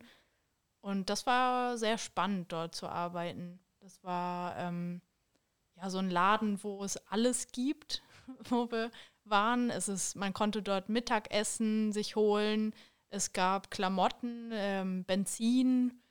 Und 0.81 1.11
das 1.11 1.27
war 1.27 1.77
sehr 1.77 1.99
spannend, 1.99 2.53
dort 2.53 2.75
zu 2.75 2.89
arbeiten. 2.89 3.59
Das 3.81 4.03
war 4.05 4.57
ähm, 4.57 5.03
ja 5.77 5.91
so 5.91 5.99
ein 5.99 6.11
Laden, 6.11 6.63
wo 6.63 6.85
es 6.85 6.97
alles 7.09 7.49
gibt, 7.53 8.03
wo 8.49 8.71
wir 8.71 8.91
waren. 9.25 9.71
Es 9.71 9.89
ist, 9.89 10.17
man 10.17 10.33
konnte 10.33 10.63
dort 10.63 10.89
Mittagessen 10.89 11.93
sich 11.93 12.17
holen. 12.17 12.75
Es 13.11 13.33
gab 13.33 13.71
Klamotten, 13.71 14.51
ähm, 14.53 15.05
Benzin, 15.05 16.03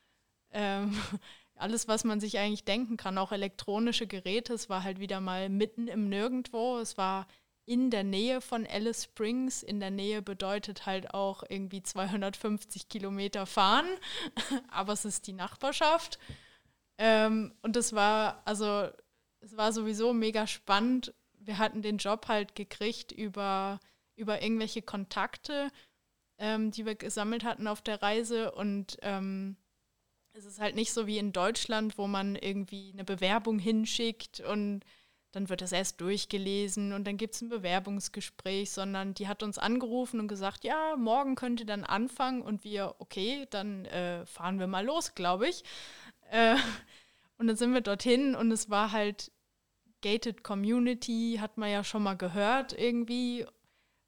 ähm, 0.52 0.94
alles, 1.56 1.88
was 1.88 2.04
man 2.04 2.20
sich 2.20 2.38
eigentlich 2.38 2.66
denken 2.66 2.98
kann, 2.98 3.18
auch 3.18 3.32
elektronische 3.32 4.08
Geräte. 4.08 4.54
Es 4.54 4.70
war 4.70 4.84
halt 4.84 5.00
wieder 5.00 5.20
mal 5.20 5.50
mitten 5.50 5.88
im 5.88 6.10
Nirgendwo. 6.10 6.78
Es 6.80 6.98
war 6.98 7.28
in 7.66 7.90
der 7.90 8.04
Nähe 8.04 8.42
von 8.42 8.66
Alice 8.66 9.04
Springs. 9.04 9.62
In 9.62 9.80
der 9.80 9.92
Nähe 9.92 10.22
bedeutet 10.22 10.86
halt 10.86 11.14
auch 11.14 11.44
irgendwie 11.48 11.84
250 11.84 12.90
Kilometer 12.90 13.46
fahren, 13.46 13.88
aber 14.70 14.94
es 14.94 15.06
ist 15.06 15.28
die 15.28 15.34
Nachbarschaft. 15.34 16.18
Ähm, 16.98 17.54
und 17.62 17.76
es 17.76 17.94
war, 17.94 18.42
also, 18.46 18.88
es 19.42 19.56
war 19.58 19.74
sowieso 19.74 20.14
mega 20.14 20.48
spannend. 20.48 21.14
Wir 21.34 21.58
hatten 21.58 21.82
den 21.82 21.98
Job 21.98 22.28
halt 22.28 22.56
gekriegt 22.56 23.12
über, 23.12 23.80
über 24.16 24.42
irgendwelche 24.42 24.82
Kontakte 24.82 25.70
ähm, 26.38 26.72
die 26.72 26.86
wir 26.86 26.96
gesammelt 26.96 27.44
hatten 27.44 27.68
auf 27.68 27.82
der 27.82 28.02
Reise. 28.02 28.52
Und 28.52 28.98
ähm, 29.02 29.58
es 30.34 30.46
ist 30.46 30.60
halt 30.60 30.76
nicht 30.76 30.94
so 30.94 31.08
wie 31.08 31.18
in 31.18 31.32
Deutschland, 31.32 31.98
wo 31.98 32.08
man 32.08 32.36
irgendwie 32.36 32.92
eine 32.94 33.04
Bewerbung 33.04 33.60
hinschickt 33.60 34.40
und 34.40 34.84
dann 35.32 35.50
wird 35.50 35.62
das 35.62 35.72
erst 35.72 36.00
durchgelesen 36.02 36.94
und 36.94 37.06
dann 37.06 37.18
gibt 37.18 37.36
es 37.36 37.42
ein 37.42 37.50
Bewerbungsgespräch, 37.50 38.72
sondern 38.72 39.14
die 39.14 39.28
hat 39.28 39.44
uns 39.44 39.58
angerufen 39.58 40.20
und 40.20 40.28
gesagt, 40.28 40.64
ja, 40.64 40.96
morgen 40.96 41.36
könnt 41.36 41.60
ihr 41.60 41.66
dann 41.66 41.84
anfangen 41.84 42.42
und 42.42 42.64
wir, 42.64 42.96
okay, 43.00 43.46
dann 43.50 43.86
äh, 43.86 44.26
fahren 44.26 44.58
wir 44.58 44.68
mal 44.68 44.86
los, 44.86 45.16
glaube 45.16 45.48
ich. 45.50 45.64
Äh, 46.32 46.56
und 47.38 47.48
dann 47.48 47.56
sind 47.56 47.74
wir 47.74 47.82
dorthin 47.82 48.36
und 48.36 48.52
es 48.52 48.70
war 48.70 48.92
halt 48.92 49.32
Gated 50.02 50.44
Community, 50.44 51.38
hat 51.40 51.58
man 51.58 51.70
ja 51.70 51.84
schon 51.84 52.04
mal 52.04 52.16
gehört 52.16 52.74
irgendwie, 52.74 53.46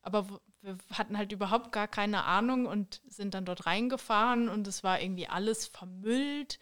aber 0.01 0.39
wir 0.61 0.77
hatten 0.91 1.17
halt 1.17 1.31
überhaupt 1.31 1.71
gar 1.71 1.87
keine 1.87 2.23
Ahnung 2.23 2.65
und 2.65 3.01
sind 3.07 3.33
dann 3.33 3.45
dort 3.45 3.65
reingefahren 3.65 4.49
und 4.49 4.67
es 4.67 4.83
war 4.83 5.01
irgendwie 5.01 5.27
alles 5.27 5.67
vermüllt. 5.67 6.59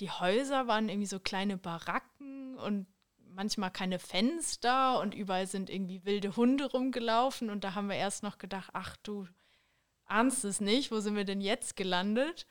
Die 0.00 0.10
Häuser 0.10 0.66
waren 0.66 0.88
irgendwie 0.88 1.06
so 1.06 1.20
kleine 1.20 1.56
Baracken 1.56 2.58
und 2.58 2.86
manchmal 3.18 3.70
keine 3.70 3.98
Fenster 3.98 5.00
und 5.00 5.14
überall 5.14 5.46
sind 5.46 5.68
irgendwie 5.68 6.04
wilde 6.04 6.36
Hunde 6.36 6.70
rumgelaufen 6.70 7.50
und 7.50 7.64
da 7.64 7.74
haben 7.74 7.88
wir 7.88 7.96
erst 7.96 8.22
noch 8.22 8.38
gedacht, 8.38 8.70
ach 8.72 8.96
du 9.02 9.26
ahnst 10.06 10.44
es 10.44 10.60
nicht, 10.60 10.90
wo 10.90 11.00
sind 11.00 11.16
wir 11.16 11.24
denn 11.24 11.40
jetzt 11.40 11.76
gelandet? 11.76 12.46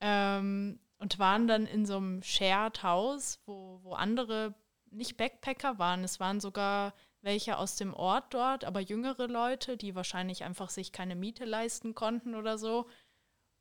Ähm, 0.00 0.80
und 0.98 1.18
waren 1.18 1.46
dann 1.46 1.66
in 1.66 1.86
so 1.86 1.96
einem 1.96 2.22
Shared 2.22 2.82
House, 2.82 3.40
wo, 3.46 3.80
wo 3.82 3.92
andere 3.92 4.54
nicht 4.90 5.16
Backpacker 5.16 5.78
waren. 5.78 6.02
Es 6.02 6.18
waren 6.18 6.40
sogar 6.40 6.94
welche 7.20 7.58
aus 7.58 7.76
dem 7.76 7.94
Ort 7.94 8.34
dort, 8.34 8.64
aber 8.64 8.80
jüngere 8.80 9.26
Leute, 9.26 9.76
die 9.76 9.94
wahrscheinlich 9.94 10.44
einfach 10.44 10.70
sich 10.70 10.92
keine 10.92 11.16
Miete 11.16 11.44
leisten 11.44 11.94
konnten 11.94 12.34
oder 12.34 12.58
so. 12.58 12.86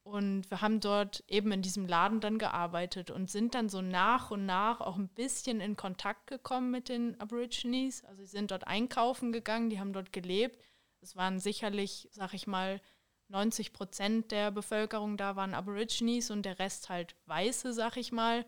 Und 0.03 0.49
wir 0.49 0.61
haben 0.61 0.79
dort 0.79 1.23
eben 1.27 1.51
in 1.51 1.61
diesem 1.61 1.85
Laden 1.85 2.21
dann 2.21 2.37
gearbeitet 2.37 3.11
und 3.11 3.29
sind 3.29 3.55
dann 3.55 3.67
so 3.67 3.81
nach 3.81 4.31
und 4.31 4.45
nach 4.45 4.79
auch 4.79 4.95
ein 4.95 5.09
bisschen 5.09 5.59
in 5.59 5.75
Kontakt 5.75 6.27
gekommen 6.27 6.71
mit 6.71 6.87
den 6.87 7.19
Aborigines. 7.19 8.05
Also 8.05 8.21
sie 8.21 8.31
sind 8.31 8.51
dort 8.51 8.65
einkaufen 8.67 9.33
gegangen, 9.33 9.69
die 9.69 9.81
haben 9.81 9.91
dort 9.91 10.13
gelebt. 10.13 10.63
Es 11.01 11.17
waren 11.17 11.39
sicherlich, 11.39 12.07
sag 12.11 12.33
ich 12.33 12.47
mal, 12.47 12.79
90 13.27 13.73
Prozent 13.73 14.31
der 14.31 14.51
Bevölkerung 14.51 15.17
da 15.17 15.35
waren 15.35 15.53
Aborigines 15.53 16.31
und 16.31 16.43
der 16.43 16.59
Rest 16.59 16.87
halt 16.87 17.15
Weiße, 17.25 17.73
sag 17.73 17.97
ich 17.97 18.13
mal. 18.13 18.45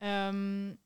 Ähm, 0.00 0.78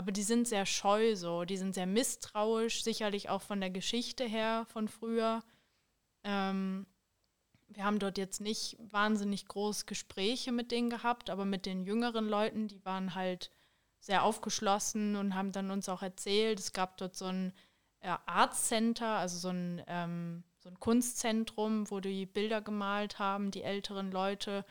aber 0.00 0.12
die 0.12 0.22
sind 0.22 0.48
sehr 0.48 0.64
scheu 0.64 1.14
so, 1.14 1.44
die 1.44 1.58
sind 1.58 1.74
sehr 1.74 1.84
misstrauisch, 1.84 2.82
sicherlich 2.82 3.28
auch 3.28 3.42
von 3.42 3.60
der 3.60 3.68
Geschichte 3.68 4.24
her 4.24 4.64
von 4.72 4.88
früher. 4.88 5.44
Ähm, 6.24 6.86
wir 7.68 7.84
haben 7.84 7.98
dort 7.98 8.16
jetzt 8.16 8.40
nicht 8.40 8.78
wahnsinnig 8.80 9.46
groß 9.46 9.84
Gespräche 9.84 10.52
mit 10.52 10.70
denen 10.70 10.88
gehabt, 10.88 11.28
aber 11.28 11.44
mit 11.44 11.66
den 11.66 11.84
jüngeren 11.84 12.26
Leuten, 12.26 12.66
die 12.66 12.82
waren 12.82 13.14
halt 13.14 13.50
sehr 13.98 14.24
aufgeschlossen 14.24 15.16
und 15.16 15.34
haben 15.34 15.52
dann 15.52 15.70
uns 15.70 15.86
auch 15.90 16.00
erzählt, 16.00 16.60
es 16.60 16.72
gab 16.72 16.96
dort 16.96 17.14
so 17.14 17.26
ein 17.26 17.52
äh, 17.98 18.16
Arts 18.24 18.68
Center, 18.68 19.18
also 19.18 19.36
so 19.36 19.50
ein, 19.50 19.82
ähm, 19.86 20.44
so 20.60 20.70
ein 20.70 20.80
Kunstzentrum, 20.80 21.90
wo 21.90 22.00
die 22.00 22.24
Bilder 22.24 22.62
gemalt 22.62 23.18
haben, 23.18 23.50
die 23.50 23.64
älteren 23.64 24.10
Leute. 24.10 24.64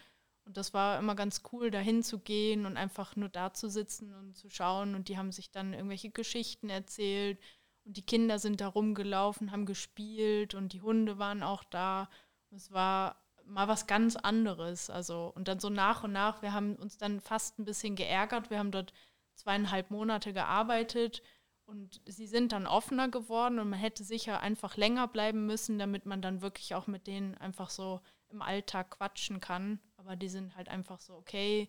Und 0.50 0.58
das 0.58 0.74
war 0.74 0.98
immer 0.98 1.14
ganz 1.14 1.44
cool, 1.52 1.70
da 1.70 1.78
hinzugehen 1.78 2.66
und 2.66 2.76
einfach 2.76 3.16
nur 3.16 3.30
da 3.30 3.54
zu 3.54 3.70
sitzen 3.70 4.16
und 4.16 4.36
zu 4.36 4.50
schauen. 4.50 4.96
Und 4.96 5.08
die 5.08 5.16
haben 5.16 5.32
sich 5.32 5.52
dann 5.52 5.76
irgendwelche 5.76 6.10
Geschichten 6.10 6.72
erzählt. 6.72 7.40
Und 7.86 7.98
die 7.98 8.06
Kinder 8.06 8.40
sind 8.40 8.60
da 8.60 8.68
rumgelaufen, 8.68 9.52
haben 9.52 9.68
gespielt 9.68 10.56
und 10.56 10.74
die 10.74 10.82
Hunde 10.82 11.20
waren 11.20 11.44
auch 11.44 11.64
da. 11.64 12.10
Es 12.50 12.72
war 12.72 13.22
mal 13.46 13.68
was 13.68 13.86
ganz 13.86 14.16
anderes. 14.16 14.90
Also, 14.90 15.32
und 15.36 15.48
dann 15.48 15.60
so 15.60 15.70
nach 15.70 16.04
und 16.04 16.14
nach, 16.14 16.42
wir 16.42 16.52
haben 16.52 16.78
uns 16.78 16.98
dann 16.98 17.22
fast 17.22 17.60
ein 17.60 17.66
bisschen 17.66 17.96
geärgert. 17.96 18.50
Wir 18.50 18.58
haben 18.58 18.72
dort 18.72 18.92
zweieinhalb 19.36 19.92
Monate 19.92 20.34
gearbeitet 20.34 21.22
und 21.66 22.02
sie 22.08 22.26
sind 22.26 22.54
dann 22.54 22.66
offener 22.66 23.08
geworden 23.08 23.60
und 23.60 23.70
man 23.70 23.78
hätte 23.78 24.04
sicher 24.04 24.40
einfach 24.40 24.78
länger 24.78 25.08
bleiben 25.08 25.46
müssen, 25.46 25.78
damit 25.78 26.08
man 26.08 26.24
dann 26.24 26.42
wirklich 26.42 26.74
auch 26.74 26.88
mit 26.88 27.06
denen 27.06 27.38
einfach 27.38 27.70
so 27.70 28.02
im 28.30 28.42
Alltag 28.42 28.90
quatschen 28.98 29.40
kann. 29.42 29.80
Aber 30.00 30.16
die 30.16 30.30
sind 30.30 30.56
halt 30.56 30.70
einfach 30.70 31.00
so, 31.02 31.14
okay, 31.14 31.68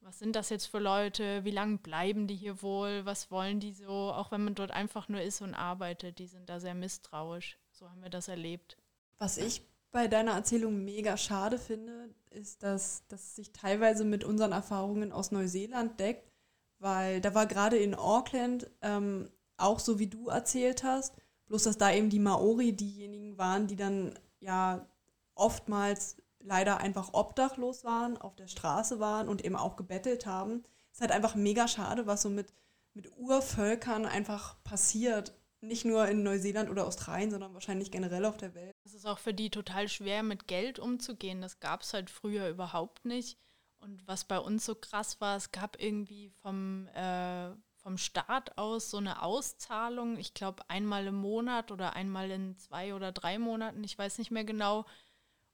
was 0.00 0.18
sind 0.18 0.34
das 0.34 0.50
jetzt 0.50 0.66
für 0.66 0.80
Leute? 0.80 1.44
Wie 1.44 1.52
lange 1.52 1.78
bleiben 1.78 2.26
die 2.26 2.34
hier 2.34 2.60
wohl? 2.60 3.04
Was 3.04 3.30
wollen 3.30 3.60
die 3.60 3.72
so? 3.72 3.88
Auch 3.88 4.32
wenn 4.32 4.44
man 4.44 4.54
dort 4.54 4.72
einfach 4.72 5.08
nur 5.08 5.22
ist 5.22 5.40
und 5.40 5.54
arbeitet, 5.54 6.18
die 6.18 6.26
sind 6.26 6.48
da 6.48 6.58
sehr 6.58 6.74
misstrauisch. 6.74 7.58
So 7.70 7.88
haben 7.88 8.02
wir 8.02 8.10
das 8.10 8.28
erlebt. 8.28 8.76
Was 9.18 9.38
ich 9.38 9.62
bei 9.92 10.08
deiner 10.08 10.32
Erzählung 10.32 10.84
mega 10.84 11.16
schade 11.16 11.58
finde, 11.58 12.12
ist, 12.30 12.62
dass 12.62 13.04
das 13.08 13.36
sich 13.36 13.52
teilweise 13.52 14.04
mit 14.04 14.24
unseren 14.24 14.52
Erfahrungen 14.52 15.12
aus 15.12 15.30
Neuseeland 15.30 16.00
deckt, 16.00 16.32
weil 16.78 17.20
da 17.20 17.34
war 17.34 17.46
gerade 17.46 17.76
in 17.76 17.94
Auckland 17.94 18.68
ähm, 18.80 19.30
auch 19.56 19.78
so, 19.78 19.98
wie 19.98 20.08
du 20.08 20.28
erzählt 20.28 20.82
hast, 20.82 21.14
bloß 21.46 21.64
dass 21.64 21.78
da 21.78 21.92
eben 21.92 22.10
die 22.10 22.18
Maori 22.18 22.72
diejenigen 22.72 23.38
waren, 23.38 23.68
die 23.68 23.76
dann 23.76 24.18
ja 24.40 24.86
oftmals 25.34 26.16
leider 26.42 26.78
einfach 26.78 27.10
obdachlos 27.12 27.84
waren, 27.84 28.16
auf 28.18 28.36
der 28.36 28.48
Straße 28.48 29.00
waren 29.00 29.28
und 29.28 29.44
eben 29.44 29.56
auch 29.56 29.76
gebettelt 29.76 30.26
haben. 30.26 30.64
Es 30.90 30.98
ist 30.98 31.00
halt 31.00 31.12
einfach 31.12 31.34
mega 31.34 31.68
schade, 31.68 32.06
was 32.06 32.22
so 32.22 32.30
mit, 32.30 32.52
mit 32.94 33.16
Urvölkern 33.16 34.04
einfach 34.06 34.62
passiert. 34.64 35.34
Nicht 35.60 35.84
nur 35.84 36.08
in 36.08 36.24
Neuseeland 36.24 36.68
oder 36.70 36.86
Australien, 36.86 37.30
sondern 37.30 37.54
wahrscheinlich 37.54 37.92
generell 37.92 38.24
auf 38.24 38.36
der 38.36 38.54
Welt. 38.54 38.74
Es 38.84 38.94
ist 38.94 39.06
auch 39.06 39.18
für 39.18 39.32
die 39.32 39.48
total 39.48 39.88
schwer, 39.88 40.22
mit 40.22 40.48
Geld 40.48 40.80
umzugehen. 40.80 41.40
Das 41.40 41.60
gab 41.60 41.82
es 41.82 41.94
halt 41.94 42.10
früher 42.10 42.48
überhaupt 42.48 43.04
nicht. 43.04 43.38
Und 43.78 44.06
was 44.06 44.24
bei 44.24 44.38
uns 44.38 44.64
so 44.64 44.74
krass 44.74 45.20
war, 45.20 45.36
es 45.36 45.50
gab 45.50 45.80
irgendwie 45.80 46.30
vom, 46.40 46.88
äh, 46.88 47.50
vom 47.76 47.98
Staat 47.98 48.56
aus 48.56 48.90
so 48.90 48.98
eine 48.98 49.22
Auszahlung, 49.22 50.16
ich 50.18 50.34
glaube 50.34 50.62
einmal 50.68 51.06
im 51.06 51.16
Monat 51.16 51.72
oder 51.72 51.94
einmal 51.94 52.30
in 52.30 52.56
zwei 52.56 52.94
oder 52.94 53.10
drei 53.10 53.38
Monaten, 53.38 53.82
ich 53.82 53.98
weiß 53.98 54.18
nicht 54.18 54.30
mehr 54.30 54.44
genau, 54.44 54.84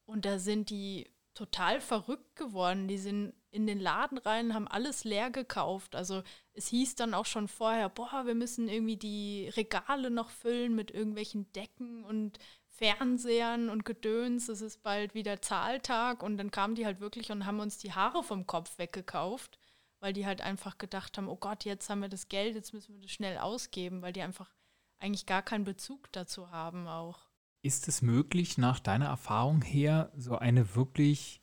und 0.09 0.25
da 0.25 0.39
sind 0.39 0.71
die 0.71 1.07
total 1.35 1.83
verrückt 1.83 2.35
geworden. 2.35 2.89
Die 2.89 2.97
sind 2.97 3.35
in 3.51 3.67
den 3.67 3.79
Laden 3.79 4.17
rein, 4.17 4.55
haben 4.55 4.67
alles 4.67 5.05
leer 5.05 5.31
gekauft. 5.31 5.95
Also 5.95 6.23
es 6.55 6.69
hieß 6.69 6.95
dann 6.95 7.13
auch 7.13 7.27
schon 7.27 7.47
vorher, 7.47 7.91
boah, 7.91 8.25
wir 8.25 8.35
müssen 8.35 8.69
irgendwie 8.69 8.97
die 8.97 9.51
Regale 9.51 10.11
noch 10.11 10.31
füllen 10.31 10.75
mit 10.75 10.91
irgendwelchen 10.91 11.53
Decken 11.53 12.05
und 12.05 12.39
Fernsehern 12.69 13.69
und 13.69 13.85
Gedöns. 13.85 14.49
Es 14.49 14.63
ist 14.63 14.83
bald 14.83 15.15
wieder 15.15 15.43
Zahltag. 15.43 16.23
Und 16.23 16.39
dann 16.39 16.51
kamen 16.51 16.75
die 16.75 16.87
halt 16.87 17.01
wirklich 17.01 17.31
und 17.31 17.45
haben 17.45 17.61
uns 17.61 17.77
die 17.77 17.93
Haare 17.93 18.23
vom 18.23 18.47
Kopf 18.47 18.79
weggekauft, 18.79 19.59
weil 20.01 20.15
die 20.15 20.25
halt 20.25 20.41
einfach 20.41 20.79
gedacht 20.79 21.19
haben, 21.19 21.29
oh 21.29 21.37
Gott, 21.37 21.67
jetzt 21.67 21.91
haben 21.91 22.01
wir 22.01 22.09
das 22.09 22.29
Geld, 22.29 22.55
jetzt 22.55 22.73
müssen 22.73 22.95
wir 22.95 23.03
das 23.03 23.11
schnell 23.11 23.37
ausgeben, 23.37 24.01
weil 24.01 24.15
die 24.15 24.23
einfach 24.23 24.55
eigentlich 25.01 25.27
gar 25.27 25.43
keinen 25.43 25.65
Bezug 25.65 26.11
dazu 26.13 26.51
haben 26.51 26.89
auch. 26.89 27.28
Ist 27.63 27.89
es 27.89 28.03
möglich, 28.03 28.59
nach 28.59 28.81
deiner 28.81 29.07
Erfahrung 29.07 29.63
her, 29.63 30.13
so 30.17 30.37
eine 30.39 30.75
wirklich 30.77 31.43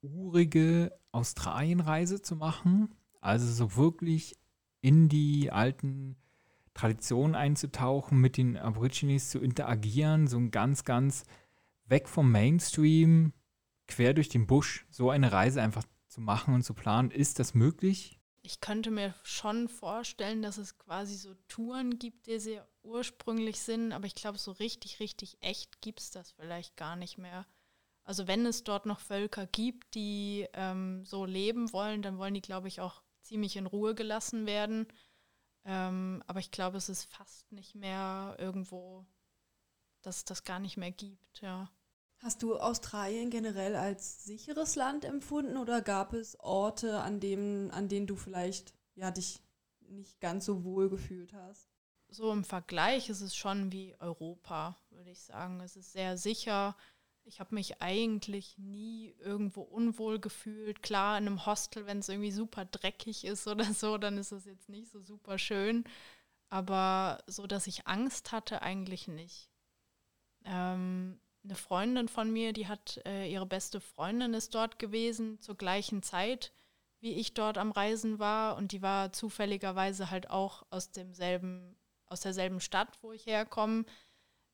urige 0.00 0.98
Australienreise 1.12 2.22
zu 2.22 2.36
machen? 2.36 2.94
Also 3.20 3.46
so 3.52 3.76
wirklich 3.76 4.36
in 4.80 5.08
die 5.08 5.50
alten 5.50 6.16
Traditionen 6.72 7.34
einzutauchen, 7.34 8.18
mit 8.18 8.36
den 8.36 8.56
Aborigines 8.56 9.30
zu 9.30 9.38
interagieren, 9.40 10.26
so 10.26 10.38
ein 10.38 10.50
ganz, 10.50 10.84
ganz 10.84 11.24
weg 11.84 12.08
vom 12.08 12.30
Mainstream, 12.30 13.32
quer 13.86 14.14
durch 14.14 14.28
den 14.28 14.46
Busch, 14.46 14.86
so 14.88 15.10
eine 15.10 15.32
Reise 15.32 15.60
einfach 15.60 15.84
zu 16.08 16.20
machen 16.20 16.54
und 16.54 16.62
zu 16.62 16.72
planen. 16.72 17.10
Ist 17.10 17.38
das 17.38 17.54
möglich? 17.54 18.18
Ich 18.42 18.60
könnte 18.60 18.90
mir 18.90 19.14
schon 19.22 19.68
vorstellen, 19.68 20.40
dass 20.40 20.56
es 20.56 20.78
quasi 20.78 21.16
so 21.16 21.34
Touren 21.48 21.98
gibt, 21.98 22.26
die 22.26 22.38
sehr 22.38 22.66
ursprünglich 22.82 23.60
sind, 23.60 23.92
aber 23.92 24.06
ich 24.06 24.14
glaube, 24.14 24.38
so 24.38 24.52
richtig, 24.52 25.00
richtig 25.00 25.36
echt 25.40 25.80
gibt 25.80 26.00
es 26.00 26.10
das 26.10 26.32
vielleicht 26.32 26.76
gar 26.76 26.96
nicht 26.96 27.18
mehr. 27.18 27.46
Also 28.04 28.26
wenn 28.26 28.46
es 28.46 28.64
dort 28.64 28.86
noch 28.86 29.00
Völker 29.00 29.46
gibt, 29.46 29.94
die 29.94 30.48
ähm, 30.54 31.04
so 31.04 31.24
leben 31.24 31.72
wollen, 31.72 32.02
dann 32.02 32.18
wollen 32.18 32.34
die, 32.34 32.40
glaube 32.40 32.68
ich, 32.68 32.80
auch 32.80 33.02
ziemlich 33.22 33.56
in 33.56 33.66
Ruhe 33.66 33.94
gelassen 33.94 34.46
werden. 34.46 34.86
Ähm, 35.64 36.22
aber 36.26 36.40
ich 36.40 36.50
glaube, 36.50 36.78
es 36.78 36.88
ist 36.88 37.04
fast 37.04 37.52
nicht 37.52 37.74
mehr 37.74 38.36
irgendwo, 38.38 39.06
dass 40.02 40.18
es 40.18 40.24
das 40.24 40.44
gar 40.44 40.58
nicht 40.58 40.76
mehr 40.76 40.90
gibt, 40.90 41.40
ja. 41.40 41.70
Hast 42.18 42.42
du 42.42 42.58
Australien 42.58 43.30
generell 43.30 43.76
als 43.76 44.24
sicheres 44.24 44.76
Land 44.76 45.04
empfunden 45.04 45.56
oder 45.56 45.80
gab 45.80 46.12
es 46.12 46.38
Orte, 46.40 47.00
an, 47.00 47.18
dem, 47.18 47.70
an 47.72 47.88
denen 47.88 48.06
du 48.06 48.14
vielleicht 48.16 48.74
ja, 48.94 49.10
dich 49.10 49.40
nicht 49.80 50.20
ganz 50.20 50.44
so 50.44 50.64
wohl 50.64 50.90
gefühlt 50.90 51.32
hast? 51.32 51.69
So 52.12 52.32
im 52.32 52.44
Vergleich 52.44 53.08
ist 53.08 53.20
es 53.20 53.36
schon 53.36 53.70
wie 53.70 53.94
Europa, 54.00 54.76
würde 54.90 55.10
ich 55.10 55.20
sagen. 55.20 55.60
Es 55.60 55.76
ist 55.76 55.92
sehr 55.92 56.16
sicher. 56.16 56.76
Ich 57.24 57.38
habe 57.38 57.54
mich 57.54 57.80
eigentlich 57.80 58.58
nie 58.58 59.14
irgendwo 59.20 59.62
unwohl 59.62 60.18
gefühlt. 60.18 60.82
Klar, 60.82 61.18
in 61.18 61.26
einem 61.26 61.46
Hostel, 61.46 61.86
wenn 61.86 62.00
es 62.00 62.08
irgendwie 62.08 62.32
super 62.32 62.64
dreckig 62.64 63.24
ist 63.24 63.46
oder 63.46 63.64
so, 63.64 63.96
dann 63.96 64.18
ist 64.18 64.32
es 64.32 64.44
jetzt 64.44 64.68
nicht 64.68 64.90
so 64.90 65.00
super 65.00 65.38
schön. 65.38 65.84
Aber 66.48 67.22
so, 67.28 67.46
dass 67.46 67.68
ich 67.68 67.86
Angst 67.86 68.32
hatte, 68.32 68.62
eigentlich 68.62 69.06
nicht. 69.06 69.48
Ähm, 70.44 71.20
eine 71.44 71.54
Freundin 71.54 72.08
von 72.08 72.32
mir, 72.32 72.52
die 72.52 72.66
hat 72.66 73.00
äh, 73.06 73.30
ihre 73.30 73.46
beste 73.46 73.80
Freundin 73.80 74.34
ist 74.34 74.54
dort 74.54 74.78
gewesen 74.78 75.40
zur 75.40 75.56
gleichen 75.56 76.02
Zeit, 76.02 76.52
wie 76.98 77.12
ich 77.12 77.34
dort 77.34 77.56
am 77.56 77.70
Reisen 77.70 78.18
war 78.18 78.56
und 78.56 78.72
die 78.72 78.82
war 78.82 79.12
zufälligerweise 79.12 80.10
halt 80.10 80.28
auch 80.28 80.66
aus 80.70 80.90
demselben 80.90 81.76
aus 82.10 82.20
derselben 82.20 82.60
Stadt, 82.60 82.98
wo 83.02 83.12
ich 83.12 83.24
herkomme. 83.26 83.84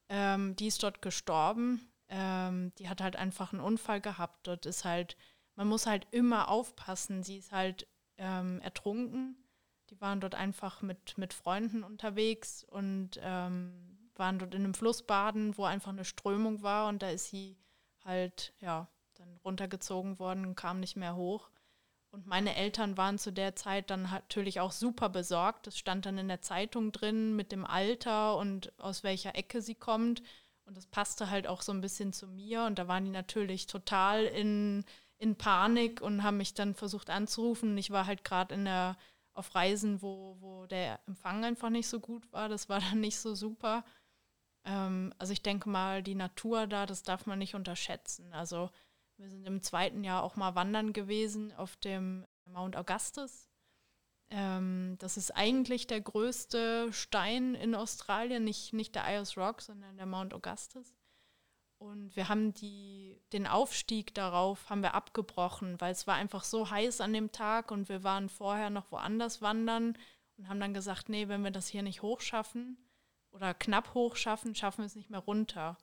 Ähm, 0.09 0.55
die 0.57 0.69
ist 0.69 0.83
dort 0.83 1.03
gestorben. 1.03 1.93
Ähm, 2.09 2.73
die 2.79 2.89
hat 2.89 3.01
halt 3.01 3.17
einfach 3.17 3.53
einen 3.53 3.63
Unfall 3.63 4.01
gehabt. 4.01 4.47
Dort 4.47 4.67
ist 4.67 4.85
halt, 4.85 5.17
man 5.57 5.67
muss 5.67 5.87
halt 5.87 6.07
immer 6.13 6.49
aufpassen. 6.49 7.23
Sie 7.23 7.39
ist 7.39 7.51
halt 7.51 7.89
ähm, 8.19 8.61
ertrunken. 8.61 9.37
Die 9.91 10.01
waren 10.01 10.21
dort 10.21 10.35
einfach 10.35 10.83
mit, 10.83 11.17
mit 11.19 11.35
Freunden 11.35 11.83
unterwegs 11.83 12.65
und 12.65 13.19
ähm, 13.23 14.11
waren 14.15 14.39
dort 14.39 14.55
in 14.55 14.65
einem 14.65 14.75
Fluss 14.75 15.03
baden, 15.03 15.57
wo 15.57 15.65
einfach 15.65 15.91
eine 15.93 16.05
Strömung 16.05 16.63
war 16.63 16.89
und 16.89 17.03
da 17.03 17.11
ist 17.11 17.29
sie 17.29 17.57
halt, 18.05 18.55
ja, 18.61 18.89
dann 19.15 19.37
runtergezogen 19.45 20.19
worden, 20.19 20.55
kam 20.55 20.81
nicht 20.81 20.97
mehr 20.97 21.17
hoch. 21.17 21.51
Und 22.11 22.27
meine 22.27 22.57
Eltern 22.57 22.97
waren 22.97 23.19
zu 23.19 23.33
der 23.33 23.57
Zeit 23.57 23.91
dann 23.91 24.03
natürlich 24.05 24.61
auch 24.61 24.73
super 24.73 25.09
besorgt. 25.09 25.67
Das 25.67 25.79
stand 25.79 26.07
dann 26.07 26.19
in 26.19 26.29
der 26.29 26.41
Zeitung 26.41 26.93
drin 26.93 27.37
mit 27.37 27.53
dem 27.53 27.65
Alter 27.65 28.37
und 28.39 28.73
aus 28.81 29.03
welcher 29.03 29.35
Ecke 29.35 29.61
sie 29.61 29.75
kommt. 29.75 30.23
Und 30.65 30.77
das 30.77 30.87
passte 30.87 31.31
halt 31.31 31.47
auch 31.47 31.63
so 31.63 31.73
ein 31.73 31.81
bisschen 31.81 32.13
zu 32.13 32.27
mir. 32.27 32.65
Und 32.65 32.79
da 32.79 32.89
waren 32.89 33.05
die 33.05 33.11
natürlich 33.11 33.67
total 33.67 34.25
in, 34.25 34.85
in 35.19 35.37
Panik 35.37 36.01
und 36.01 36.23
haben 36.23 36.39
mich 36.39 36.55
dann 36.55 36.75
versucht 36.75 37.11
anzurufen. 37.11 37.77
Ich 37.77 37.91
war 37.91 38.07
halt 38.07 38.25
gerade 38.25 38.97
auf 39.35 39.55
Reisen, 39.55 40.03
wo, 40.03 40.37
wo 40.41 40.67
der 40.67 40.99
Empfang 41.07 41.45
einfach 41.45 41.71
nicht 41.71 41.89
so 41.89 42.01
gut 42.01 42.33
war. 42.33 42.49
Das 42.49 42.69
war 42.69 42.81
dann 42.91 43.01
nicht 43.01 43.19
so 43.19 43.35
super. 43.35 43.85
Ähm, 44.65 45.13
also 45.19 45.33
ich 45.33 45.43
denke 45.43 45.69
mal, 45.69 46.03
die 46.03 46.15
Natur 46.15 46.67
da, 46.67 46.87
das 46.87 47.03
darf 47.03 47.27
man 47.27 47.39
nicht 47.39 47.55
unterschätzen. 47.55 48.33
Also 48.33 48.71
wir 49.19 49.29
sind 49.29 49.47
im 49.47 49.62
zweiten 49.62 50.05
Jahr 50.05 50.23
auch 50.23 50.37
mal 50.37 50.55
wandern 50.55 50.93
gewesen 50.93 51.53
auf 51.55 51.77
dem 51.77 52.27
Mount 52.45 52.77
Augustus. 52.77 53.49
Ähm, 54.31 54.97
das 54.99 55.17
ist 55.17 55.31
eigentlich 55.31 55.87
der 55.87 56.01
größte 56.01 56.93
Stein 56.93 57.55
in 57.55 57.75
Australien, 57.75 58.45
nicht, 58.45 58.73
nicht 58.73 58.95
der 58.95 59.05
Ayers 59.05 59.37
Rock, 59.37 59.62
sondern 59.62 59.97
der 59.97 60.07
Mount 60.07 60.35
Augustus. 60.35 60.95
Und 61.79 62.17
wir 62.17 62.29
haben 62.29 62.55
die, 62.55 63.21
den 63.33 63.47
Aufstieg 63.47 64.14
darauf 64.14 64.71
haben 64.71 64.83
wir 64.83 64.95
abgebrochen, 64.95 65.81
weil 65.81 65.93
es 65.93 66.07
war 66.07 66.14
einfach 66.14 66.43
so 66.43 66.71
heiß 66.71 67.01
an 67.01 67.12
dem 67.12 67.33
Tag 67.33 67.71
und 67.71 67.89
wir 67.89 68.03
waren 68.03 68.29
vorher 68.29 68.71
noch 68.71 68.91
woanders 68.91 69.43
wandern 69.43 69.99
und 70.39 70.49
haben 70.49 70.61
dann 70.61 70.75
gesagt, 70.75 71.09
nee, 71.09 71.29
wenn 71.29 71.45
wir 71.45 71.51
das 71.51 71.69
hier 71.69 71.83
nicht 71.83 72.03
hochschaffen, 72.03 72.79
oder 73.37 73.53
knapp 73.55 73.95
hoch 73.95 74.17
schaffen, 74.17 74.55
schaffen 74.55 74.79
wir 74.79 74.87
es 74.87 74.97
nicht 74.97 75.11
mehr 75.11 75.21
runter. 75.21 75.77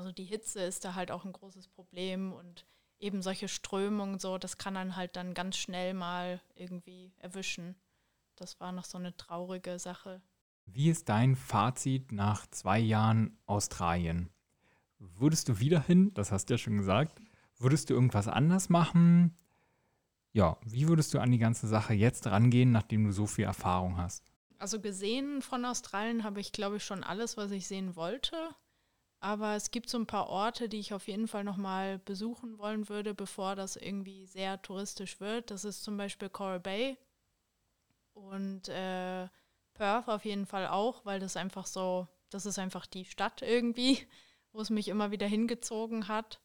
Also 0.00 0.12
die 0.12 0.24
Hitze 0.24 0.62
ist 0.62 0.86
da 0.86 0.94
halt 0.94 1.10
auch 1.10 1.26
ein 1.26 1.32
großes 1.34 1.68
Problem 1.68 2.32
und 2.32 2.64
eben 3.00 3.20
solche 3.20 3.48
Strömungen 3.48 4.18
so, 4.18 4.38
das 4.38 4.56
kann 4.56 4.72
dann 4.72 4.96
halt 4.96 5.14
dann 5.14 5.34
ganz 5.34 5.58
schnell 5.58 5.92
mal 5.92 6.40
irgendwie 6.54 7.12
erwischen. 7.18 7.76
Das 8.34 8.60
war 8.60 8.72
noch 8.72 8.86
so 8.86 8.96
eine 8.96 9.14
traurige 9.18 9.78
Sache. 9.78 10.22
Wie 10.64 10.88
ist 10.88 11.10
dein 11.10 11.36
Fazit 11.36 12.12
nach 12.12 12.46
zwei 12.46 12.78
Jahren 12.78 13.38
Australien? 13.44 14.30
Würdest 14.98 15.50
du 15.50 15.60
wieder 15.60 15.82
hin? 15.82 16.14
Das 16.14 16.32
hast 16.32 16.46
du 16.46 16.54
ja 16.54 16.58
schon 16.58 16.78
gesagt. 16.78 17.20
Würdest 17.58 17.90
du 17.90 17.94
irgendwas 17.94 18.26
anders 18.26 18.70
machen? 18.70 19.36
Ja, 20.32 20.56
wie 20.64 20.88
würdest 20.88 21.12
du 21.12 21.18
an 21.18 21.30
die 21.30 21.36
ganze 21.36 21.68
Sache 21.68 21.92
jetzt 21.92 22.26
rangehen, 22.26 22.72
nachdem 22.72 23.04
du 23.04 23.12
so 23.12 23.26
viel 23.26 23.44
Erfahrung 23.44 23.98
hast? 23.98 24.24
Also 24.56 24.80
gesehen 24.80 25.42
von 25.42 25.62
Australien 25.66 26.24
habe 26.24 26.40
ich, 26.40 26.52
glaube 26.52 26.78
ich, 26.78 26.84
schon 26.86 27.04
alles, 27.04 27.36
was 27.36 27.50
ich 27.50 27.66
sehen 27.66 27.96
wollte. 27.96 28.34
Aber 29.20 29.54
es 29.54 29.70
gibt 29.70 29.90
so 29.90 29.98
ein 29.98 30.06
paar 30.06 30.28
Orte, 30.28 30.68
die 30.68 30.78
ich 30.78 30.94
auf 30.94 31.06
jeden 31.06 31.28
Fall 31.28 31.44
nochmal 31.44 31.98
besuchen 31.98 32.58
wollen 32.58 32.88
würde, 32.88 33.14
bevor 33.14 33.54
das 33.54 33.76
irgendwie 33.76 34.26
sehr 34.26 34.60
touristisch 34.62 35.20
wird. 35.20 35.50
Das 35.50 35.64
ist 35.64 35.82
zum 35.84 35.98
Beispiel 35.98 36.30
Coral 36.30 36.60
Bay 36.60 36.96
und 38.14 38.68
äh, 38.68 39.28
Perth 39.74 40.08
auf 40.08 40.24
jeden 40.24 40.46
Fall 40.46 40.68
auch, 40.68 41.04
weil 41.04 41.20
das 41.20 41.36
einfach 41.36 41.66
so, 41.66 42.08
das 42.30 42.46
ist 42.46 42.58
einfach 42.58 42.86
die 42.86 43.04
Stadt 43.04 43.42
irgendwie, 43.42 43.98
wo 44.52 44.60
es 44.60 44.70
mich 44.70 44.88
immer 44.88 45.10
wieder 45.10 45.26
hingezogen 45.26 46.08
hat. 46.08 46.40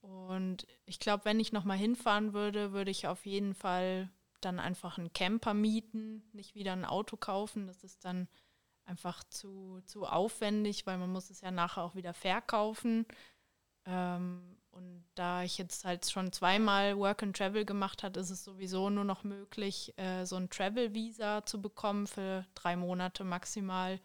Und 0.00 0.66
ich 0.86 1.00
glaube, 1.00 1.26
wenn 1.26 1.40
ich 1.40 1.52
nochmal 1.52 1.76
hinfahren 1.76 2.32
würde, 2.32 2.72
würde 2.72 2.90
ich 2.90 3.06
auf 3.06 3.26
jeden 3.26 3.54
Fall 3.54 4.10
dann 4.40 4.60
einfach 4.60 4.96
einen 4.96 5.12
Camper 5.12 5.54
mieten, 5.54 6.22
nicht 6.32 6.54
wieder 6.54 6.72
ein 6.72 6.84
Auto 6.84 7.16
kaufen. 7.16 7.66
Das 7.66 7.84
ist 7.84 8.04
dann 8.04 8.28
einfach 8.88 9.22
zu, 9.24 9.80
zu 9.84 10.06
aufwendig, 10.06 10.86
weil 10.86 10.98
man 10.98 11.12
muss 11.12 11.30
es 11.30 11.40
ja 11.40 11.50
nachher 11.50 11.82
auch 11.82 11.94
wieder 11.94 12.14
verkaufen. 12.14 13.06
Ähm, 13.84 14.56
und 14.70 15.04
da 15.14 15.42
ich 15.42 15.58
jetzt 15.58 15.84
halt 15.84 16.08
schon 16.10 16.32
zweimal 16.32 16.96
Work 16.98 17.22
and 17.22 17.36
Travel 17.36 17.64
gemacht 17.64 18.02
habe, 18.02 18.20
ist 18.20 18.30
es 18.30 18.44
sowieso 18.44 18.90
nur 18.90 19.04
noch 19.04 19.24
möglich, 19.24 19.94
äh, 19.98 20.24
so 20.24 20.36
ein 20.36 20.50
Travel-Visa 20.50 21.44
zu 21.44 21.60
bekommen 21.60 22.06
für 22.06 22.46
drei 22.54 22.76
Monate 22.76 23.24
maximal. 23.24 24.00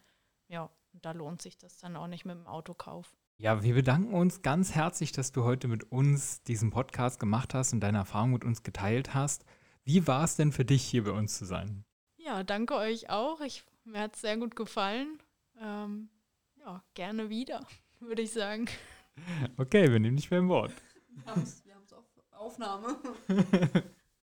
Ja, 0.48 0.70
und 0.92 1.04
da 1.04 1.12
lohnt 1.12 1.42
sich 1.42 1.58
das 1.58 1.76
dann 1.78 1.96
auch 1.96 2.06
nicht 2.06 2.24
mit 2.24 2.36
dem 2.36 2.46
Autokauf. 2.46 3.14
Ja, 3.36 3.62
wir 3.62 3.74
bedanken 3.74 4.14
uns 4.14 4.42
ganz 4.42 4.74
herzlich, 4.74 5.12
dass 5.12 5.32
du 5.32 5.44
heute 5.44 5.66
mit 5.66 5.90
uns 5.90 6.42
diesen 6.44 6.70
Podcast 6.70 7.18
gemacht 7.18 7.52
hast 7.52 7.72
und 7.72 7.80
deine 7.80 7.98
Erfahrung 7.98 8.32
mit 8.32 8.44
uns 8.44 8.62
geteilt 8.62 9.12
hast. 9.12 9.44
Wie 9.82 10.06
war 10.06 10.24
es 10.24 10.36
denn 10.36 10.52
für 10.52 10.64
dich, 10.64 10.82
hier 10.82 11.04
bei 11.04 11.10
uns 11.10 11.36
zu 11.36 11.44
sein? 11.44 11.84
Ja, 12.16 12.42
danke 12.42 12.74
euch 12.76 13.10
auch. 13.10 13.40
Ich 13.40 13.64
mir 13.84 14.00
hat 14.00 14.14
es 14.14 14.20
sehr 14.20 14.36
gut 14.36 14.56
gefallen. 14.56 15.18
Ähm, 15.60 16.08
ja, 16.58 16.82
gerne 16.94 17.30
wieder, 17.30 17.60
würde 18.00 18.22
ich 18.22 18.32
sagen. 18.32 18.66
Okay, 19.56 19.90
wir 19.90 20.00
nehmen 20.00 20.16
dich 20.16 20.30
beim 20.30 20.48
Wort. 20.48 20.72
Wir 21.08 21.26
haben 21.26 21.42
es 21.42 21.92
auf 21.92 22.04
Aufnahme. 22.32 22.98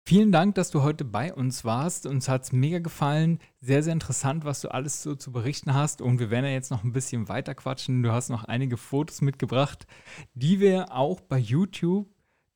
Vielen 0.05 0.33
Dank, 0.33 0.57
dass 0.57 0.71
du 0.71 0.83
heute 0.83 1.05
bei 1.05 1.33
uns 1.33 1.65
warst. 1.65 2.07
Uns 2.07 2.29
hat 2.29 2.43
es 2.43 2.53
mega 2.53 2.81
gefallen. 2.81 3.39
Sehr, 3.61 3.85
sehr 3.85 3.93
interessant, 3.93 4.45
was 4.45 4.61
du 4.61 4.69
alles 4.69 5.03
so 5.03 5.15
zu 5.15 5.31
berichten 5.31 5.75
hast. 5.75 6.03
Und 6.03 6.19
wir 6.19 6.29
werden 6.29 6.45
ja 6.45 6.51
jetzt 6.51 6.73
noch 6.73 6.83
ein 6.83 6.93
bisschen 6.93 7.29
weiter 7.29 7.55
quatschen. 7.55 8.03
Du 8.03 8.11
hast 8.11 8.29
noch 8.29 8.43
einige 8.45 8.77
Fotos 8.77 9.21
mitgebracht, 9.21 9.87
die 10.35 10.59
wir 10.59 10.93
auch 10.93 11.21
bei 11.21 11.39
YouTube 11.39 12.09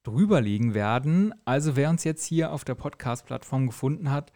drüberlegen 0.02 0.74
werden. 0.74 1.34
Also 1.44 1.76
wer 1.76 1.88
uns 1.88 2.02
jetzt 2.02 2.24
hier 2.24 2.52
auf 2.52 2.64
der 2.64 2.74
Podcast-Plattform 2.74 3.66
gefunden 3.68 4.10
hat, 4.10 4.32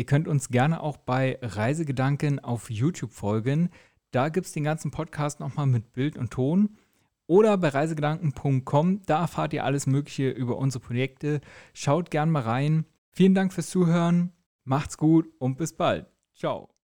Ihr 0.00 0.06
könnt 0.06 0.28
uns 0.28 0.48
gerne 0.48 0.82
auch 0.82 0.96
bei 0.96 1.38
Reisegedanken 1.42 2.38
auf 2.38 2.70
YouTube 2.70 3.12
folgen. 3.12 3.68
Da 4.12 4.30
gibt 4.30 4.46
es 4.46 4.52
den 4.54 4.64
ganzen 4.64 4.90
Podcast 4.90 5.40
nochmal 5.40 5.66
mit 5.66 5.92
Bild 5.92 6.16
und 6.16 6.30
Ton. 6.30 6.78
Oder 7.26 7.58
bei 7.58 7.68
reisegedanken.com, 7.68 9.02
da 9.04 9.20
erfahrt 9.20 9.52
ihr 9.52 9.62
alles 9.62 9.86
Mögliche 9.86 10.30
über 10.30 10.56
unsere 10.56 10.82
Projekte. 10.82 11.42
Schaut 11.74 12.10
gerne 12.10 12.32
mal 12.32 12.44
rein. 12.44 12.86
Vielen 13.10 13.34
Dank 13.34 13.52
fürs 13.52 13.68
Zuhören, 13.68 14.32
macht's 14.64 14.96
gut 14.96 15.28
und 15.38 15.58
bis 15.58 15.74
bald. 15.74 16.06
Ciao. 16.34 16.70